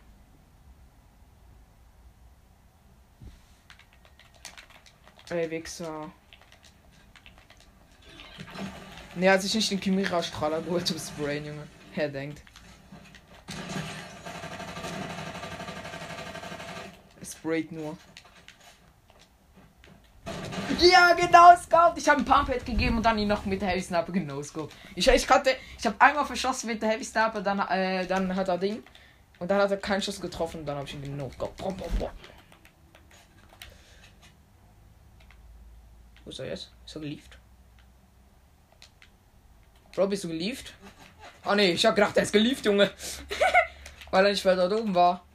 Ey, 5.31 5.49
Wichser. 5.49 6.11
Ne, 9.17 9.31
hat 9.31 9.41
sich 9.41 9.55
nicht 9.55 9.71
den 9.71 9.81
Chimera-Strahler 9.81 10.61
geholt 10.61 10.85
zum 10.85 10.99
Sprayen, 10.99 11.43
Junge. 11.43 11.67
Er 11.95 12.07
denkt. 12.07 12.43
Es 17.19 17.31
sprayt 17.31 17.71
nur. 17.71 17.97
Ja, 20.79 21.13
genau, 21.13 21.55
Scout. 21.55 21.97
Ich 21.97 22.07
habe 22.07 22.19
ein 22.19 22.25
Pump 22.25 22.63
gegeben 22.63 22.97
und 22.97 23.03
dann 23.03 23.17
ihn 23.17 23.27
noch 23.27 23.43
mit 23.45 23.59
der 23.59 23.69
Heavy 23.69 23.81
Sniper 23.81 24.11
genau 24.11 24.43
Scout. 24.43 24.69
Ich, 24.93 25.07
ich 25.07 25.15
ich 25.15 25.27
habe 25.27 25.95
einmal 25.97 26.25
verschossen 26.25 26.67
mit 26.67 26.79
der 26.83 26.89
Heavy 26.89 27.03
Sniper, 27.03 27.41
dann, 27.41 27.59
äh, 27.59 28.05
dann 28.05 28.35
hat 28.35 28.47
er 28.47 28.59
Ding. 28.59 28.83
Und 29.39 29.49
dann 29.49 29.59
hat 29.59 29.71
er 29.71 29.77
keinen 29.77 30.03
Schuss 30.03 30.21
getroffen 30.21 30.59
und 30.59 30.65
dann 30.67 30.77
habe 30.77 30.87
ich 30.87 30.93
ihn 30.93 31.31
Scout. 31.31 31.53
Wo 36.23 36.29
ist 36.29 36.39
er 36.39 36.45
jetzt? 36.45 36.71
Ist 36.85 36.95
er 36.95 37.01
gelieft? 37.01 37.39
Bro, 39.97 40.09
bist 40.09 40.25
du 40.25 40.27
gelieft? 40.27 40.75
Oh 41.43 41.55
ne, 41.55 41.71
ich 41.71 41.83
hab 41.83 41.95
gedacht, 41.95 42.15
er 42.15 42.21
ist 42.21 42.31
gelieft, 42.31 42.63
Junge. 42.63 42.91
Weil 44.11 44.25
er 44.25 44.31
nicht 44.31 44.45
weiter 44.45 44.71
oben 44.71 44.93
war. 44.93 45.25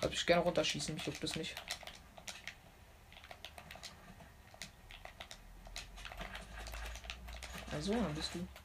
Hab 0.00 0.12
ich 0.12 0.24
gerne 0.24 0.42
runterschießen, 0.42 0.94
mich 0.94 1.06
juckt 1.06 1.20
das 1.20 1.34
nicht. 1.34 1.56
Also, 7.72 7.94
dann 7.94 8.14
bist 8.14 8.30
du. 8.36 8.57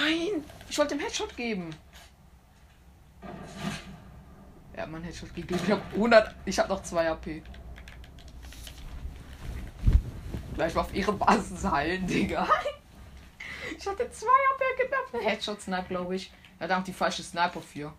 Nein! 0.00 0.44
Ich 0.68 0.78
wollte 0.78 0.94
ihm 0.94 1.00
Headshot 1.00 1.36
geben. 1.36 1.74
Ja, 4.76 4.86
mein 4.86 5.04
Headshot 5.04 5.34
gegeben. 5.34 5.60
Ich 5.64 5.70
habe 5.70 5.82
100. 5.92 6.34
Ich 6.44 6.58
habe 6.58 6.68
noch 6.68 6.82
2 6.82 7.10
AP. 7.10 7.42
Gleich 10.54 10.74
mal 10.74 10.82
auf 10.82 10.94
ihre 10.94 11.12
Basis 11.12 11.64
heilen, 11.64 12.06
Digga. 12.06 12.48
Ich 13.76 13.86
hatte 13.88 14.08
2 14.08 14.26
AP 14.26 14.78
gedacht. 14.78 15.26
Headshot 15.26 15.60
Snipe, 15.60 15.86
glaube 15.88 16.14
ich. 16.14 16.30
Ja, 16.60 16.68
da 16.68 16.76
haben 16.76 16.84
die 16.84 16.92
falsche 16.92 17.22
Sniper 17.22 17.60
für. 17.60 17.92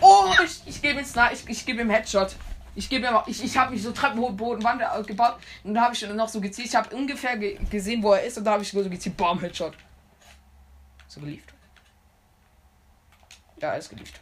Oh, 0.00 0.32
ich, 0.42 0.62
ich 0.64 0.80
gebe 0.80 1.00
ihm 1.00 1.04
gebe 1.66 1.82
ihm 1.82 1.90
Headshot. 1.90 2.36
Ich 2.76 2.90
gebe 2.90 3.10
mir 3.10 3.24
ich, 3.26 3.42
ich 3.42 3.56
habe 3.56 3.72
mich 3.72 3.82
so 3.82 3.90
Treppenbodenwand 3.90 5.06
gebaut 5.06 5.38
und 5.64 5.72
da 5.72 5.84
habe 5.84 5.94
ich 5.94 6.06
noch 6.08 6.28
so 6.28 6.42
gezielt. 6.42 6.68
Ich 6.68 6.76
habe 6.76 6.94
ungefähr 6.94 7.38
ge 7.38 7.58
gesehen, 7.70 8.02
wo 8.02 8.12
er 8.12 8.22
ist 8.22 8.36
und 8.36 8.44
da 8.44 8.52
habe 8.52 8.62
ich 8.62 8.70
so 8.70 8.88
gezielt. 8.88 9.16
Bam, 9.16 9.40
Headshot. 9.40 9.74
So 11.08 11.20
geliefert. 11.20 11.54
Ja, 13.56 13.70
alles 13.70 13.88
geliefert. 13.88 14.20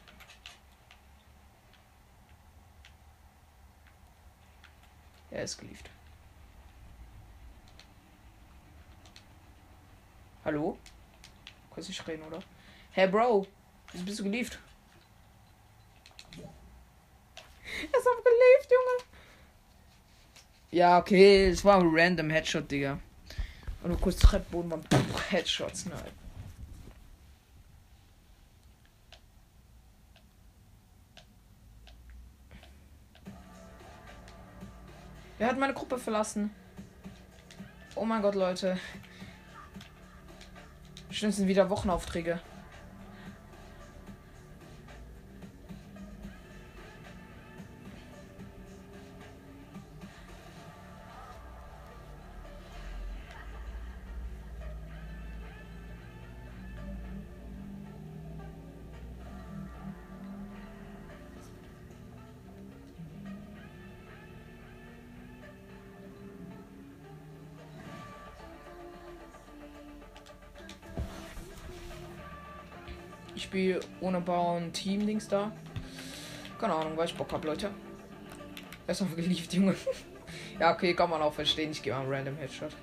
Er 5.32 5.42
ist 5.42 5.58
geliefert. 5.58 5.90
Hallo? 10.44 10.78
Kannst 11.74 11.88
nicht 11.88 12.06
reden, 12.06 12.22
oder? 12.22 12.38
Hey, 12.92 13.08
Bro. 13.08 13.48
Wieso 13.90 14.04
bist 14.04 14.20
du 14.20 14.24
geliefert? 14.24 14.60
Er 17.92 17.98
ist 17.98 18.06
abgelebt, 18.06 18.70
Junge. 18.70 19.04
Ja, 20.70 20.98
okay, 20.98 21.46
es 21.48 21.64
war 21.64 21.78
ein 21.78 21.90
random 21.92 22.30
Headshot, 22.30 22.70
Digga. 22.70 22.98
Und 23.82 23.90
nur 23.90 24.00
kurz 24.00 24.16
Treppboden 24.16 24.70
waren 24.70 24.84
Headshots, 25.30 25.86
nein. 25.86 26.24
Wer 35.38 35.48
hat 35.48 35.58
meine 35.58 35.74
Gruppe 35.74 35.98
verlassen? 35.98 36.50
Oh 37.96 38.04
mein 38.04 38.22
Gott, 38.22 38.34
Leute. 38.34 38.78
Bestimmt 41.08 41.34
sind 41.34 41.48
wieder 41.48 41.70
Wochenaufträge. 41.70 42.40
Ich 73.54 73.60
spiele 73.60 73.80
ohne 74.00 74.20
Bauen 74.20 74.72
Team-Dings 74.72 75.28
da. 75.28 75.52
Keine 76.58 76.74
Ahnung, 76.74 76.96
weil 76.96 77.06
ich 77.06 77.14
Bock 77.14 77.30
hab, 77.32 77.44
Leute. 77.44 77.70
Erstmal 78.84 79.14
geliefert, 79.14 79.52
Junge. 79.52 79.76
ja, 80.58 80.74
okay, 80.74 80.92
kann 80.92 81.08
man 81.08 81.22
auch 81.22 81.32
verstehen. 81.32 81.70
Ich 81.70 81.80
gehe 81.80 81.92
mal 81.92 82.00
einen 82.00 82.12
random 82.12 82.36
Headshot. 82.36 82.74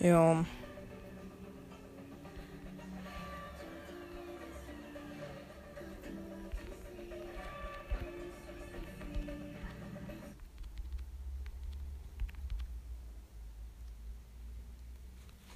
Ja. 0.00 0.42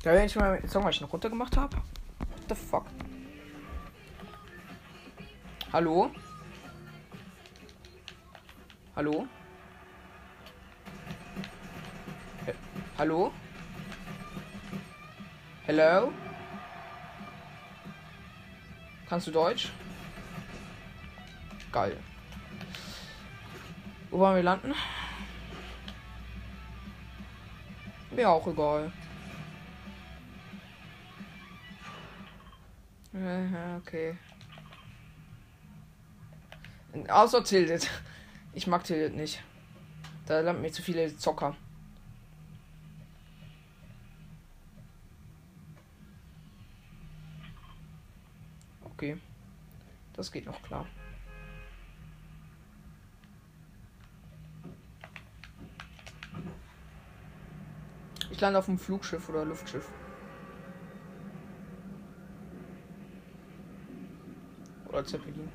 Da 0.06 0.12
wenn 0.12 0.26
ich 0.26 0.36
mal 0.36 0.60
den 0.60 0.70
Song, 0.70 0.84
was 0.84 0.94
ich 0.94 1.00
noch 1.00 1.12
runter 1.12 1.28
gemacht 1.28 1.56
habe. 1.56 1.76
What 1.76 2.48
the 2.48 2.54
fuck? 2.54 2.86
Hallo? 5.72 6.12
Hallo? 8.94 9.26
H 12.46 12.52
Hallo? 12.98 13.32
Hello? 15.64 16.12
Kannst 19.08 19.26
du 19.26 19.32
Deutsch? 19.32 19.72
Geil. 21.72 21.96
Wo 24.12 24.20
wollen 24.20 24.36
wir 24.36 24.42
landen? 24.44 24.72
Mir 28.12 28.30
auch 28.30 28.46
egal. 28.46 28.92
Okay. 33.78 34.16
Außer 37.08 37.44
Tilted. 37.44 37.90
Ich 38.52 38.66
mag 38.66 38.84
Tilted 38.84 39.14
nicht. 39.14 39.42
Da 40.26 40.40
landen 40.40 40.62
mir 40.62 40.72
zu 40.72 40.82
viele 40.82 41.16
Zocker. 41.16 41.56
Okay. 48.84 49.18
Das 50.14 50.32
geht 50.32 50.46
noch 50.46 50.62
klar. 50.62 50.86
Ich 58.30 58.40
lande 58.40 58.58
auf 58.58 58.68
einem 58.68 58.78
Flugschiff 58.78 59.28
oder 59.28 59.44
Luftschiff. 59.44 59.90
Oder 65.06 65.18
Zeppelin. 65.18 65.48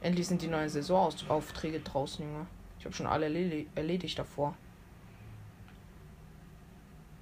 Endlich 0.00 0.28
sind 0.28 0.42
die 0.42 0.48
neuen 0.48 0.68
Saisonaufträge 0.68 1.80
draußen, 1.80 2.24
Junge. 2.24 2.46
Ich 2.78 2.84
habe 2.84 2.94
schon 2.94 3.06
alle 3.06 3.26
erledigt 3.74 4.18
davor. 4.18 4.54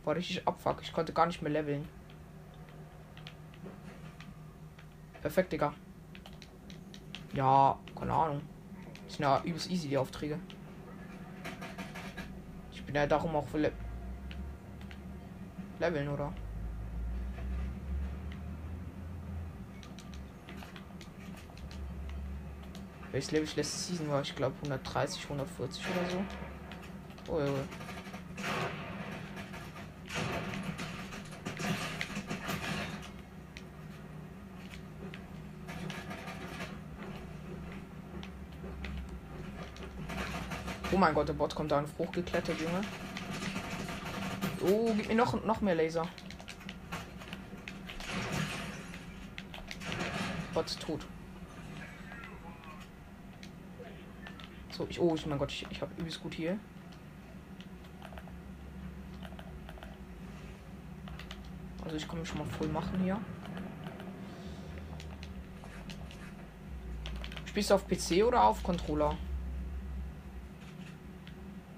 War 0.04 0.14
richtig 0.14 0.46
abfuck. 0.46 0.80
Ich 0.82 0.92
konnte 0.92 1.12
gar 1.12 1.26
nicht 1.26 1.42
mehr 1.42 1.52
leveln. 1.52 1.88
Perfekt, 5.22 5.52
Digga. 5.52 5.72
Ja, 7.32 7.78
keine 7.98 8.12
Ahnung. 8.12 8.42
Sind 9.08 9.20
ja 9.20 9.42
übelst 9.42 9.70
easy, 9.70 9.88
die 9.88 9.98
Aufträge. 9.98 10.38
Ich 12.72 12.84
bin 12.84 12.94
ja 12.94 13.06
darum 13.06 13.34
auch 13.34 13.46
Leveln, 15.78 16.08
oder? 16.08 16.32
Welches 23.12 23.30
Level 23.30 23.44
ich 23.44 23.56
letzte 23.56 23.78
Season 23.78 24.10
war? 24.10 24.22
Ich 24.22 24.34
glaube 24.34 24.54
130, 24.62 25.22
140 25.24 25.84
oder 25.86 26.10
so. 26.10 26.24
Oh, 27.28 27.40
oh. 27.40 27.86
Oh 40.92 40.98
mein 40.98 41.14
Gott, 41.14 41.28
der 41.28 41.34
Bot 41.34 41.54
kommt 41.54 41.70
da 41.72 41.80
in 41.80 41.86
Frucht 41.86 42.14
geklettert, 42.14 42.58
Junge. 42.58 42.80
Oh, 44.68 44.92
gib 44.96 45.06
mir 45.06 45.14
noch, 45.14 45.44
noch 45.44 45.60
mehr 45.60 45.76
Laser. 45.76 46.08
Bot 50.52 50.66
ist 50.66 50.80
tot. 50.80 51.06
So, 54.70 54.86
ich, 54.90 54.98
oh, 54.98 55.14
ich, 55.14 55.24
mein 55.26 55.38
Gott, 55.38 55.52
ich, 55.52 55.66
ich 55.70 55.80
habe 55.80 55.92
übelst 55.96 56.20
gut 56.20 56.34
hier. 56.34 56.58
Also 61.84 61.96
ich 61.96 62.08
kann 62.08 62.18
mich 62.18 62.28
schon 62.28 62.38
mal 62.38 62.46
voll 62.46 62.68
machen 62.68 62.98
hier. 63.04 63.20
Spielst 67.44 67.70
du 67.70 67.74
auf 67.74 67.86
PC 67.86 68.24
oder 68.26 68.42
auf 68.42 68.62
Controller? 68.64 69.16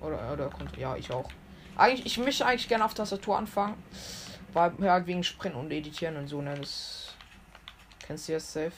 Oder, 0.01 0.33
oder 0.33 0.51
ja, 0.79 0.97
ich 0.97 1.13
auch. 1.13 1.31
Eigentlich, 1.79 2.07
ich 2.07 2.19
möchte 2.19 2.45
eigentlich 2.45 2.69
gerne 2.69 2.85
auf 2.85 2.93
Tastatur 2.93 3.39
anfangen. 3.39 3.83
Weil 4.53 4.73
ja, 4.81 5.07
wegen 5.07 5.23
Sprint 5.23 5.55
und 5.55 5.71
Editieren 5.71 6.17
und 6.17 6.27
so, 6.27 6.43
ne? 6.43 6.55
Das 6.55 7.15
kennst 8.01 8.29
du 8.29 8.33
ja 8.33 8.41
safe. 8.41 8.73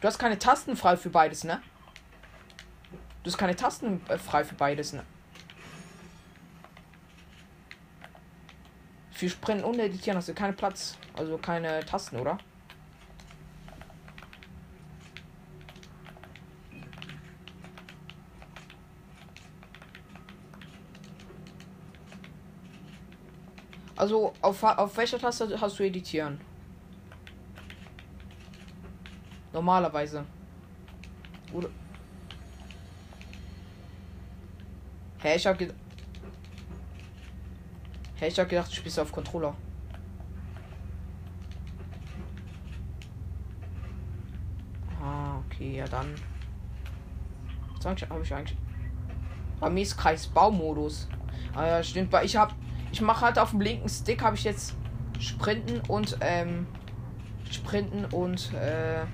Du 0.00 0.06
hast 0.06 0.18
keine 0.18 0.38
Tasten 0.38 0.76
frei 0.76 0.96
für 0.96 1.10
beides, 1.10 1.44
ne? 1.44 1.60
Du 3.22 3.30
hast 3.30 3.38
keine 3.38 3.56
Tasten 3.56 4.00
äh, 4.08 4.18
frei 4.18 4.44
für 4.44 4.54
beides, 4.54 4.92
ne? 4.92 5.04
Für 9.10 9.28
Sprinten 9.28 9.64
und 9.64 9.78
Editieren 9.78 10.16
hast 10.16 10.28
du 10.28 10.34
keinen 10.34 10.56
Platz. 10.56 10.96
Also 11.16 11.38
keine 11.38 11.84
Tasten, 11.84 12.18
oder? 12.18 12.38
Also 24.12 24.34
auf, 24.42 24.62
auf 24.62 24.96
welcher 24.98 25.18
Taste 25.18 25.58
hast 25.58 25.78
du 25.78 25.84
editieren? 25.84 26.38
Normalerweise. 29.54 30.26
Oder. 31.50 31.70
Hä, 35.22 35.36
ich 35.36 35.46
hab 35.46 35.56
gedacht. 35.56 35.78
Hä, 38.16 38.26
ich 38.26 38.38
hab 38.38 38.50
gedacht, 38.50 38.70
du 38.70 38.74
spielst 38.74 38.98
auf 38.98 39.10
Controller. 39.10 39.56
Ah, 45.02 45.38
okay, 45.38 45.78
ja 45.78 45.88
dann. 45.88 46.14
Sag 47.80 47.98
habe 48.10 48.22
ich 48.22 48.34
eigentlich. 48.34 48.58
Bei 49.58 49.70
mir 49.70 49.80
ist 49.80 49.96
Kreisbaumodus. 49.96 51.08
Ah 51.54 51.66
ja, 51.66 51.82
stimmt, 51.82 52.12
weil 52.12 52.26
ich 52.26 52.36
habe 52.36 52.54
ich 52.92 53.00
mache 53.00 53.24
halt 53.24 53.38
auf 53.38 53.50
dem 53.50 53.60
linken 53.60 53.88
Stick 53.88 54.22
habe 54.22 54.36
ich 54.36 54.44
jetzt 54.44 54.74
Sprinten 55.18 55.80
und 55.88 56.18
ähm, 56.20 56.66
Sprinten 57.50 58.04
und 58.06 58.52
äh, 58.52 59.04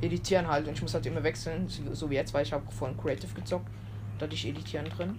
Editieren 0.00 0.48
halt. 0.48 0.66
Und 0.66 0.74
ich 0.74 0.82
muss 0.82 0.94
halt 0.94 1.06
immer 1.06 1.22
wechseln, 1.22 1.68
so 1.68 2.10
wie 2.10 2.14
jetzt, 2.14 2.32
weil 2.34 2.44
ich 2.44 2.52
habe 2.52 2.70
von 2.72 2.96
Creative 2.96 3.32
gezockt. 3.34 3.68
Da 4.18 4.24
hatte 4.24 4.34
ich 4.34 4.46
Editieren 4.46 4.88
drin. 4.88 5.16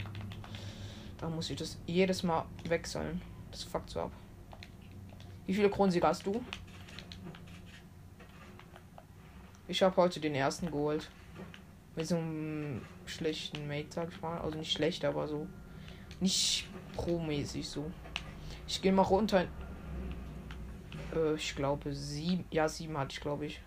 Da 1.19 1.29
muss 1.29 1.49
ich 1.49 1.57
das 1.57 1.77
jedes 1.85 2.23
Mal 2.23 2.45
wechseln. 2.67 3.21
Das 3.51 3.63
fuckt 3.63 3.89
so 3.89 4.01
ab. 4.01 4.11
Wie 5.45 5.53
viele 5.53 5.69
Kronsieger 5.69 6.07
hast 6.07 6.25
du? 6.25 6.43
Ich 9.67 9.81
habe 9.83 9.95
heute 9.97 10.19
den 10.19 10.35
ersten 10.35 10.67
geholt. 10.67 11.09
Mit 11.95 12.07
so 12.07 12.17
einem 12.17 12.81
schlechten 13.05 13.67
Mate, 13.67 13.87
sag 13.89 14.09
ich 14.11 14.21
mal. 14.21 14.39
Also 14.39 14.57
nicht 14.57 14.71
schlecht, 14.71 15.05
aber 15.05 15.27
so. 15.27 15.47
Nicht 16.19 16.67
pro-mäßig 16.95 17.67
so. 17.67 17.91
Ich 18.67 18.81
gehe 18.81 18.91
mal 18.91 19.01
runter. 19.01 19.45
Äh, 21.15 21.33
ich 21.35 21.55
glaube 21.55 21.93
sieben. 21.93 22.45
Ja, 22.51 22.67
sieben 22.67 22.97
hatte 22.97 23.13
ich, 23.13 23.21
glaube 23.21 23.45
ich. 23.45 23.61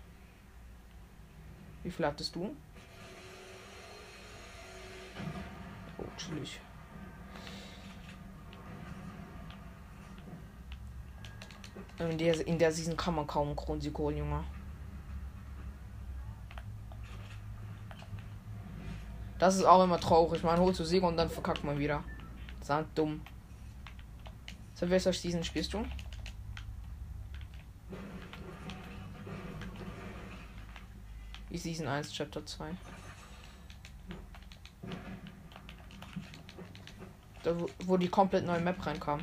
Wie 1.83 1.89
viel 1.89 2.05
hattest 2.05 2.35
du? 2.35 2.55
Oh, 5.97 6.03
chillig. 6.17 6.61
In 11.97 12.17
der, 12.17 12.47
in 12.47 12.57
der 12.57 12.71
Season 12.71 12.97
kann 12.97 13.15
man 13.15 13.27
kaum 13.27 13.55
Kronsieg 13.55 13.97
holen, 13.97 14.17
Junge. 14.17 14.43
Das 19.37 19.55
ist 19.55 19.65
auch 19.65 19.83
immer 19.83 19.99
traurig. 19.99 20.43
Man 20.43 20.59
holt 20.59 20.75
zu 20.75 20.85
Sieg 20.85 21.01
und 21.01 21.17
dann 21.17 21.29
verkackt 21.29 21.63
man 21.63 21.79
wieder. 21.79 22.03
Sand 22.61 22.87
dumm. 22.95 23.21
Welcher 24.89 25.13
Season 25.13 25.43
spielst 25.43 25.73
du? 25.73 25.85
Die 31.51 31.57
Season 31.57 31.87
1, 31.87 32.11
Chapter 32.11 32.43
2. 32.43 32.71
Da, 37.43 37.59
wo, 37.59 37.69
wo 37.85 37.97
die 37.97 38.07
komplett 38.07 38.45
neue 38.45 38.59
Map 38.59 38.83
reinkam. 38.85 39.19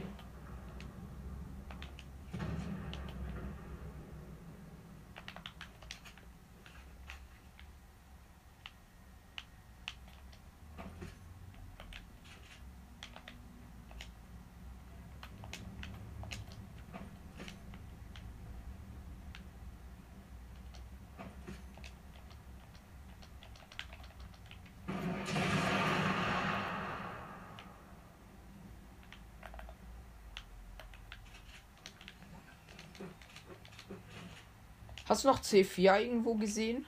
Hast 35.19 35.25
du 35.25 35.29
noch 35.31 35.41
C4 35.41 36.01
irgendwo 36.01 36.37
gesehen? 36.37 36.87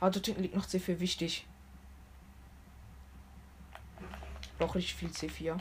Ah, 0.00 0.08
dort 0.08 0.24
hinten 0.24 0.40
liegt 0.40 0.54
noch 0.54 0.64
C4 0.66 0.98
wichtig. 0.98 1.44
Doch 4.58 4.74
richtig 4.74 4.94
viel 4.94 5.10
C4. 5.10 5.58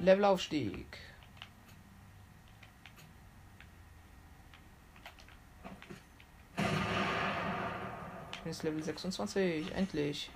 Levelaufstieg. 0.00 1.05
Bin 8.46 8.52
jetzt 8.52 8.62
Level 8.62 8.80
26, 8.80 9.74
endlich. 9.74 10.30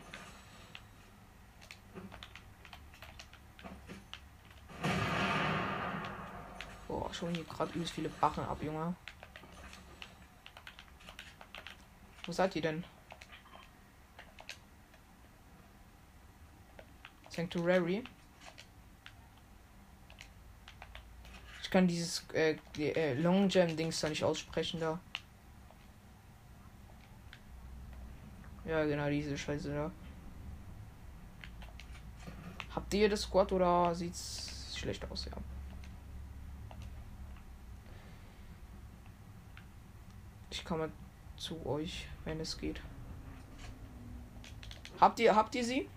Boah, 6.88 7.14
schon 7.14 7.32
hier 7.32 7.44
gerade 7.44 7.72
übelst 7.72 7.92
viele 7.92 8.08
Bachen 8.08 8.42
ab, 8.42 8.61
Junge. 8.64 8.96
Wo 12.26 12.32
seid 12.32 12.56
ihr 12.56 12.62
denn? 12.62 12.84
Sanctuary. 17.28 18.02
Ich 21.62 21.70
kann 21.70 21.86
dieses 21.86 22.24
äh, 22.32 22.56
äh, 22.76 23.14
Long 23.14 23.48
Jam 23.48 23.76
Dings 23.76 24.00
da 24.00 24.08
nicht 24.08 24.24
aussprechen 24.24 24.80
da. 24.80 24.98
Ja, 28.70 28.84
genau, 28.84 29.08
diese 29.10 29.36
Scheiße 29.36 29.74
da. 29.74 29.90
Habt 32.72 32.94
ihr 32.94 33.08
das 33.08 33.22
Squad 33.22 33.50
oder 33.50 33.92
sieht's 33.96 34.76
schlecht 34.76 35.10
aus, 35.10 35.24
ja? 35.24 35.32
Ich 40.52 40.64
komme 40.64 40.88
zu 41.36 41.66
euch, 41.66 42.06
wenn 42.24 42.38
es 42.38 42.56
geht. 42.56 42.80
Habt 45.00 45.18
ihr, 45.18 45.34
habt 45.34 45.52
ihr 45.56 45.64
sie? 45.64 45.88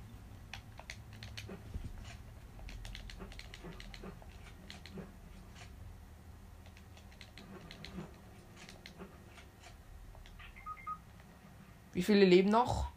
Wie 12.04 12.08
viele 12.08 12.26
leben 12.26 12.50
noch? 12.50 12.90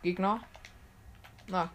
Gegner? 0.00 0.38
Na. 1.48 1.70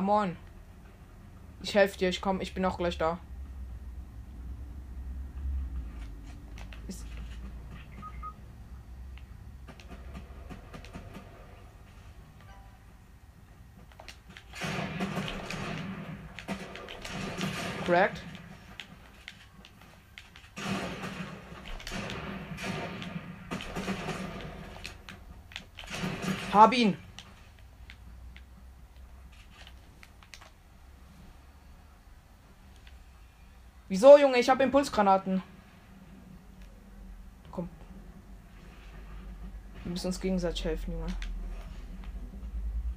Moin. 0.00 0.36
Ich 1.62 1.74
helfe 1.74 1.98
dir, 1.98 2.10
ich 2.10 2.20
komme, 2.20 2.40
ich 2.44 2.54
bin 2.54 2.64
auch 2.64 2.78
gleich 2.78 2.96
da. 2.96 3.18
Cracked. 17.84 18.31
Hab 26.52 26.74
ihn. 26.74 26.96
Wieso, 33.88 34.18
Junge? 34.18 34.38
Ich 34.38 34.48
habe 34.48 34.62
Impulsgranaten. 34.62 35.42
Komm. 37.50 37.68
Wir 39.84 39.92
müssen 39.92 40.06
uns 40.08 40.20
gegenseitig 40.20 40.64
helfen, 40.64 40.92
Junge. 40.92 41.06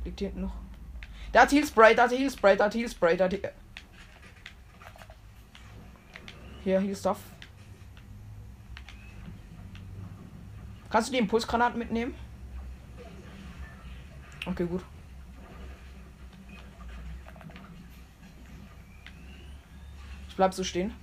Liegt 0.03 0.19
hier 0.19 0.29
hinten 0.29 0.43
noch. 0.43 0.55
Da 1.31 1.41
hat 1.41 1.51
Heal 1.51 1.65
Spray, 1.65 1.95
da 1.95 2.03
hat 2.03 2.11
Heal 2.11 2.31
Spray, 2.31 2.55
da 2.55 2.65
hat 2.65 2.75
Heal 2.75 2.89
Spray, 2.89 3.17
da 3.17 3.25
hat 3.25 3.33
Heal 3.33 3.53
Hier, 6.63 6.79
Heal. 6.79 6.97
Kannst 10.89 11.09
du 11.09 11.11
die 11.11 11.19
Impulsgranaten 11.19 11.77
mitnehmen? 11.77 12.15
Okay, 14.45 14.65
gut. 14.65 14.83
Ich 20.29 20.35
bleib 20.35 20.53
so 20.53 20.63
stehen. 20.63 20.93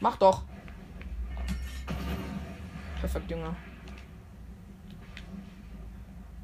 Mach 0.00 0.16
doch. 0.16 0.42
Perfekt, 3.00 3.30
Junge. 3.30 3.54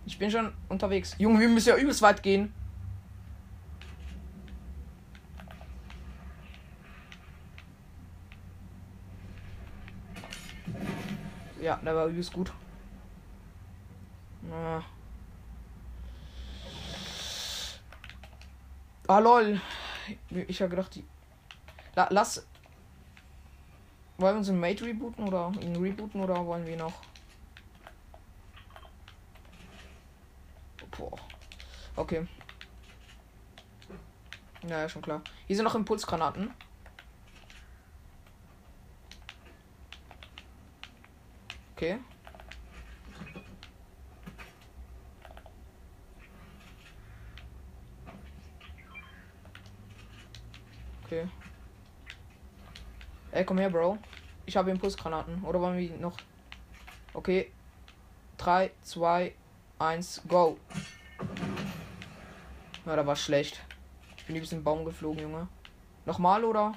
Ich 0.05 0.19
bin 0.19 0.31
schon 0.31 0.53
unterwegs. 0.69 1.15
Junge, 1.19 1.41
wir 1.41 1.49
müssen 1.49 1.71
ja 1.71 1.77
übelst 1.77 2.03
weit 2.03 2.23
gehen. 2.23 2.53
Ja, 11.61 11.77
der 11.77 11.97
war 11.97 12.07
übelst 12.07 12.33
gut. 12.33 12.53
Ah. 14.53 14.83
Ah, 19.09 19.19
lol. 19.19 19.61
Ich 20.31 20.61
habe 20.61 20.71
gedacht, 20.71 20.95
die. 20.95 21.05
La 21.95 22.09
lass. 22.11 22.47
Wollen 24.19 24.35
wir 24.35 24.39
uns 24.39 24.49
einen 24.49 24.61
Mate 24.61 24.85
rebooten 24.85 25.27
oder 25.27 25.53
ihn 25.61 25.77
rebooten 25.77 26.21
oder 26.23 26.45
wollen 26.47 26.67
wir 26.67 26.77
noch? 26.77 26.95
Boah. 30.97 31.19
Okay. 31.97 32.27
Ja, 34.67 34.89
schon 34.89 35.03
klar. 35.03 35.23
Hier 35.47 35.57
sind 35.57 35.65
noch 35.65 35.75
Impulsgranaten. 35.75 36.53
Okay. 41.75 41.99
Ey, 53.37 53.45
komm 53.45 53.59
her, 53.59 53.69
Bro. 53.69 53.99
Ich 54.47 54.57
habe 54.57 54.71
Impulsgranaten. 54.71 55.45
Oder 55.45 55.61
wollen 55.61 55.77
wir 55.77 55.91
noch. 55.99 56.17
Okay. 57.13 57.53
3, 58.39 58.71
2, 58.81 59.35
1, 59.79 60.23
go. 60.27 60.57
Ja, 62.87 62.97
da 62.97 63.07
war 63.07 63.15
schlecht. 63.15 63.63
Ich 64.17 64.25
bin 64.25 64.37
ein 64.37 64.65
Baum 64.65 64.87
geflogen, 64.87 65.21
Junge. 65.21 65.49
Nochmal, 66.07 66.45
oder? 66.45 66.73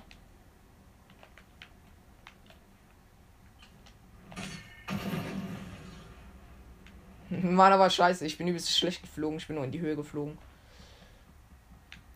Mann, 7.29 7.71
aber 7.71 7.89
scheiße. 7.89 8.25
Ich 8.25 8.37
bin 8.37 8.49
übelst 8.49 8.77
schlecht 8.77 9.01
geflogen. 9.01 9.37
Ich 9.37 9.47
bin 9.47 9.55
nur 9.55 9.63
in 9.63 9.71
die 9.71 9.79
Höhe 9.79 9.95
geflogen. 9.95 10.37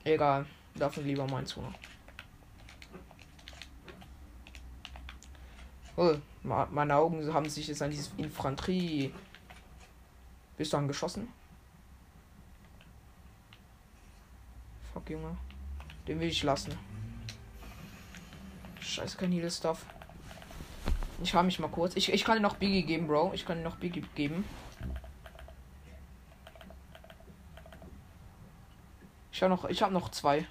Egal. 0.04 0.46
Dafür 0.76 1.04
lieber 1.04 1.26
mein 1.28 1.46
Zunge. 1.46 1.74
Oh, 5.96 6.16
meine 6.44 6.96
Augen 6.96 7.34
haben 7.34 7.50
sich 7.50 7.68
jetzt 7.68 7.82
an 7.82 7.92
dieses 7.92 8.12
Infanterie. 8.18 9.14
Bist 10.58 10.74
du 10.74 10.78
angeschossen? 10.78 11.28
Fuck, 14.94 15.10
Junge. 15.10 15.38
Den 16.08 16.20
will 16.20 16.28
ich 16.28 16.44
lassen. 16.44 16.78
Scheiße, 18.80 19.18
kein 19.18 19.32
Heal 19.32 19.50
Stuff. 19.50 19.86
Ich 21.22 21.34
habe 21.34 21.46
mich 21.46 21.60
mal 21.60 21.70
kurz. 21.70 21.96
Ich, 21.96 22.12
ich 22.12 22.24
kann 22.24 22.38
dir 22.38 22.42
noch 22.42 22.58
Biggie 22.58 22.84
geben, 22.84 23.08
Bro. 23.08 23.32
Ich 23.34 23.46
kann 23.46 23.58
dir 23.58 23.64
noch 23.64 23.78
Biggie 23.78 24.04
geben. 24.16 24.44
Ich 29.32 29.42
habe 29.42 29.54
noch, 29.54 29.66
ich 29.66 29.82
habe 29.82 29.94
noch 29.94 30.10
zwei. 30.10 30.46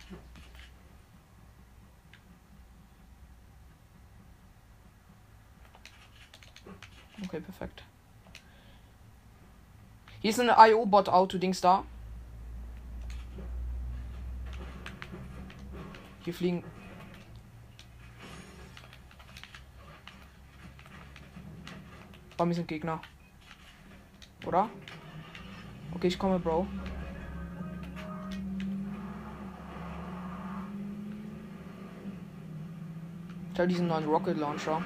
Okay, 7.33 7.41
perfekt. 7.41 7.83
Hier 10.21 10.29
ist 10.29 10.39
ein 10.39 10.51
IO-Bot-Auto-Dings 10.51 11.63
da. 11.63 11.83
Hier 16.25 16.35
fliegen. 16.35 16.63
Bei 22.37 22.45
mir 22.45 22.53
sind 22.53 22.69
Gegner. 22.69 23.01
Oder? 24.45 24.69
Okay, 25.95 26.09
ich 26.09 26.19
komme, 26.19 26.39
Bro. 26.39 26.67
Ich 33.55 33.59
habe 33.59 33.69
diesen 33.69 33.87
neuen 33.87 34.05
Rocket 34.05 34.37
Launcher. 34.37 34.83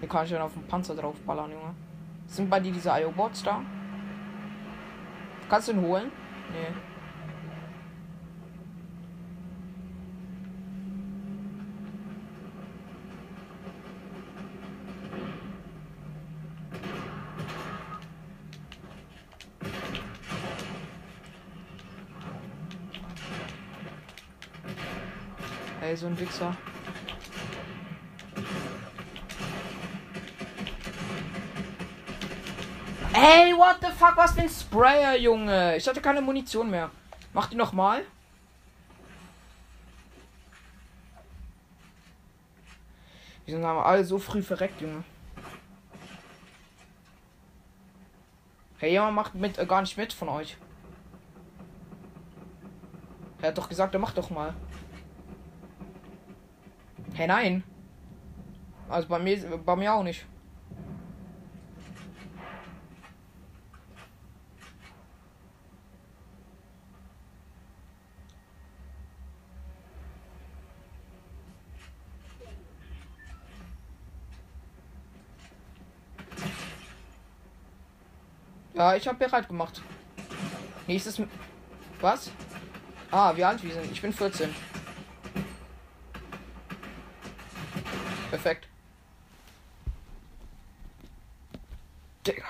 Hier 0.00 0.08
kann 0.08 0.24
ich 0.24 0.30
dann 0.30 0.42
auf 0.42 0.52
den 0.52 0.62
Panzer 0.64 0.94
draufballern, 0.94 1.50
Junge. 1.50 1.74
Sind 2.26 2.48
bei 2.48 2.60
dir 2.60 2.72
diese 2.72 2.90
IO-Bots 2.90 3.42
da? 3.42 3.62
Kannst 5.48 5.68
du 5.68 5.72
ihn 5.72 5.80
holen? 5.80 6.12
Nee. 6.52 6.74
Ey, 25.80 25.96
so 25.96 26.06
ein 26.06 26.20
Wichser. 26.20 26.54
Ey, 33.30 33.52
what 33.52 33.76
the 33.82 33.88
fuck, 33.88 34.16
was 34.16 34.32
für 34.32 34.40
ein 34.40 34.48
Sprayer, 34.48 35.14
Junge. 35.18 35.76
Ich 35.76 35.86
hatte 35.86 36.00
keine 36.00 36.22
Munition 36.22 36.70
mehr. 36.70 36.90
Mach 37.34 37.50
die 37.50 37.56
nochmal. 37.56 38.02
Wir 43.44 43.54
sind 43.54 43.64
aber 43.64 43.84
alle 43.84 44.02
so 44.02 44.18
früh 44.18 44.42
verreckt, 44.42 44.80
Junge. 44.80 45.04
Hey, 48.78 48.92
jemand 48.92 49.14
macht 49.14 49.34
mit, 49.34 49.58
äh, 49.58 49.66
gar 49.66 49.82
nicht 49.82 49.98
mit 49.98 50.14
von 50.14 50.30
euch. 50.30 50.56
Er 53.42 53.48
hat 53.48 53.58
doch 53.58 53.68
gesagt, 53.68 53.92
er 53.92 54.00
macht 54.00 54.16
doch 54.16 54.30
mal. 54.30 54.54
Hey, 57.12 57.26
nein. 57.26 57.62
Also 58.88 59.06
bei 59.06 59.18
mir, 59.18 59.58
bei 59.58 59.76
mir 59.76 59.92
auch 59.92 60.02
nicht. 60.02 60.24
Ja, 78.78 78.94
ich 78.94 79.08
habe 79.08 79.18
bereit 79.18 79.48
gemacht. 79.48 79.82
Nächstes. 80.86 81.20
Was? 82.00 82.30
Ah, 83.10 83.34
wie 83.34 83.42
alt 83.42 83.60
wir 83.64 83.74
sind? 83.74 83.90
Ich 83.90 84.00
bin 84.00 84.12
14. 84.12 84.54
Perfekt. 88.30 88.68
Digga. 92.24 92.44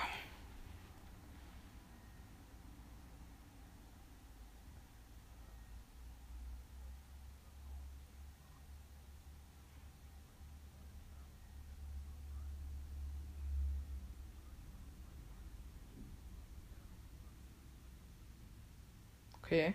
Okay. 19.49 19.73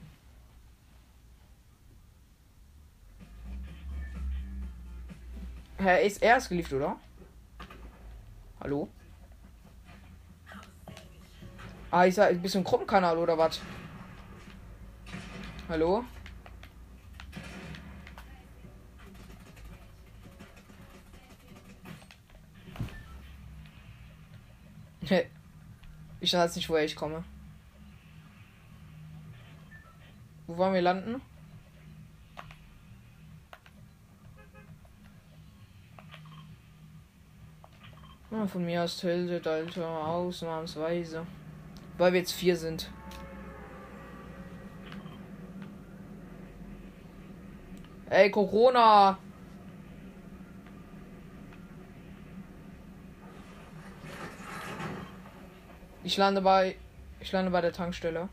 Hä, 5.79 6.07
ist 6.07 6.23
er 6.23 6.37
ist 6.37 6.49
geliefert, 6.49 6.75
oder? 6.75 6.97
Hallo? 8.61 8.89
Ah, 11.91 12.07
ich 12.07 12.15
sag, 12.15 12.31
ein 12.31 12.41
bisschen 12.41 12.63
Gruppenkanal 12.63 13.19
oder 13.19 13.37
was? 13.37 13.61
Hallo? 15.69 16.05
Ich 26.21 26.33
weiß 26.33 26.55
nicht, 26.55 26.69
woher 26.69 26.85
ich 26.85 26.95
komme. 26.95 27.25
Wo 30.55 30.59
wollen 30.59 30.75
wir 30.75 30.83
landen? 30.83 31.21
Ah, 38.31 38.47
von 38.47 38.65
mir 38.65 38.85
aus 38.85 38.99
tiltet, 38.99 39.49
Alter, 39.49 39.89
ausnahmsweise. 39.89 41.27
Weil 41.99 42.13
wir 42.13 42.21
jetzt 42.21 42.35
vier 42.35 42.57
sind. 42.57 42.89
Ey, 48.11 48.31
Corona! 48.31 49.19
Ich 56.05 56.17
lande 56.17 56.43
bei. 56.43 56.77
Ich 57.19 57.33
lande 57.33 57.51
bei 57.51 57.61
der 57.61 57.73
Tankstelle. 57.73 58.29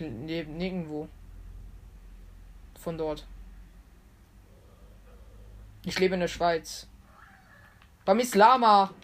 Ich 0.00 0.46
nirgendwo. 0.46 1.08
Von 2.78 2.96
dort. 2.96 3.26
Ich 5.84 5.98
lebe 5.98 6.14
in 6.14 6.20
der 6.20 6.28
Schweiz. 6.28 6.88
Beim 8.06 8.18
Islama. 8.18 8.94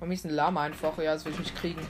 Mir 0.00 0.12
ist 0.12 0.26
ein 0.26 0.30
Lama 0.30 0.64
einfach. 0.64 0.98
Ja, 0.98 1.14
das 1.14 1.24
will 1.24 1.32
ich 1.32 1.38
nicht 1.38 1.56
kriegen. 1.56 1.80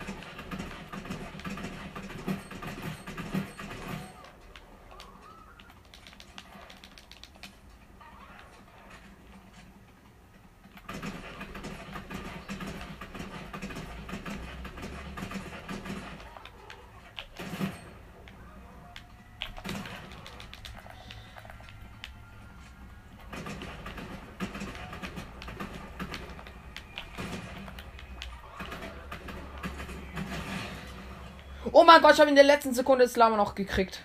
Gott, 32.05 32.13
ich 32.13 32.21
habe 32.21 32.29
in 32.29 32.37
der 32.37 32.45
letzten 32.45 32.75
Sekunde 32.75 33.07
das 33.07 33.17
Lama 33.17 33.39
noch 33.39 33.55
gekriegt. 33.55 34.05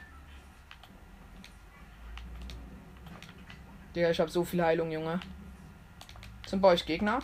Digga, 3.94 4.10
ich 4.10 4.22
habe 4.22 4.32
so 4.32 4.46
viel 4.46 4.64
Heilung, 4.64 4.90
Junge. 4.90 5.20
Sind 6.48 6.62
bei 6.62 6.70
euch 6.70 6.86
Gegner? 6.86 7.20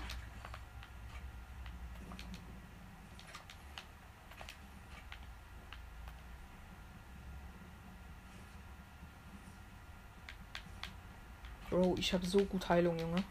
Bro, 11.69 11.95
ich 11.97 12.13
habe 12.13 12.25
so 12.25 12.43
gut 12.43 12.67
Heilung, 12.67 12.99
Junge. 12.99 13.23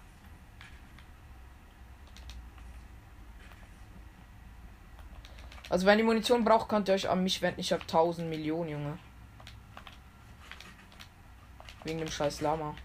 Also 5.74 5.86
wenn 5.86 5.98
ihr 5.98 6.04
Munition 6.04 6.44
braucht, 6.44 6.68
könnt 6.68 6.86
ihr 6.86 6.94
euch 6.94 7.08
an 7.10 7.24
mich 7.24 7.42
wenden. 7.42 7.58
Ich 7.58 7.72
habe 7.72 7.82
1000 7.82 8.28
Millionen, 8.28 8.70
Junge. 8.70 8.98
Wegen 11.82 11.98
dem 11.98 12.06
scheiß 12.06 12.42
Lama. 12.42 12.76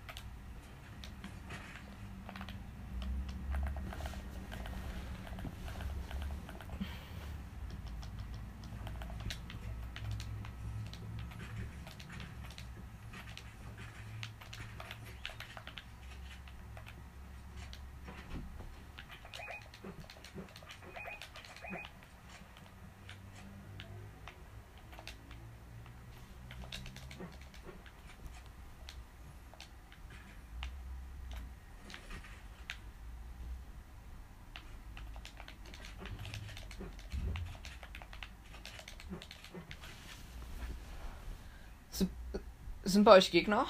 Sind 42.99 43.05
bei 43.05 43.13
euch 43.13 43.31
Gegner? 43.31 43.65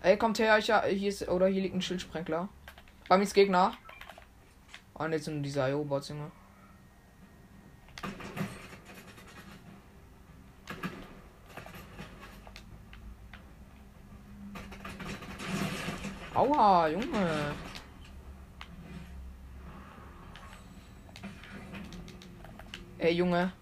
Ey, 0.00 0.16
kommt 0.16 0.38
her, 0.38 0.56
ich, 0.56 0.72
hier 0.72 1.08
ist, 1.10 1.28
oder 1.28 1.46
hier 1.46 1.60
liegt 1.60 1.74
ein 1.74 1.82
Schildsprenkler. 1.82 2.48
Bei 3.06 3.18
mir 3.18 3.24
ist 3.24 3.34
Gegner. 3.34 3.74
Ah, 4.94 5.04
oh, 5.04 5.08
ne, 5.08 5.18
sind 5.18 5.42
diese 5.42 5.68
IO-Bots, 5.68 6.08
Junge. 6.08 6.30
Aua, 16.32 16.88
Junge. 16.88 17.54
Ey, 22.96 23.12
Junge. 23.12 23.52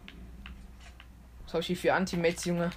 Was 1.56 1.60
hab 1.60 1.70
ich 1.70 1.80
hier 1.80 1.90
für 1.90 1.94
Anti-Mates, 1.94 2.44
Junge? 2.44 2.70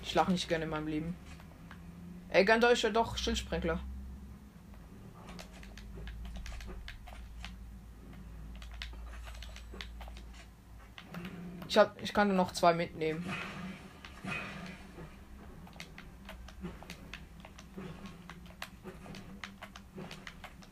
Ich 0.00 0.14
lach 0.14 0.28
nicht 0.28 0.48
gerne 0.48 0.62
in 0.62 0.70
meinem 0.70 0.86
Leben. 0.86 1.16
Ey, 2.28 2.44
euch 2.68 2.82
ja 2.82 2.90
doch 2.90 3.16
Schildsprenkler. 3.16 3.80
Ich 11.66 11.76
hab, 11.76 12.00
ich 12.00 12.14
kann 12.14 12.28
nur 12.28 12.36
noch 12.36 12.52
zwei 12.52 12.74
mitnehmen. 12.74 13.26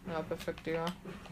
Ja, 0.06 0.22
perfekt, 0.22 0.64
Digga. 0.64 0.84
Hier 0.84 1.23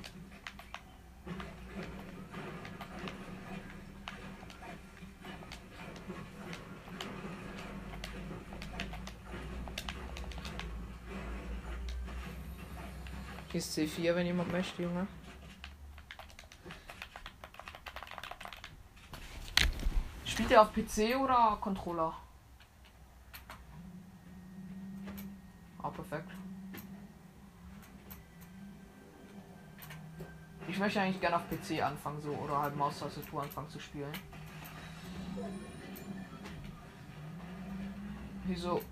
C4, 13.73 14.15
wenn 14.15 14.27
jemand 14.27 14.53
möchte, 14.53 14.83
Junge. 14.83 15.07
Spielt 20.27 20.51
ihr 20.51 20.61
auf 20.61 20.75
PC 20.75 21.17
oder 21.17 21.57
Controller? 21.59 22.13
Ah, 25.83 25.89
perfekt. 25.89 26.31
Ich 30.69 30.79
möchte 30.79 31.01
eigentlich 31.01 31.21
gerne 31.21 31.37
auf 31.37 31.49
PC 31.49 31.83
anfangen, 31.83 32.21
so 32.21 32.31
oder 32.33 32.59
halt 32.59 32.77
Maustastatur 32.77 33.43
anfangen 33.43 33.71
zu 33.71 33.81
spielen. 33.81 34.13
Wieso? 38.45 38.83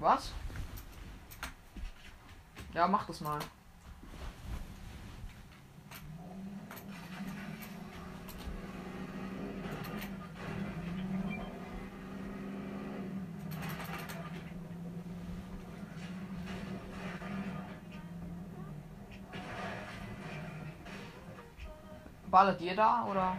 Was? 0.00 0.32
Ja, 2.72 2.88
mach 2.88 3.06
mal. 3.20 3.38
Ballert 22.30 22.60
ihr 22.60 22.76
da 22.76 23.04
oder? 23.10 23.36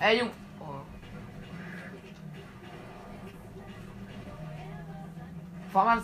Ey, 0.00 0.18
Junge. 0.18 0.32
Fahr 5.72 5.84
mal 5.84 6.02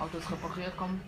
das 0.00 0.14
Autos 0.14 0.30
repariert 0.30 0.76
kommen. 0.76 1.00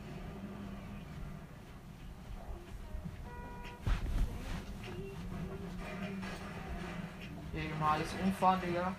Hier 7.52 7.74
mal 7.78 7.93
alles 7.93 8.09
umfahren, 8.23 8.60
Digga. 8.60 8.94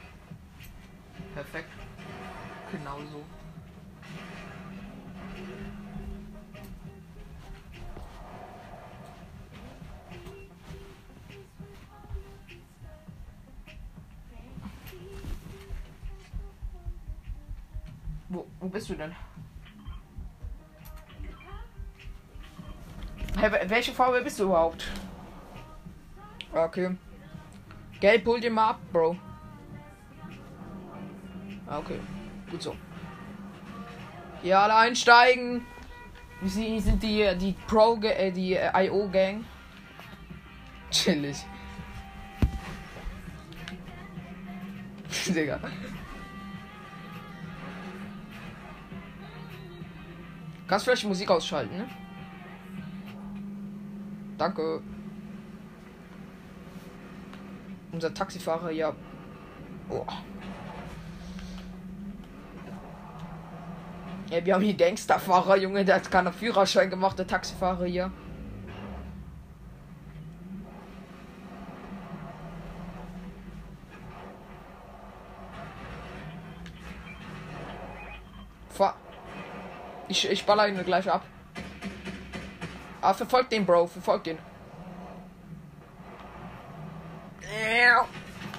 Perfekt. 1.34 1.70
Genauso. 2.72 3.24
Wo, 18.30 18.48
wo 18.60 18.70
bist 18.70 18.90
du 18.90 18.95
denn? 18.95 19.14
Welche 23.68 23.92
Farbe 23.92 24.22
bist 24.22 24.40
du 24.40 24.46
überhaupt? 24.46 24.86
Okay. 26.54 26.96
Gelb, 28.00 28.26
hol 28.26 28.40
dir 28.40 28.52
mal 28.52 28.72
ab, 28.72 28.80
Bro. 28.92 29.16
Ah, 31.68 31.80
okay. 31.80 32.00
Gut 32.52 32.62
so. 32.62 32.76
Hier 34.42 34.60
alle 34.60 34.76
einsteigen. 34.76 35.66
Sie 36.44 36.80
sind 36.80 37.02
die, 37.02 37.36
die 37.38 37.56
Pro, 37.68 38.00
äh, 38.02 38.32
die 38.32 38.56
äh, 38.56 38.88
IO 38.88 39.10
Gang. 39.10 39.46
Chillig. 40.92 41.38
Digga. 45.34 45.60
Kannst 50.68 50.86
vielleicht 50.86 51.06
Musik 51.06 51.30
ausschalten, 51.32 51.78
ne? 51.78 51.88
Danke. 54.44 54.82
Unser 57.94 58.14
Taxifahrer 58.14 58.72
ja. 58.72 58.94
Oh. 59.90 60.06
Ja, 64.30 64.45
wir 64.45 64.53
haben 64.53 64.64
hier 64.64 64.74
Gangsterfahrer, 64.74 65.56
Junge, 65.56 65.86
der 65.86 65.95
hat 65.95 66.11
keinen 66.11 66.34
Führerschein 66.34 66.90
gemacht, 66.90 67.18
der 67.18 67.26
Taxifahrer 67.26 67.86
hier. 67.86 68.11
Fahr. 78.68 78.95
Ich, 80.10 80.30
ich 80.30 80.45
baller 80.45 80.68
ihn 80.68 80.84
gleich 80.84 81.10
ab. 81.10 81.24
Ah, 83.04 83.14
verfolgt 83.14 83.52
den, 83.52 83.66
Bro. 83.66 83.88
Verfolgt 83.88 84.28
den. 84.28 84.38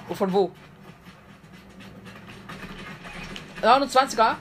Wo 0.07 0.13
von 0.13 0.31
wo? 0.31 0.51
29er? 3.61 4.35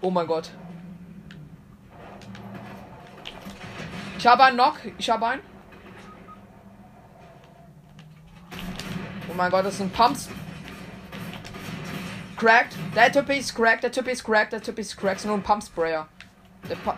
Oh 0.00 0.10
mein 0.10 0.28
Gott. 0.28 0.52
Ich 4.16 4.26
habe 4.28 4.44
einen 4.44 4.56
Knock. 4.56 4.76
Ich 4.98 5.10
habe 5.10 5.26
einen. 5.26 5.42
Oh 9.28 9.34
mein 9.36 9.50
Gott, 9.50 9.64
das 9.64 9.78
sind 9.78 9.92
Pumps. 9.92 10.28
Cracked. 12.36 12.76
Der 12.94 13.10
Typ 13.10 13.28
ist 13.30 13.56
cracked, 13.56 13.82
der 13.82 13.90
Typ 13.90 14.06
ist 14.06 14.22
cracked, 14.22 14.52
der 14.52 14.62
Typ 14.62 14.78
ist 14.78 14.96
cracked. 14.96 15.24
Nur 15.24 15.34
ein 15.34 15.42
Pump 15.42 15.64
Sprayer. 15.64 16.06
Der 16.68 16.76
Pu 16.76 16.92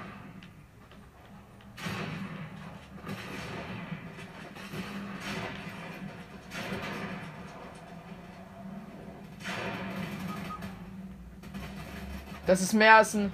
Das 12.54 12.62
ist 12.62 12.72
mehr 12.72 12.94
als 12.94 13.14
ein. 13.14 13.32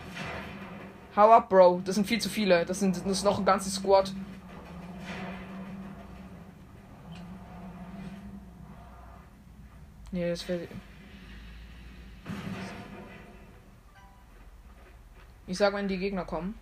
Hau 1.14 1.30
up, 1.30 1.50
Bro. 1.50 1.82
Das 1.84 1.96
sind 1.96 2.06
viel 2.06 2.18
zu 2.22 2.30
viele. 2.30 2.64
Das, 2.64 2.80
sind, 2.80 2.96
das 2.96 3.04
ist 3.04 3.22
noch 3.22 3.38
ein 3.38 3.44
ganzes 3.44 3.74
Squad. 3.74 4.14
Nee, 10.10 10.30
das 10.30 10.48
wäre. 10.48 10.68
Ich 15.46 15.58
sag, 15.58 15.74
wenn 15.74 15.86
die 15.86 15.98
Gegner 15.98 16.24
kommen. 16.24 16.58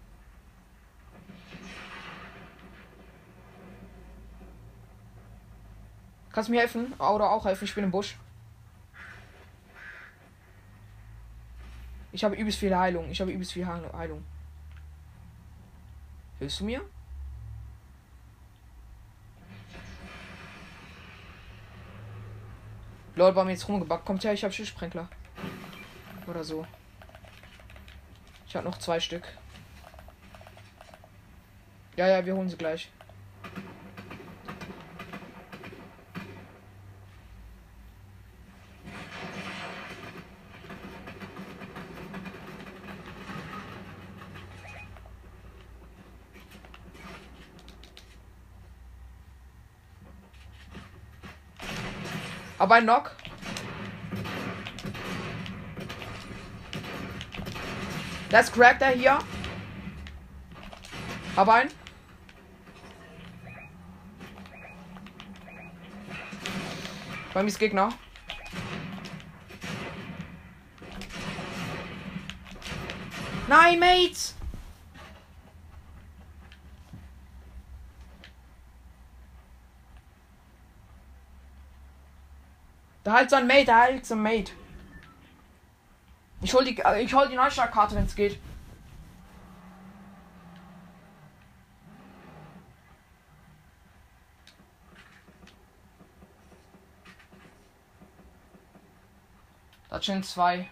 Kannst 6.32 6.48
du 6.48 6.52
mir 6.52 6.62
helfen? 6.62 6.92
Oder 6.94 7.30
auch 7.30 7.44
helfen? 7.44 7.66
Ich 7.66 7.74
bin 7.76 7.84
im 7.84 7.92
Busch. 7.92 8.16
Ich 12.18 12.24
habe 12.24 12.34
übelst 12.34 12.58
viel 12.58 12.76
Heilung. 12.76 13.08
Ich 13.12 13.20
habe 13.20 13.30
übelst 13.30 13.52
viel 13.52 13.64
Heilung. 13.64 14.24
Hilfst 16.40 16.58
du 16.58 16.64
mir? 16.64 16.80
Lol, 23.14 23.36
war 23.36 23.44
mir 23.44 23.52
jetzt 23.52 23.68
rumgebackt. 23.68 24.04
Kommt 24.04 24.24
her, 24.24 24.32
ich 24.32 24.42
habe 24.42 24.52
Schiffsprenkler. 24.52 25.08
Oder 26.26 26.42
so. 26.42 26.66
Ich 28.48 28.56
habe 28.56 28.66
noch 28.66 28.78
zwei 28.78 28.98
Stück. 28.98 29.22
Ja, 31.94 32.08
ja, 32.08 32.26
wir 32.26 32.34
holen 32.34 32.48
sie 32.48 32.56
gleich. 32.56 32.90
Aber 52.58 52.74
ein 52.74 52.84
Knock. 52.84 53.12
Das 58.30 58.52
crackt 58.52 58.82
er 58.82 58.90
hier. 58.90 59.18
Aber 61.36 61.54
ein. 61.54 61.70
Ist 67.46 67.60
Gegner. 67.60 67.90
Nein, 73.46 73.78
Mates! 73.78 74.27
Da 83.08 83.14
halt 83.14 83.30
so 83.30 83.36
ein 83.36 83.46
Mate, 83.46 83.64
da 83.64 83.80
halt 83.80 84.04
so 84.04 84.14
ein 84.14 84.22
Mate. 84.22 84.52
Ich 86.42 86.52
hol 86.52 86.62
die, 86.62 86.78
ich 87.00 87.14
hol 87.14 87.26
die 87.26 87.36
Neustartkarte, 87.36 87.94
wenn 87.94 88.04
es 88.04 88.14
geht. 88.14 88.38
Da 99.88 100.02
sind 100.02 100.26
zwei. 100.26 100.68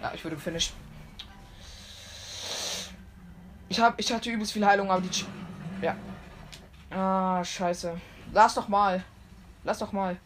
Ja, 0.00 0.14
ich 0.14 0.24
würde 0.24 0.38
finishen. 0.38 0.74
Ich 3.68 3.78
hab, 3.78 4.00
ich 4.00 4.10
hatte 4.10 4.30
übelst 4.30 4.54
viel 4.54 4.64
Heilung, 4.64 4.90
aber 4.90 5.02
die. 5.02 5.26
Ja. 5.82 5.94
Ah, 6.88 7.44
scheiße. 7.44 8.00
Lass 8.32 8.54
doch 8.54 8.68
mal. 8.68 9.04
Lass 9.66 9.80
doch 9.80 9.90
mal. 9.90 10.16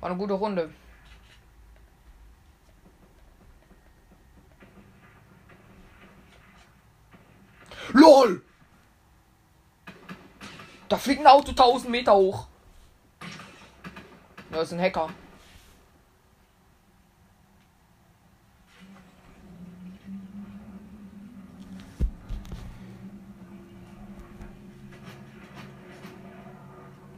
War 0.00 0.10
eine 0.10 0.18
gute 0.18 0.34
Runde. 0.34 0.70
LOL! 7.94 8.42
Da 10.90 10.98
fliegt 10.98 11.22
ein 11.22 11.26
Auto 11.26 11.52
1000 11.52 11.88
Meter 11.88 12.14
hoch. 12.14 12.46
Das 14.56 14.68
ist 14.68 14.72
ein 14.72 14.80
Hacker. 14.80 15.10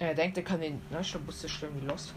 Er 0.00 0.14
denkt, 0.14 0.36
er 0.36 0.42
kann 0.42 0.60
den 0.60 0.82
ne, 0.90 1.00
Bus 1.24 1.38
zerstören 1.38 1.80
wie 1.80 1.86
Lost. 1.86 2.12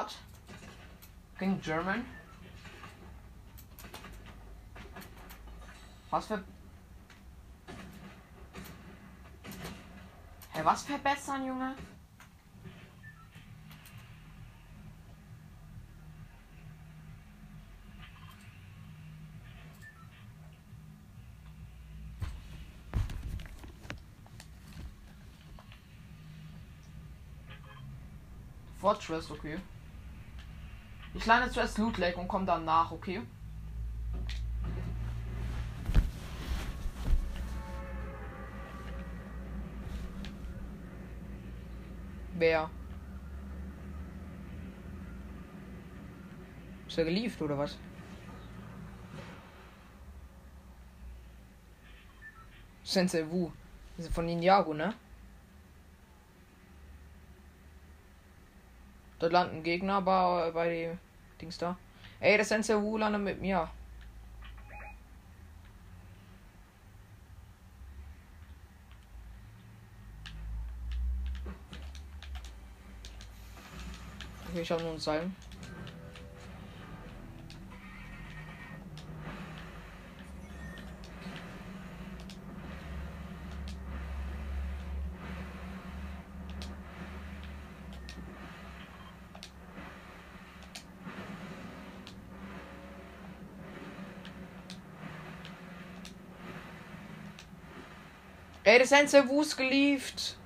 What? 0.00 0.16
King 1.38 1.60
German? 1.60 2.06
Was 6.10 6.26
für. 6.26 6.42
Hä, 10.54 10.64
was 10.64 10.84
verbessern, 10.84 11.44
Junge? 11.46 11.74
Fortress, 28.78 29.30
okay. 29.30 29.58
Ich 31.12 31.26
lande 31.26 31.50
zuerst 31.50 31.76
Loot 31.78 31.98
Lake 31.98 32.18
und 32.18 32.28
komme 32.28 32.46
dann 32.46 32.64
nach, 32.64 32.90
okay? 32.92 33.20
Wer? 42.34 42.70
Ist 46.88 46.98
er 46.98 47.04
geliefert 47.04 47.42
oder 47.42 47.58
was? 47.58 47.76
Sensei 52.82 53.24
Wu. 53.30 53.52
Von 54.12 54.26
Ninjago, 54.26 54.72
ne? 54.72 54.94
Dort 59.20 59.32
landen 59.32 59.62
Gegner 59.62 59.96
aber 59.96 60.50
bei 60.52 60.70
dem 60.70 60.98
Dings 61.40 61.58
da. 61.58 61.76
Ey, 62.20 62.36
der 62.36 62.44
Sensei 62.44 62.74
Wu 62.80 62.96
landet 62.96 63.22
mit 63.22 63.40
mir. 63.40 63.68
Okay, 74.48 74.62
ich 74.62 74.70
habe 74.70 74.82
nur 74.82 74.92
ein 74.92 74.98
Seil. 74.98 75.30
Sensei 98.90 99.28
Wus 99.28 99.56
geliefert. 99.56 100.36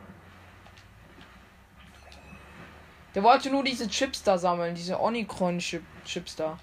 Der 3.14 3.22
wollte 3.22 3.48
nur 3.48 3.64
diese 3.64 3.88
Chips 3.88 4.22
da 4.22 4.36
sammeln, 4.36 4.74
diese 4.74 5.00
Onicron 5.00 5.58
-Chip 5.60 5.80
Chips 6.04 6.36
da. 6.36 6.58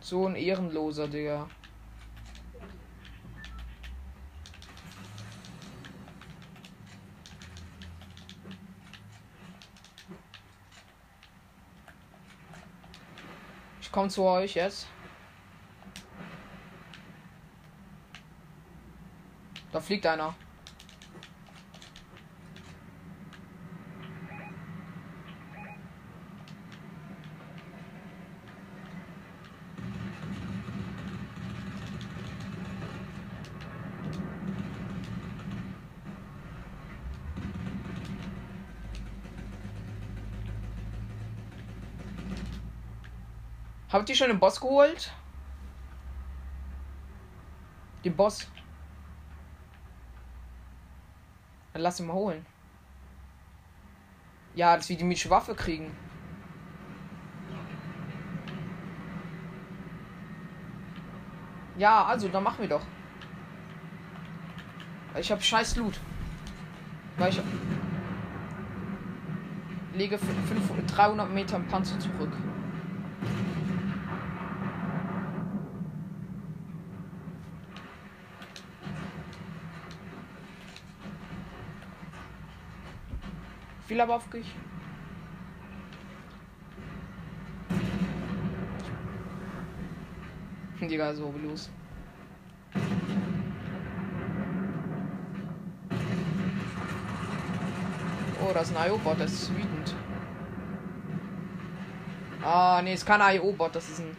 So 0.00 0.28
ein 0.28 0.36
Ehrenloser, 0.36 1.08
Digga. 1.08 1.48
Ich 13.80 13.90
komme 13.90 14.10
zu 14.10 14.22
euch 14.22 14.54
jetzt. 14.54 14.86
Fliegt 19.92 20.06
einer. 20.06 20.34
Habt 43.90 44.08
ihr 44.08 44.16
schon 44.16 44.28
den 44.28 44.40
Boss 44.40 44.58
geholt? 44.58 45.12
Den 48.02 48.16
Boss. 48.16 48.48
Ihn 52.00 52.06
mal 52.06 52.14
holen. 52.14 52.46
Ja, 54.54 54.76
dass 54.76 54.88
wir 54.88 54.96
die 54.96 55.04
mythische 55.04 55.30
Waffe 55.30 55.54
kriegen. 55.54 55.90
Ja, 61.78 62.04
also, 62.04 62.28
dann 62.28 62.42
machen 62.42 62.60
wir 62.60 62.68
doch. 62.68 62.82
Ich 65.18 65.30
habe 65.30 65.42
scheiß 65.42 65.76
Loot. 65.76 66.00
Weil 67.16 67.30
ich 67.30 67.40
lege 69.94 70.18
500, 70.18 70.96
300 70.96 71.30
Meter 71.30 71.56
im 71.56 71.66
Panzer 71.66 71.98
zurück. 71.98 72.32
Viel 83.92 84.00
aber 84.00 84.16
auf 84.16 84.26
dich. 84.30 84.46
Digga, 90.80 91.12
so 91.12 91.34
los. 91.44 91.70
Oh, 98.40 98.52
das 98.54 98.70
ist 98.70 98.76
ein 98.78 98.88
IO-Bot, 98.88 99.20
das 99.20 99.30
ist 99.30 99.54
wütend. 99.54 99.94
Ah, 102.42 102.80
nee, 102.82 102.94
ist 102.94 103.04
kein 103.04 103.20
IO-Bot, 103.20 103.76
das 103.76 103.90
ist 103.90 104.00
ein. 104.00 104.16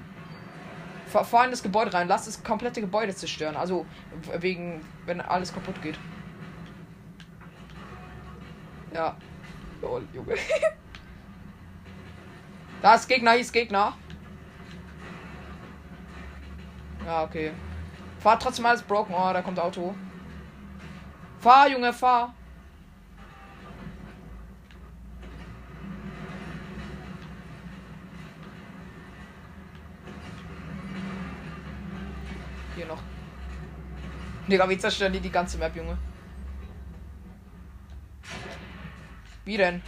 Vor, 1.07 1.25
vor 1.25 1.41
allem 1.41 1.49
das 1.49 1.63
Gebäude 1.63 1.91
rein. 1.91 2.07
Lass 2.07 2.25
das 2.25 2.43
komplette 2.43 2.79
Gebäude 2.79 3.15
zerstören. 3.15 3.55
Also, 3.55 3.87
wegen, 4.37 4.81
wenn 5.07 5.19
alles 5.19 5.51
kaputt 5.51 5.81
geht. 5.81 5.97
Ja. 8.93 9.17
Lol, 9.93 10.07
Junge. 10.11 10.33
da 12.81 12.95
ist 12.95 13.07
Gegner, 13.07 13.33
hier 13.33 13.41
ist 13.41 13.53
Gegner. 13.53 13.95
Ja, 17.05 17.23
okay. 17.23 17.51
Fahr 18.19 18.39
trotzdem 18.39 18.65
alles 18.65 18.81
broken. 18.81 19.13
Oh, 19.13 19.31
da 19.31 19.43
kommt 19.43 19.59
Auto. 19.59 19.93
Fahr, 21.39 21.69
Junge, 21.69 21.93
fahr. 21.93 22.33
Hier 32.75 32.87
noch. 32.87 33.01
Digga, 34.47 34.67
wie 34.67 34.77
zerstören 34.77 35.13
die 35.13 35.19
die 35.19 35.29
ganze 35.29 35.59
Map, 35.59 35.75
Junge? 35.75 35.97
Wie 39.45 39.57
denn? 39.57 39.81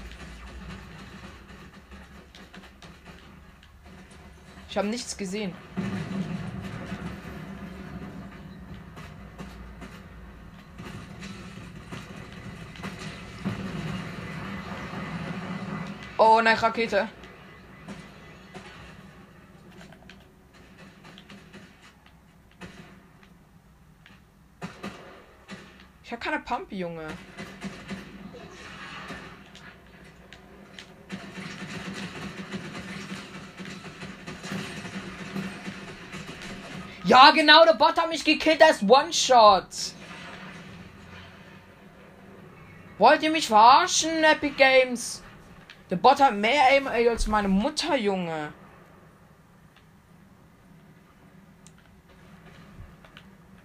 Ich 4.69 4.77
habe 4.77 4.90
nichts 4.90 5.15
gesehen. 5.15 5.53
Oh, 16.18 16.38
eine 16.38 16.61
Rakete. 16.61 17.07
Ich 26.03 26.11
habe 26.11 26.22
keine 26.22 26.40
Pumpe, 26.40 26.76
Junge. 26.76 27.07
Ja, 37.16 37.32
genau, 37.32 37.64
der 37.64 37.76
Bot 37.76 37.98
hat 37.98 38.10
mich 38.10 38.26
gekillt 38.26 38.62
als 38.62 38.84
One-Shot. 38.84 39.94
Wollt 42.98 43.24
ihr 43.24 43.30
mich 43.30 43.48
verarschen, 43.48 44.22
Epic 44.26 44.56
Games? 44.58 45.24
Der 45.90 45.96
Bot 45.96 46.20
hat 46.20 46.36
mehr 46.36 46.62
Aim 46.72 46.88
als 46.88 47.26
meine 47.28 47.48
Mutter, 47.48 47.96
Junge. 47.96 48.52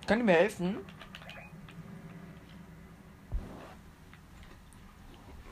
Kann 0.06 0.18
ihr 0.18 0.24
mir 0.24 0.34
helfen? 0.34 0.76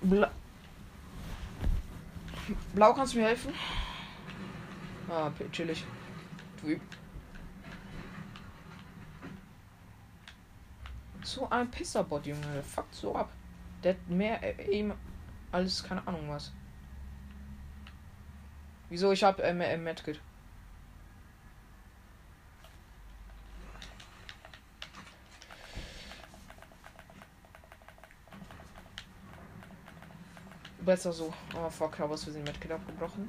Bla 0.03 0.31
Blau, 2.75 2.95
kannst 2.95 3.15
du 3.15 3.19
mir 3.19 3.27
helfen? 3.27 3.53
Ah, 5.11 5.33
chillig. 5.51 5.85
Du 6.63 6.69
So 11.29 11.47
ein 11.51 11.71
Pisserbot, 11.71 12.25
Junge. 12.25 12.55
Der 12.55 12.63
fuckt 12.63 12.95
so 12.95 13.15
ab. 13.15 13.31
Der 13.85 13.93
hat 13.93 14.09
mehr 14.09 14.59
eben 14.67 14.95
alles, 15.53 15.85
keine 15.85 16.07
Ahnung 16.07 16.31
was. 16.31 16.53
Wieso? 18.89 19.13
Ich 19.13 19.23
hab 19.23 19.39
ähm, 19.41 19.61
äh, 19.61 19.77
Medkit. 19.77 20.19
Besser 30.81 31.13
so. 31.13 31.35
Oh 31.55 31.69
fuck, 31.69 31.99
habe 31.99 32.15
aus 32.15 32.25
Versehen 32.25 32.45
Medkit 32.45 32.73
abgebrochen. 32.73 33.29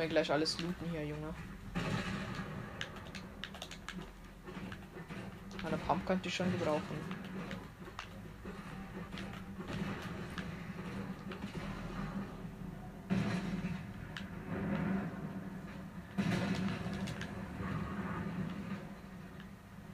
Wir 0.00 0.08
gleich 0.08 0.32
alles 0.32 0.58
looten 0.58 0.90
hier, 0.90 1.04
Junge. 1.04 1.34
Eine 5.62 5.76
Pump 5.76 6.06
könnte 6.06 6.26
ich 6.26 6.34
schon 6.34 6.50
gebrauchen. 6.52 6.80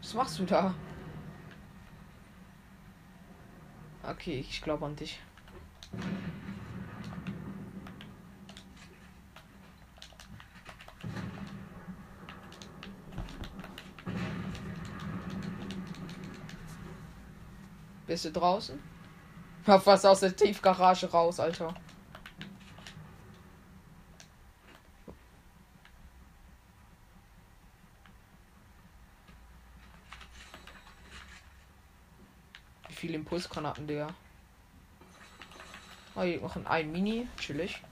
Was 0.02 0.14
machst 0.14 0.38
du 0.38 0.44
da? 0.44 0.72
Okay, 4.04 4.38
ich 4.48 4.62
glaube 4.62 4.86
an 4.86 4.94
dich. 4.94 5.18
Bist 18.16 18.24
du 18.24 18.32
draußen? 18.32 18.82
Hab 19.66 19.84
was 19.84 20.06
aus 20.06 20.20
der 20.20 20.34
Tiefgarage 20.34 21.10
raus, 21.10 21.38
Alter. 21.38 21.74
Wie 32.88 32.94
viele 32.94 33.16
Impulsgranaten, 33.16 33.86
Digga. 33.86 34.08
Oh, 36.14 36.22
hier 36.22 36.40
noch 36.40 36.56
ein 36.64 36.90
Mini. 36.90 37.28
Chillig. 37.38 37.82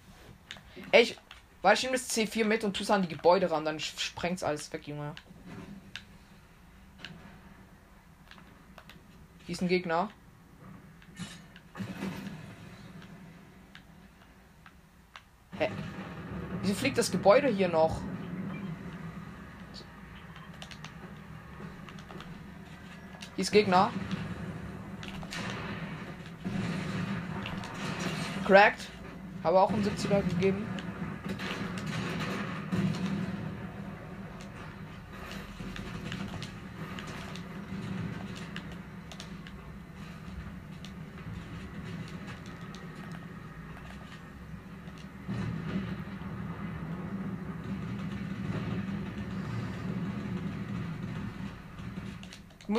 Ey, 0.90 1.02
ich. 1.02 1.20
Weil 1.60 1.74
ich 1.74 1.82
nehme 1.82 1.98
das 1.98 2.09
C4 2.09 2.46
mit 2.46 2.64
und 2.64 2.74
tue 2.74 2.84
es 2.84 2.90
an 2.90 3.02
die 3.02 3.09
Gebäude 3.09 3.51
ran, 3.51 3.66
dann 3.66 3.78
sprengt's 3.78 4.42
alles 4.42 4.72
weg, 4.72 4.88
Junge. 4.88 5.14
Ein 9.47 9.69
Gegner. 9.69 10.09
Hä? 15.59 15.71
Wieso 16.62 16.75
fliegt 16.75 16.99
das 16.99 17.11
Gebäude 17.11 17.49
hier 17.49 17.69
noch? 17.69 18.01
Hier 23.37 23.43
ist 23.43 23.53
Gegner. 23.53 23.91
Cracked. 28.47 28.89
Habe 29.43 29.61
auch 29.61 29.71
einen 29.71 29.85
70er 29.85 30.23
gegeben. 30.23 30.73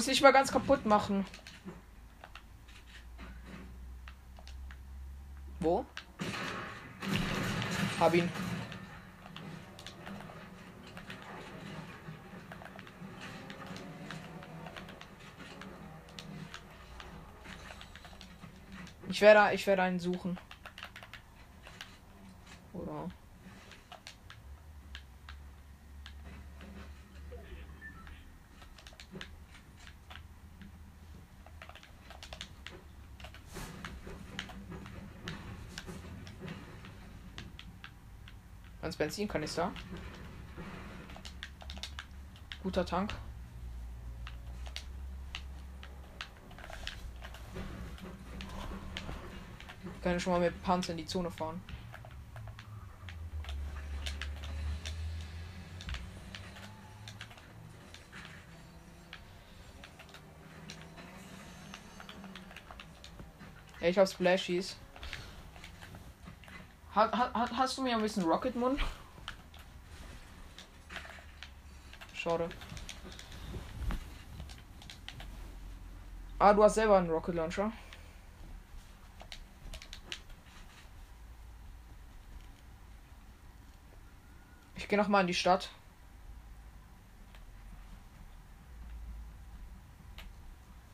Muss 0.06 0.12
nicht 0.12 0.22
mal 0.22 0.32
ganz 0.32 0.52
kaputt 0.52 0.86
machen. 0.86 1.26
Wo? 5.60 5.84
Hab 8.00 8.14
ihn. 8.14 8.30
Ich 19.10 19.22
werde, 19.22 19.56
ich 19.56 19.66
werde 19.66 19.82
einen 19.82 20.00
suchen. 20.00 20.38
Oder? 22.74 23.10
Ans 38.96 38.98
Benzinkanister. 38.98 39.72
Guter 42.64 42.86
Tank. 42.86 43.14
Kann 50.02 50.16
ich 50.16 50.24
schon 50.24 50.34
mal 50.34 50.40
mit 50.40 50.64
Panzer 50.64 50.92
in 50.92 50.98
die 50.98 51.06
Zone 51.06 51.30
fahren. 51.30 51.62
Ich 63.82 63.98
hab 63.98 64.08
Splashies. 64.08 64.78
Ha, 66.96 67.12
ha, 67.12 67.50
hast 67.58 67.78
du 67.78 67.82
mir 67.82 67.94
ein 67.94 68.02
bisschen 68.02 68.24
Rocket 68.24 68.56
Mund? 68.56 68.80
Schade. 72.14 72.50
Ah, 76.40 76.54
du 76.54 76.64
hast 76.64 76.76
selber 76.76 76.98
einen 76.98 77.10
Rocket 77.10 77.36
Launcher. 77.36 77.72
Ich 84.78 84.88
gehe 84.88 84.98
noch 84.98 85.10
mal 85.10 85.22
in 85.22 85.28
die 85.28 85.34
Stadt. 85.34 85.70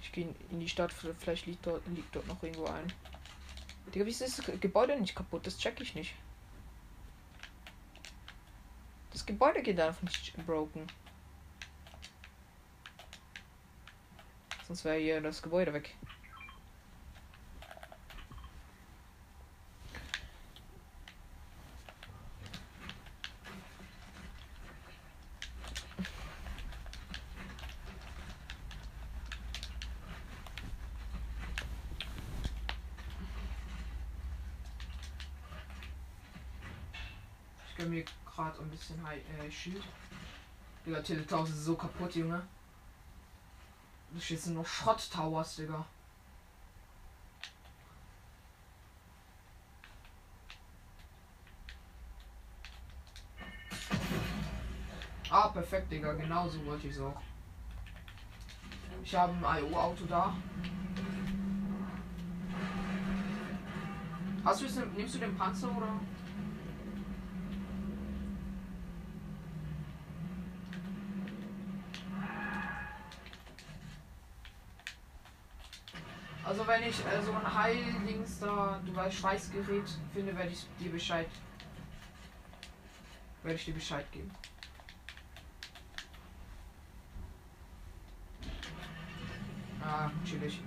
Ich 0.01 0.11
gehe 0.11 0.33
in 0.49 0.59
die 0.59 0.69
Stadt, 0.69 0.91
vielleicht 0.91 1.45
liegt 1.45 1.65
dort, 1.65 1.85
liegt 1.87 2.15
dort 2.15 2.25
noch 2.27 2.41
irgendwo 2.41 2.65
ein. 2.65 2.91
Digga, 3.93 4.05
wie 4.05 4.09
ist 4.09 4.21
das 4.21 4.41
Gebäude 4.59 4.99
nicht 4.99 5.15
kaputt? 5.15 5.45
Das 5.45 5.57
check 5.57 5.79
ich 5.81 5.95
nicht. 5.95 6.15
Das 9.11 9.25
Gebäude 9.25 9.61
geht 9.61 9.79
einfach 9.79 10.01
nicht 10.01 10.45
broken. 10.45 10.87
Sonst 14.67 14.85
wäre 14.85 14.99
hier 14.99 15.19
das 15.19 15.41
Gebäude 15.41 15.73
weg. 15.73 15.93
Ich 37.67 37.77
gönn 37.77 37.89
mir 37.89 38.05
gerade 38.25 38.59
ein 38.59 38.69
bisschen 38.91 39.07
High, 39.07 39.21
äh, 39.39 39.51
Shield. 39.51 39.83
Digga, 40.85 41.01
Teletowers 41.01 41.49
ist 41.49 41.65
so 41.65 41.75
kaputt, 41.75 42.15
Junge. 42.15 42.41
Das 44.13 44.29
jetzt 44.29 44.43
sind 44.43 44.55
noch 44.55 44.65
Schrott-Towers, 44.65 45.55
Digga. 45.57 45.85
Ah, 55.29 55.47
perfekt, 55.47 55.91
Digga. 55.91 56.13
Genau 56.13 56.49
so 56.49 56.65
wollte 56.65 56.87
ich 56.87 56.93
es 56.93 56.99
auch. 56.99 57.21
Ich 59.03 59.15
habe 59.15 59.33
ein 59.47 59.63
IO-Auto 59.63 60.05
da. 60.05 60.35
Hast 64.43 64.61
du 64.61 64.85
nimmst 64.97 65.15
du 65.15 65.19
den 65.19 65.37
Panzer 65.37 65.75
oder? 65.77 65.99
Also 76.51 76.67
wenn 76.81 76.89
ich 76.89 77.05
äh, 77.05 77.21
so 77.21 77.31
ein 77.31 77.53
Heildings 77.53 78.39
da, 78.39 78.81
du 78.83 78.95
weißt, 78.95 79.15
Schweißgerät 79.17 79.83
finde, 80.13 80.35
werde 80.35 80.51
ich 80.51 80.65
dir 80.79 80.91
Bescheid. 80.91 81.27
Werde 83.43 83.55
ich 83.55 83.65
dir 83.65 83.73
Bescheid 83.73 84.11
geben. 84.11 84.31
Ah, 89.83 90.09
chillig. 90.25 90.59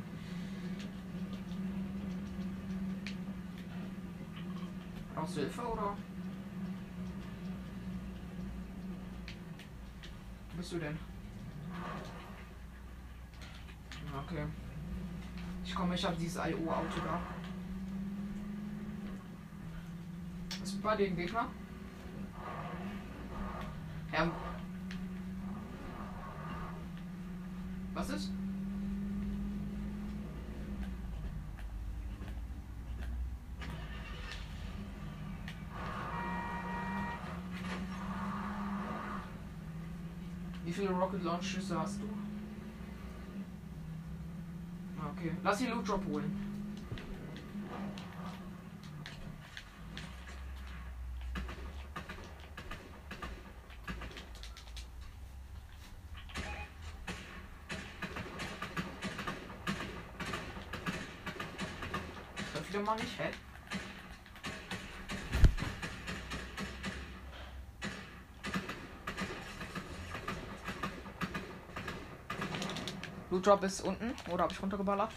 Brauchst 5.14 5.36
du 5.36 5.40
Hilfe 5.40 5.62
oder? 5.62 5.96
Wo 10.50 10.56
bist 10.56 10.72
du 10.72 10.78
denn? 10.78 10.98
Okay. 14.26 14.46
Ich 15.74 15.80
komme, 15.80 15.96
ich 15.96 16.04
habe 16.04 16.14
dieses 16.14 16.36
IO-Auto 16.36 17.00
da. 17.04 17.20
Was 20.60 20.72
bei 20.76 20.94
den 20.94 21.16
Gegner? 21.16 21.48
Ja. 24.12 24.30
Was 27.92 28.10
ist? 28.10 28.30
Wie 40.64 40.72
viele 40.72 40.90
Rocket 40.90 41.24
Launch 41.24 41.50
Schüsse 41.50 41.76
hast 41.80 42.00
du? 42.00 42.08
Okay, 45.10 45.33
lass 45.44 45.58
die 45.58 45.66
Loot 45.66 45.86
Drop 45.86 46.04
holen. 46.06 46.50
Das 62.54 62.68
wieder 62.68 62.80
mal 62.80 62.96
nicht, 62.96 63.18
hä? 63.18 63.30
Loot 73.30 73.46
Drop 73.46 73.62
ist 73.64 73.82
unten. 73.82 74.14
Oder 74.30 74.44
habe 74.44 74.52
ich 74.52 74.62
runtergeballert? 74.62 75.12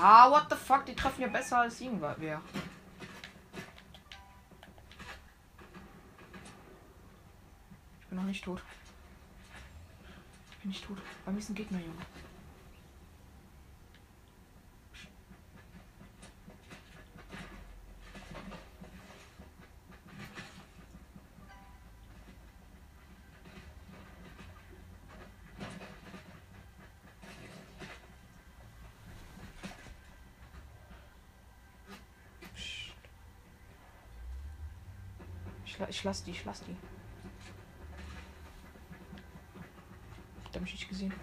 Ah, 0.00 0.30
what 0.30 0.48
the 0.48 0.56
fuck? 0.56 0.86
Die 0.86 0.94
treffen 0.94 1.22
ja 1.22 1.28
besser 1.28 1.58
als 1.58 1.80
irgendwer. 1.80 2.40
Ich 8.00 8.06
bin 8.06 8.18
noch 8.18 8.24
nicht 8.24 8.44
tot. 8.44 8.62
Ich 10.52 10.56
bin 10.58 10.70
nicht 10.70 10.84
tot. 10.84 10.98
Bei 11.24 11.32
mir 11.32 11.38
ist 11.38 11.50
ein 11.50 11.54
Gegner, 11.54 11.78
Junge. 11.78 12.02
Ich, 35.78 35.80
la- 35.80 35.88
ich 35.90 36.02
lass 36.02 36.24
die, 36.24 36.32
ich 36.32 36.44
lass 36.44 36.60
die. 36.64 36.76
Ich 40.50 40.54
hab 40.56 40.60
mich 40.60 40.72
nicht 40.72 40.88
gesehen. 40.88 41.14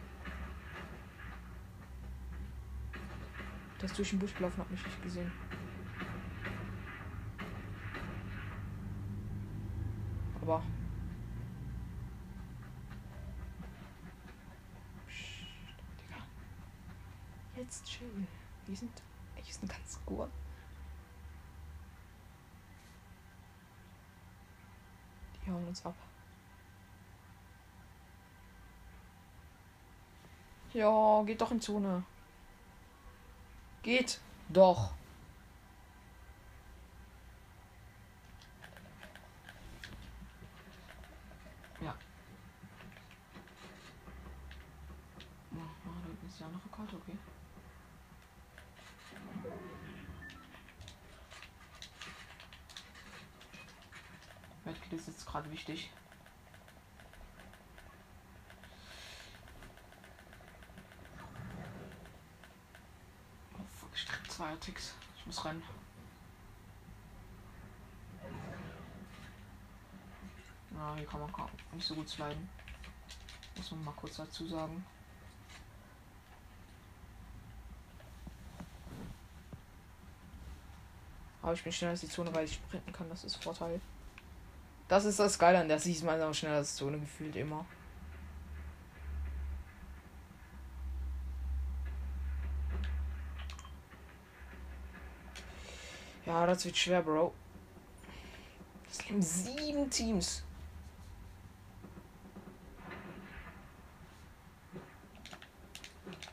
Der 3.82 3.90
ist 3.90 3.98
durch 3.98 4.12
den 4.12 4.20
Busch 4.20 4.34
gelaufen, 4.34 4.62
hat 4.62 4.72
mich 4.72 4.86
nicht 4.86 5.04
gesehen. 5.04 5.30
Aber. 10.42 10.64
Psst, 15.06 15.44
Digga. 16.00 16.24
Jetzt 17.58 17.84
chill. 17.86 18.26
Wir 18.68 18.76
sind. 18.78 19.04
Wir 19.36 19.44
sind 19.54 19.70
ganz 19.70 20.00
gut. 20.06 20.30
Die 25.46 25.52
hauen 25.52 25.68
uns 25.68 25.86
ab. 25.86 25.94
Ja, 30.76 31.24
geht 31.24 31.40
doch 31.40 31.52
in 31.52 31.62
Zone. 31.62 32.04
Geht 33.82 34.20
doch. 34.50 34.92
Ja. 41.80 41.96
Oh, 45.54 45.60
ah, 45.60 46.08
da 46.22 46.28
ist 46.28 46.40
ja 46.42 46.48
noch 46.48 46.62
eine 46.62 46.72
Karte, 46.76 46.98
okay. 46.98 47.18
Medkit 54.66 54.92
ist 54.92 55.08
jetzt 55.08 55.26
gerade 55.26 55.50
wichtig. 55.52 55.90
Oh 63.58 63.64
fuck, 63.80 63.96
Ticks. 64.60 64.96
Ich 65.18 65.26
muss 65.26 65.44
rennen. 65.46 65.64
Na, 70.72 70.96
hier 70.96 71.06
kann 71.06 71.20
man 71.22 71.32
nicht 71.74 71.86
so 71.86 71.96
gut 71.96 72.10
sliden. 72.10 72.50
Muss 73.56 73.72
man 73.72 73.86
mal 73.86 73.94
kurz 73.94 74.18
dazu 74.18 74.48
sagen. 74.48 74.86
Aber 81.42 81.54
ich 81.54 81.64
bin 81.64 81.72
schneller 81.72 81.92
als 81.92 82.02
die 82.02 82.10
Zone, 82.10 82.34
weil 82.34 82.46
ich 82.46 82.56
sprinten 82.56 82.92
kann. 82.92 83.08
Das 83.08 83.24
ist 83.24 83.36
Vorteil. 83.44 83.80
Das 84.88 85.06
ist 85.06 85.20
das 85.20 85.40
Geile 85.40 85.60
an 85.60 85.68
der 85.68 85.80
Season, 85.80 86.06
man 86.08 86.20
ist 86.20 86.24
auch 86.24 86.34
schneller 86.34 86.58
als 86.58 86.76
Zone 86.76 87.00
gefühlt 87.00 87.36
immer. 87.36 87.66
Das 96.56 96.64
wird 96.64 96.78
schwer, 96.78 97.02
Bro. 97.02 97.34
Es 98.90 99.00
gibt 99.00 99.22
sieben 99.22 99.90
Teams. 99.90 100.42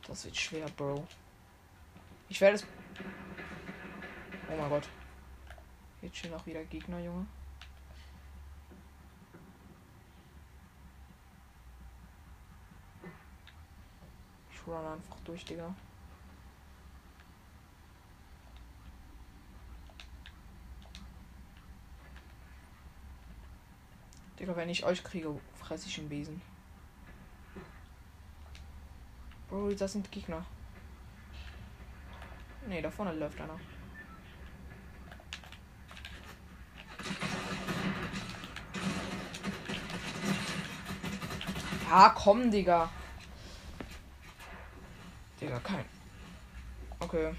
Das 0.06 0.24
wird 0.24 0.36
schwer, 0.36 0.66
Bro. 0.76 1.04
Ich 2.28 2.40
werde 2.40 2.54
es. 2.54 2.64
Oh 4.48 4.56
mein 4.56 4.70
Gott. 4.70 4.88
Jetzt 6.02 6.18
schon 6.18 6.32
auch 6.34 6.46
wieder 6.46 6.62
Gegner, 6.66 7.00
Junge. 7.00 7.26
Ich 14.52 14.66
run 14.68 14.86
einfach 14.86 15.18
durch, 15.24 15.44
Digga. 15.44 15.74
Digga, 24.42 24.56
wenn 24.56 24.68
ich 24.68 24.84
euch 24.84 25.04
kriege, 25.04 25.32
fresse 25.54 25.86
ich 25.86 26.00
einen 26.00 26.08
Besen. 26.08 26.42
Bro, 29.48 29.70
das 29.74 29.92
sind 29.92 30.10
Gegner. 30.10 30.44
Nee, 32.66 32.82
da 32.82 32.90
vorne 32.90 33.12
läuft 33.12 33.40
einer. 33.40 33.60
Ja, 41.88 42.08
komm, 42.08 42.50
Digga. 42.50 42.90
Digga, 45.40 45.60
kein. 45.60 45.84
Okay. 46.98 47.32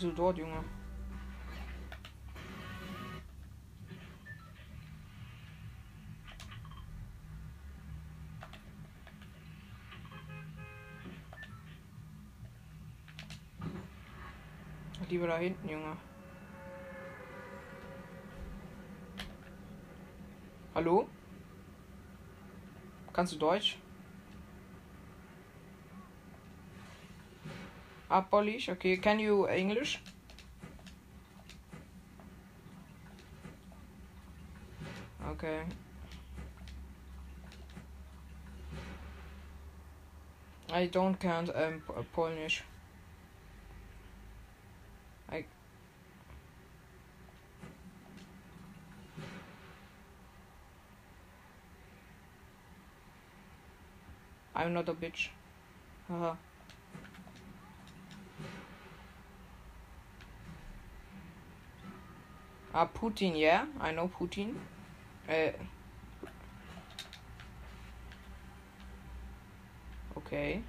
Wieso 0.00 0.12
dort, 0.12 0.38
Junge? 0.38 0.64
Lieber 15.10 15.26
da 15.26 15.36
hinten, 15.36 15.68
Junge. 15.68 15.98
Hallo? 20.74 21.08
Kannst 23.12 23.34
du 23.34 23.38
Deutsch? 23.38 23.76
Uh, 28.10 28.16
Abolish, 28.16 28.68
okay. 28.68 28.96
Can 28.96 29.18
you 29.18 29.46
uh, 29.48 29.52
English? 29.52 30.00
Okay. 35.28 35.62
I 40.72 40.86
don't 40.86 41.18
can't 41.18 41.50
um 41.54 41.82
uh, 41.88 42.02
Polish. 42.12 42.62
I 45.30 45.44
I'm 54.54 54.74
not 54.74 54.88
a 54.88 54.94
bitch. 54.94 55.28
Haha. 56.08 56.34
Ah, 62.72 62.86
Putin, 62.86 63.36
yeah, 63.36 63.66
I 63.80 63.92
know 63.92 64.08
Putin. 64.08 64.54
Äh. 65.26 65.52
Okay. 70.14 70.62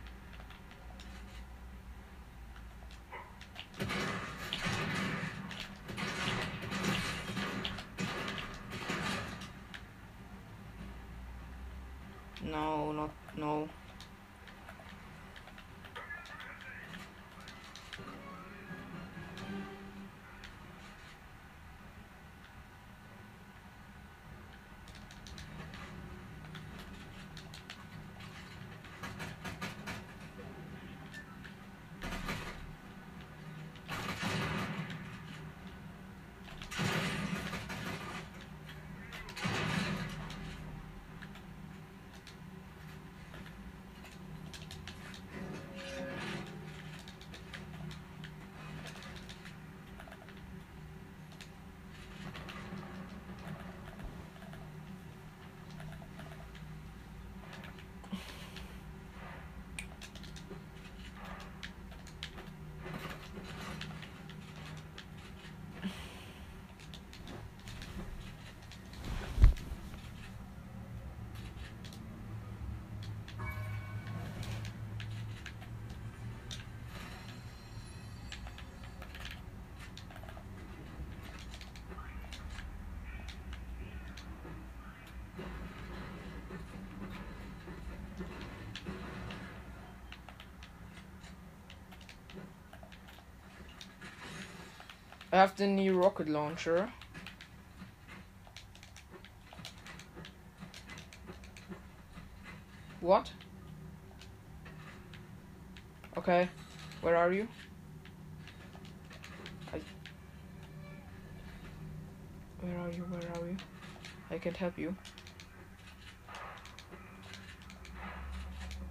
I 95.33 95.37
have 95.37 95.55
the 95.55 95.65
new 95.65 95.97
rocket 95.97 96.27
launcher. 96.27 96.91
What? 102.99 103.31
Okay, 106.17 106.49
where 107.01 107.15
are 107.15 107.31
you? 107.31 107.47
I. 109.73 109.79
Where 112.59 112.77
are 112.77 112.89
you? 112.89 113.03
Where 113.03 113.41
are 113.41 113.47
you? 113.47 113.57
I 114.29 114.37
can't 114.37 114.57
help 114.57 114.77
you. 114.77 114.93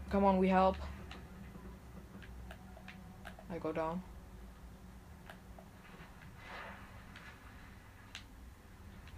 Come 0.09 0.25
on, 0.25 0.39
we 0.39 0.49
help. 0.49 0.77
I 3.53 3.59
go 3.59 3.73
down. 3.73 4.03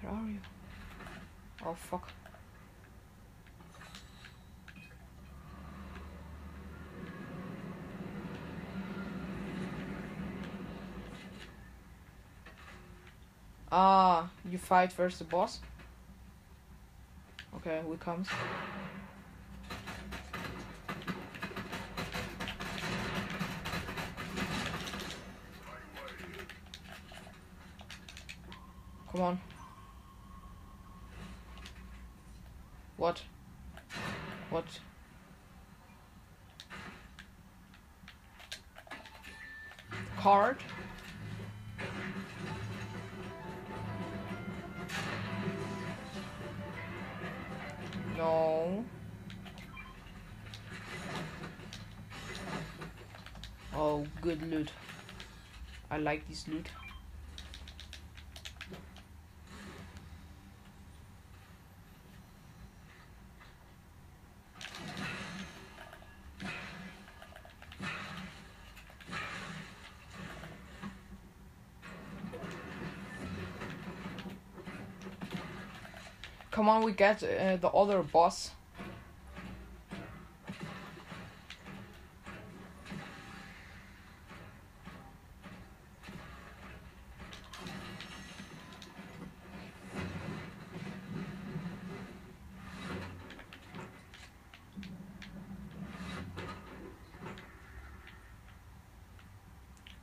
Where 0.03 0.13
are 0.13 0.29
you? 0.29 0.41
Oh 1.65 1.72
fuck. 1.83 2.09
Ah, 13.71 14.31
you 14.51 14.59
fight 14.59 14.93
first 14.93 15.19
the 15.19 15.25
boss? 15.25 15.61
Okay, 17.57 17.81
we 17.87 17.97
comes. 17.97 18.29
Like 56.13 56.29
this 56.29 56.47
loot. 56.47 56.67
Come 76.51 76.69
on, 76.69 76.85
we 76.85 76.93
get 76.93 77.23
uh, 77.23 77.57
the 77.57 77.69
other 77.69 78.03
boss. 78.03 78.51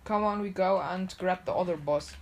Come 0.10 0.23
on, 0.23 0.41
we 0.41 0.49
go 0.49 0.81
and 0.81 1.14
grab 1.19 1.45
the 1.45 1.53
other 1.53 1.77
boss. 1.77 2.15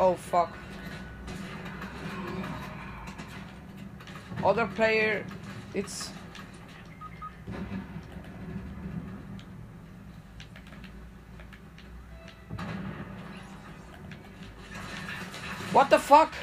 Oh 0.00 0.14
fuck. 0.14 0.56
Other 4.58 4.72
player, 4.74 5.24
it's. 5.72 6.08
What 15.70 15.90
the 15.90 15.98
fuck? 16.00 16.34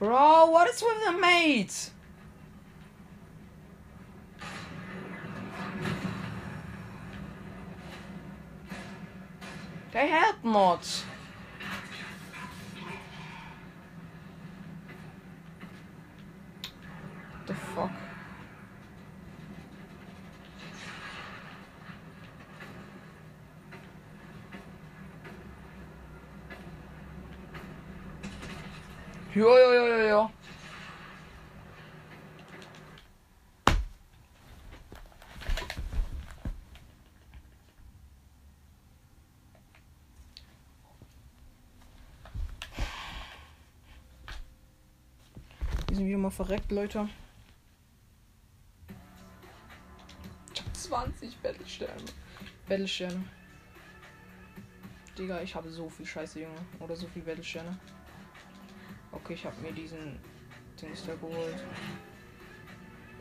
Bro, 0.00 0.50
what 0.50 0.68
is 0.68 0.82
with 0.82 1.04
the 1.04 1.12
mates? 1.12 1.92
Not. 10.42 11.04
The 17.46 17.54
fuck? 17.54 17.90
Jo, 29.34 29.58
jo, 29.58 29.72
jo, 29.72 29.86
jo, 29.86 30.08
jo. 30.08 30.30
Mal 46.30 46.44
verreckt, 46.44 46.70
Leute. 46.70 47.08
Ich 50.54 50.62
hab 50.62 50.76
20 50.76 51.36
Battlesterne. 51.38 52.04
Battlesterne. 52.68 53.24
Digga, 55.18 55.42
ich 55.42 55.52
habe 55.56 55.68
so 55.68 55.88
viel 55.88 56.06
Scheiße, 56.06 56.42
Junge. 56.42 56.60
Oder 56.78 56.94
so 56.94 57.08
viel 57.08 57.22
Battlesterne. 57.22 57.76
Okay, 59.10 59.34
ich 59.34 59.44
habe 59.44 59.60
mir 59.60 59.72
diesen 59.72 60.20
Dings 60.80 61.04
da 61.04 61.16
geholt. 61.16 61.64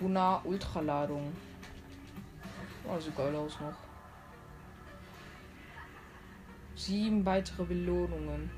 Una 0.02 0.44
Ultraladung. 0.44 1.34
Oh, 2.88 2.99
sieht 2.99 3.18
geil 3.18 3.36
aus 3.36 3.60
noch. 3.60 3.73
Sieben 6.76 7.26
weitere 7.26 7.64
Belohnungen. 7.64 8.52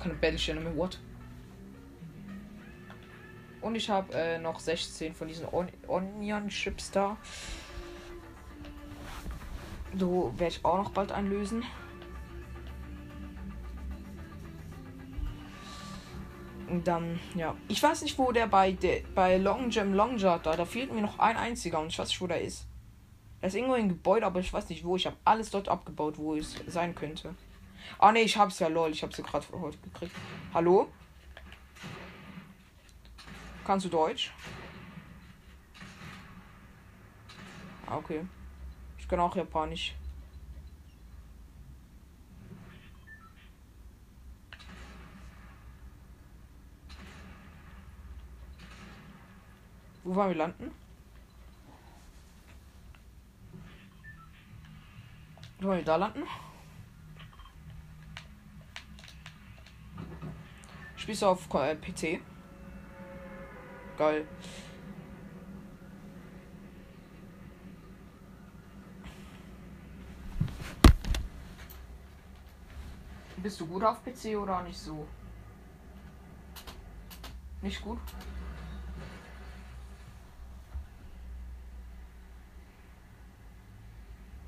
Keine 0.00 0.14
Battlesterne 0.14 0.60
mehr. 0.60 0.76
What? 0.76 0.98
Und 3.60 3.74
ich 3.74 3.90
habe 3.90 4.12
äh, 4.14 4.38
noch 4.38 4.58
16 4.58 5.14
von 5.14 5.28
diesen 5.28 5.46
On 5.52 5.68
Onion 5.86 6.48
Chips 6.48 6.90
da. 6.90 7.16
So 9.96 10.32
werde 10.36 10.54
ich 10.54 10.64
auch 10.64 10.78
noch 10.78 10.90
bald 10.90 11.12
einlösen. 11.12 11.64
Und 16.68 16.86
dann, 16.86 17.18
ja. 17.34 17.56
Ich 17.66 17.82
weiß 17.82 18.02
nicht, 18.02 18.16
wo 18.16 18.30
der 18.30 18.46
bei, 18.46 18.72
der, 18.72 19.00
bei 19.14 19.36
Long 19.36 19.70
Jam 19.70 19.92
Long 19.92 20.16
Jump 20.16 20.44
da, 20.44 20.56
da 20.56 20.64
fehlt 20.64 20.94
mir 20.94 21.02
noch 21.02 21.18
ein 21.18 21.36
einziger 21.36 21.80
und 21.80 21.88
ich 21.88 21.98
weiß 21.98 22.08
nicht, 22.08 22.20
wo 22.20 22.28
der 22.28 22.40
ist. 22.40 22.66
Er 23.40 23.48
ist 23.48 23.56
irgendwo 23.56 23.74
im 23.74 23.88
Gebäude, 23.88 24.24
aber 24.24 24.38
ich 24.40 24.52
weiß 24.52 24.68
nicht 24.68 24.84
wo. 24.84 24.96
Ich 24.96 25.06
habe 25.06 25.16
alles 25.24 25.50
dort 25.50 25.68
abgebaut, 25.68 26.16
wo 26.18 26.36
es 26.36 26.54
sein 26.66 26.94
könnte. 26.94 27.34
Ah 27.98 28.12
ne, 28.12 28.20
ich 28.20 28.36
hab's 28.36 28.58
ja 28.58 28.68
lol, 28.68 28.90
ich 28.90 29.02
hab's 29.02 29.16
ja 29.16 29.24
gerade 29.24 29.46
heute 29.52 29.78
gekriegt. 29.78 30.14
Hallo? 30.54 30.90
Kannst 33.64 33.86
du 33.86 33.90
Deutsch? 33.90 34.32
Ah, 37.86 37.96
okay. 37.96 38.24
Ich 38.98 39.06
kann 39.08 39.20
auch 39.20 39.34
Japanisch. 39.36 39.94
Wo 50.02 50.14
wollen 50.14 50.30
wir 50.30 50.36
landen? 50.36 50.74
Wollen 55.60 55.78
wir 55.78 55.84
da 55.84 55.96
landen? 55.96 56.22
Spielst 61.00 61.22
du 61.22 61.26
auf 61.28 61.48
äh, 61.54 61.74
PC? 61.76 62.20
Geil. 63.96 64.28
Bist 73.38 73.58
du 73.58 73.66
gut 73.66 73.82
auf 73.82 74.04
PC 74.04 74.36
oder 74.36 74.62
nicht 74.62 74.78
so? 74.78 75.06
Nicht 77.62 77.80
gut? 77.80 77.98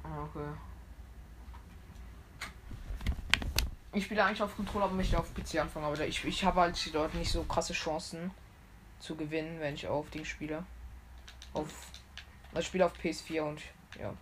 Ah, 0.04 0.24
Okay. 0.24 0.71
Ich 3.94 4.05
spiele 4.05 4.24
eigentlich 4.24 4.43
auf 4.43 4.56
Controller, 4.56 4.86
aber 4.86 4.94
möchte 4.94 5.19
auf 5.19 5.35
PC 5.35 5.60
anfangen. 5.60 5.85
Aber 5.85 6.01
ich, 6.06 6.24
ich 6.24 6.44
habe 6.44 6.60
halt 6.60 6.94
dort 6.94 7.14
nicht 7.14 7.31
so 7.31 7.44
krasse 7.44 7.74
Chancen 7.74 8.31
zu 8.98 9.16
gewinnen, 9.16 9.60
wenn 9.60 9.74
ich 9.74 9.86
auf 9.86 10.09
Ding 10.10 10.24
spiele. 10.24 10.64
Auf. 11.52 11.69
Ich 12.59 12.66
spiele 12.66 12.86
auf 12.86 12.93
PS4 12.94 13.43
und 13.43 13.60
ja. 13.98 14.14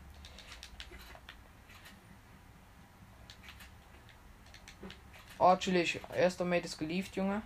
Oh, 5.38 5.56
chillig. 5.56 6.00
Erster 6.14 6.44
Mate 6.44 6.66
ist 6.66 6.78
geliefert, 6.78 7.16
Junge. 7.16 7.42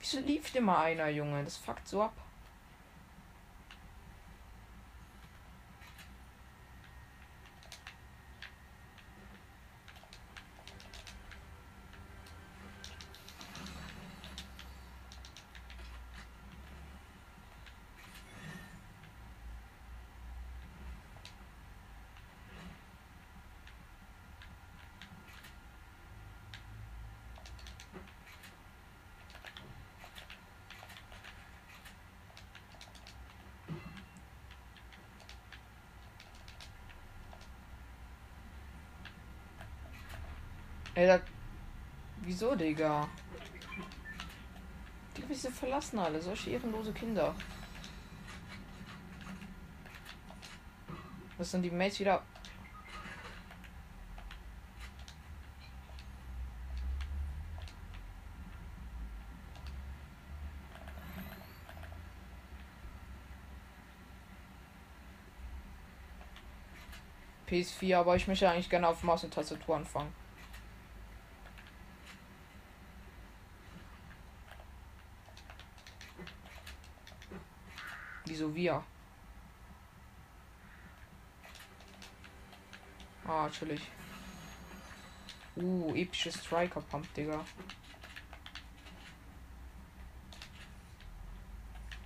Wieso 0.00 0.18
lief 0.18 0.54
immer 0.54 0.78
einer, 0.78 1.08
Junge? 1.08 1.44
Das 1.44 1.56
fuckt 1.56 1.86
so 1.86 2.02
ab. 2.02 2.12
Ey, 40.94 41.06
da... 41.06 41.20
Wieso, 42.20 42.54
Digga? 42.54 43.08
Die 45.16 45.24
wieso 45.28 45.50
verlassen 45.50 45.98
alle? 45.98 46.20
Solche 46.20 46.50
ehrenlose 46.50 46.92
Kinder. 46.92 47.34
Das 51.38 51.50
sind 51.50 51.62
die 51.62 51.70
Mates 51.70 51.98
wieder. 51.98 52.22
PS4, 67.48 67.98
aber 67.98 68.16
ich 68.16 68.28
möchte 68.28 68.48
eigentlich 68.48 68.70
gerne 68.70 68.88
auf 68.88 69.02
Maus 69.02 69.24
und 69.24 69.34
Tastatur 69.34 69.76
anfangen. 69.76 70.14
Wieso 78.42 78.56
wir? 78.56 78.82
Ah, 83.24 83.44
natürlich. 83.44 83.88
Uh, 85.54 85.94
episches 85.94 86.42
Striker 86.42 86.80
Pump, 86.80 87.06
Digga. 87.14 87.44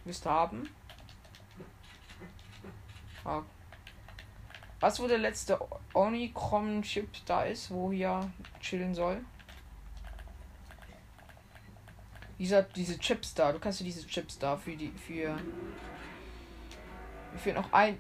Müsste 0.05 0.29
haben. 0.29 0.69
Ah. 3.25 3.43
Was 4.81 5.01
wo 5.01 5.09
der 5.09 5.17
letzte 5.17 5.59
Omicron-Chip 5.95 7.25
da 7.25 7.45
ist, 7.45 7.71
wo 7.71 7.91
hier 7.91 8.31
chillen 8.61 8.95
soll? 8.95 9.25
Dieser, 12.39 12.63
diese 12.63 12.99
Chips 12.99 13.33
da, 13.33 13.53
du 13.53 13.59
kannst 13.59 13.81
dir 13.81 13.85
diese 13.85 14.07
Chips 14.07 14.39
da 14.39 14.59
für 14.59 14.77
die, 14.77 14.91
für. 14.91 15.39
Mir 17.37 17.41
fehlt 17.41 17.57
noch 17.57 17.71
ein. 17.71 17.99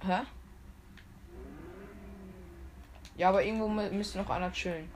Hä? 0.00 0.20
Ja, 3.18 3.28
aber 3.28 3.44
irgendwo 3.44 3.68
müsste 3.68 4.16
noch 4.16 4.30
einer 4.30 4.50
chillen. 4.50 4.90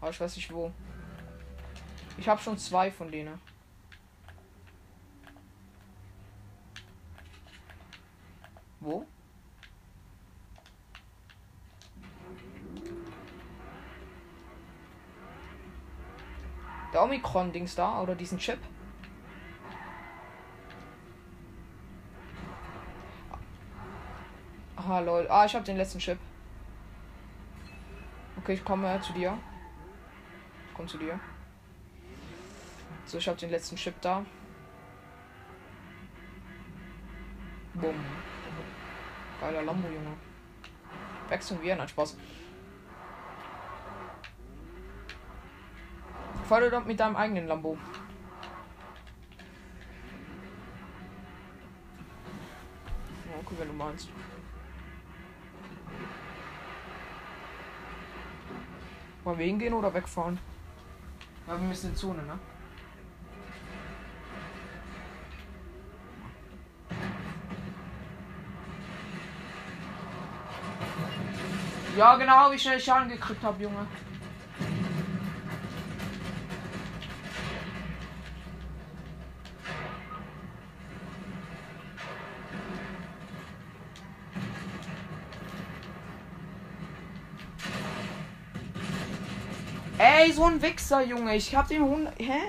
Aber 0.00 0.10
ich 0.10 0.20
weiß 0.20 0.34
nicht 0.34 0.52
wo. 0.52 0.72
Ich 2.18 2.28
habe 2.28 2.42
schon 2.42 2.58
zwei 2.58 2.90
von 2.90 3.08
denen. 3.08 3.40
Wo? 8.80 9.06
Der 16.91 16.91
Omikron-Dings 17.02 17.74
da 17.74 18.00
oder 18.00 18.14
diesen 18.14 18.38
Chip? 18.38 18.58
Aha, 24.76 25.00
lol. 25.00 25.26
Ah, 25.28 25.44
ich 25.44 25.54
habe 25.54 25.64
den 25.64 25.76
letzten 25.76 25.98
Chip. 25.98 26.18
Okay, 28.38 28.54
ich 28.54 28.64
komme 28.64 29.00
zu 29.00 29.12
dir. 29.12 29.38
Ich 30.68 30.74
komme 30.74 30.88
zu 30.88 30.98
dir. 30.98 31.20
So, 33.04 33.18
ich 33.18 33.28
habe 33.28 33.38
den 33.38 33.50
letzten 33.50 33.76
Chip 33.76 33.94
da. 34.00 34.24
Bumm. 37.74 37.94
Geiler 39.40 39.62
Lambo, 39.62 39.88
Junge. 39.88 40.16
Wechseln 41.28 41.62
wir, 41.62 41.76
nein, 41.76 41.88
Spaß. 41.88 42.16
Fahr 46.52 46.68
doch 46.68 46.84
mit 46.84 47.00
deinem 47.00 47.16
eigenen 47.16 47.46
Lambo. 47.46 47.78
okay, 53.40 53.54
wenn 53.56 53.68
du 53.68 53.72
meinst. 53.72 54.10
Wollen 59.24 59.38
wir 59.38 59.46
hingehen 59.46 59.72
oder 59.72 59.94
wegfahren? 59.94 60.38
Ja, 61.46 61.54
wir 61.58 61.68
müssen 61.68 61.88
in 61.88 61.96
Zone, 61.96 62.22
ne? 62.22 62.38
Ja, 71.96 72.16
genau, 72.16 72.52
wie 72.52 72.58
schnell 72.58 72.76
ich 72.76 72.84
Schaden 72.84 73.08
gekriegt 73.08 73.42
habe, 73.42 73.62
Junge. 73.62 73.86
Ey, 90.04 90.31
so 90.42 90.48
ein 90.48 90.60
Wichser, 90.60 91.02
Junge. 91.02 91.36
Ich 91.36 91.54
hab 91.54 91.68
den 91.68 91.82
Hund. 91.82 92.10
Hä? 92.18 92.40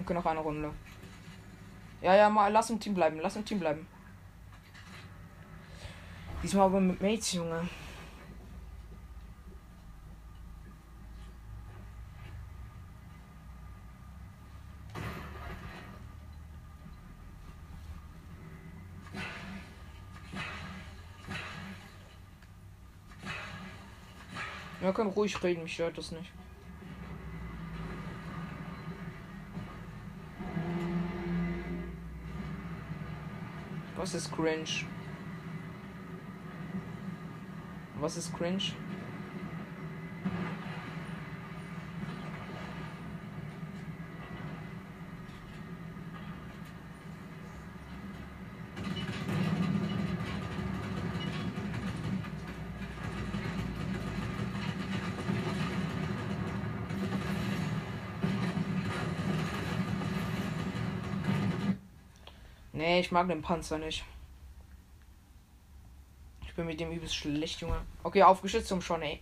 Okay, 0.00 0.14
noch 0.14 0.24
eine 0.26 0.38
Runde. 0.38 0.70
Ja, 2.00 2.14
ja, 2.14 2.30
mal 2.30 2.52
lass 2.52 2.70
im 2.70 2.78
Team 2.78 2.94
bleiben. 2.94 3.18
Lass 3.20 3.34
im 3.34 3.44
Team 3.44 3.58
bleiben. 3.58 3.88
Diesmal 6.40 6.66
aber 6.66 6.78
mit 6.78 7.02
Mates, 7.02 7.32
Junge. 7.32 7.68
Wir 24.84 24.92
können 24.92 25.12
ruhig 25.12 25.42
reden, 25.42 25.62
mich 25.62 25.72
stört 25.72 25.96
das 25.96 26.12
nicht. 26.12 26.30
Was 33.96 34.12
ist 34.12 34.30
cringe? 34.30 34.68
Was 37.98 38.18
ist 38.18 38.36
cringe? 38.36 38.60
Nee, 62.74 62.98
ich 62.98 63.12
mag 63.12 63.28
den 63.28 63.40
Panzer 63.40 63.78
nicht. 63.78 64.04
Ich 66.44 66.52
bin 66.54 66.66
mit 66.66 66.80
dem 66.80 66.90
übelst 66.90 67.14
schlecht, 67.14 67.60
Junge. 67.60 67.80
Okay, 68.02 68.24
aufgeschützt 68.24 68.66
zum 68.66 68.82
schon, 68.82 69.00
ey. 69.00 69.20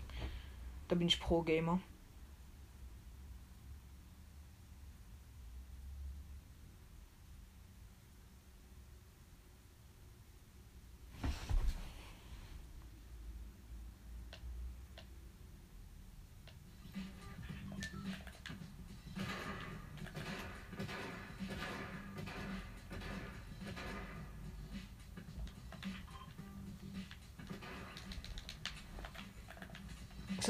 Da 0.89 0.97
bin 0.97 1.07
ich 1.07 1.21
Pro-Gamer. 1.21 1.79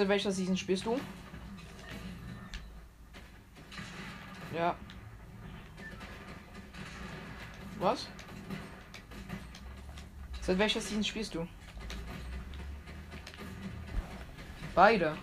Axel, 0.03 0.09
welcher 0.09 0.33
Season 0.33 0.57
spielst 0.57 0.85
du? 0.85 0.99
Ja. 4.53 4.77
Was? 7.79 8.09
Seit 10.41 10.59
welcher 10.59 10.81
Season 10.81 11.05
spielst 11.05 11.37
du? 11.37 11.47
Beide. 14.75 15.17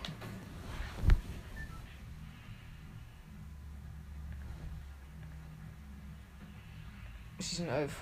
Season 7.38 7.68
11. 7.68 7.94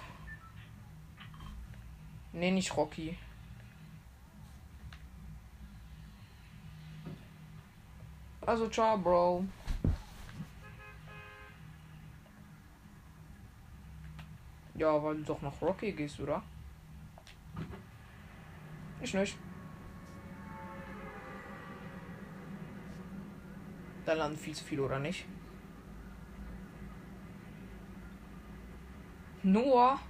Nee, 2.33 2.53
nicht 2.53 2.77
Rocky. 2.77 3.19
Also, 8.49 8.67
ciao, 8.71 8.97
Bro. 8.97 9.45
Ja, 14.75 15.03
weil 15.03 15.17
du 15.17 15.25
doch 15.25 15.43
nach 15.43 15.61
Rocky 15.61 15.93
gehst, 15.93 16.19
oder? 16.19 16.43
Ich 19.03 19.13
nicht. 19.13 19.37
Da 24.07 24.15
landen 24.15 24.39
viel 24.39 24.55
zu 24.55 24.65
viel, 24.65 24.81
oder 24.81 24.99
nicht? 24.99 25.27
Nur. 29.43 30.01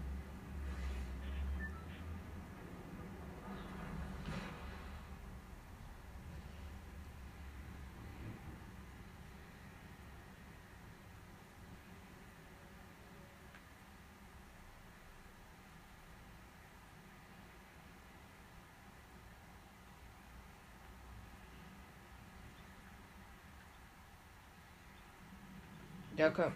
Ja, 26.29 26.35
komm. 26.35 26.53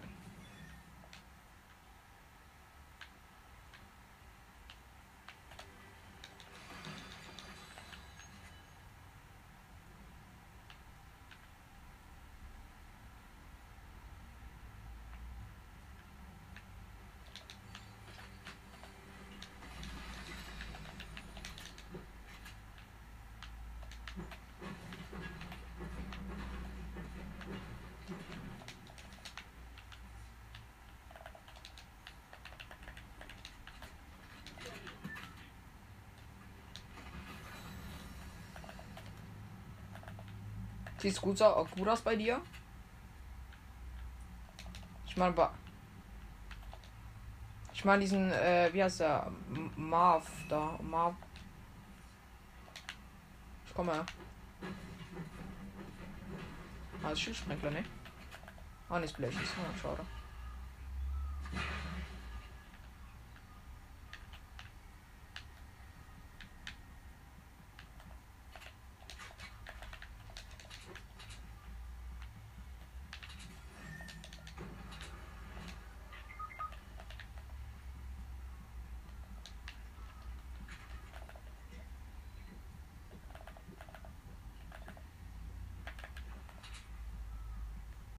Sieht 41.03 41.21
gut, 41.21 41.37
gut 41.77 41.89
aus 41.89 42.01
bei 42.01 42.15
dir? 42.15 42.41
Ich 45.05 45.17
meine, 45.17 45.51
ich 47.75 47.85
meine 47.85 48.01
diesen, 48.03 48.31
äh, 48.31 48.71
wie 48.73 48.85
heißt 48.85 49.01
der? 49.01 49.33
Marv 49.75 50.31
da. 50.49 50.79
Marv. 50.81 51.17
Ich 53.67 53.75
komme 53.75 53.95
her. 53.95 54.07
Ah, 57.03 57.11
das 57.11 57.21
Schildsprengler, 57.21 57.73
ne? 57.73 57.85
Ah, 58.89 59.01
nicht 59.01 59.17
Blech 59.17 59.35
ist. 59.35 59.55
Oh, 59.59 59.77
schade. 59.77 60.07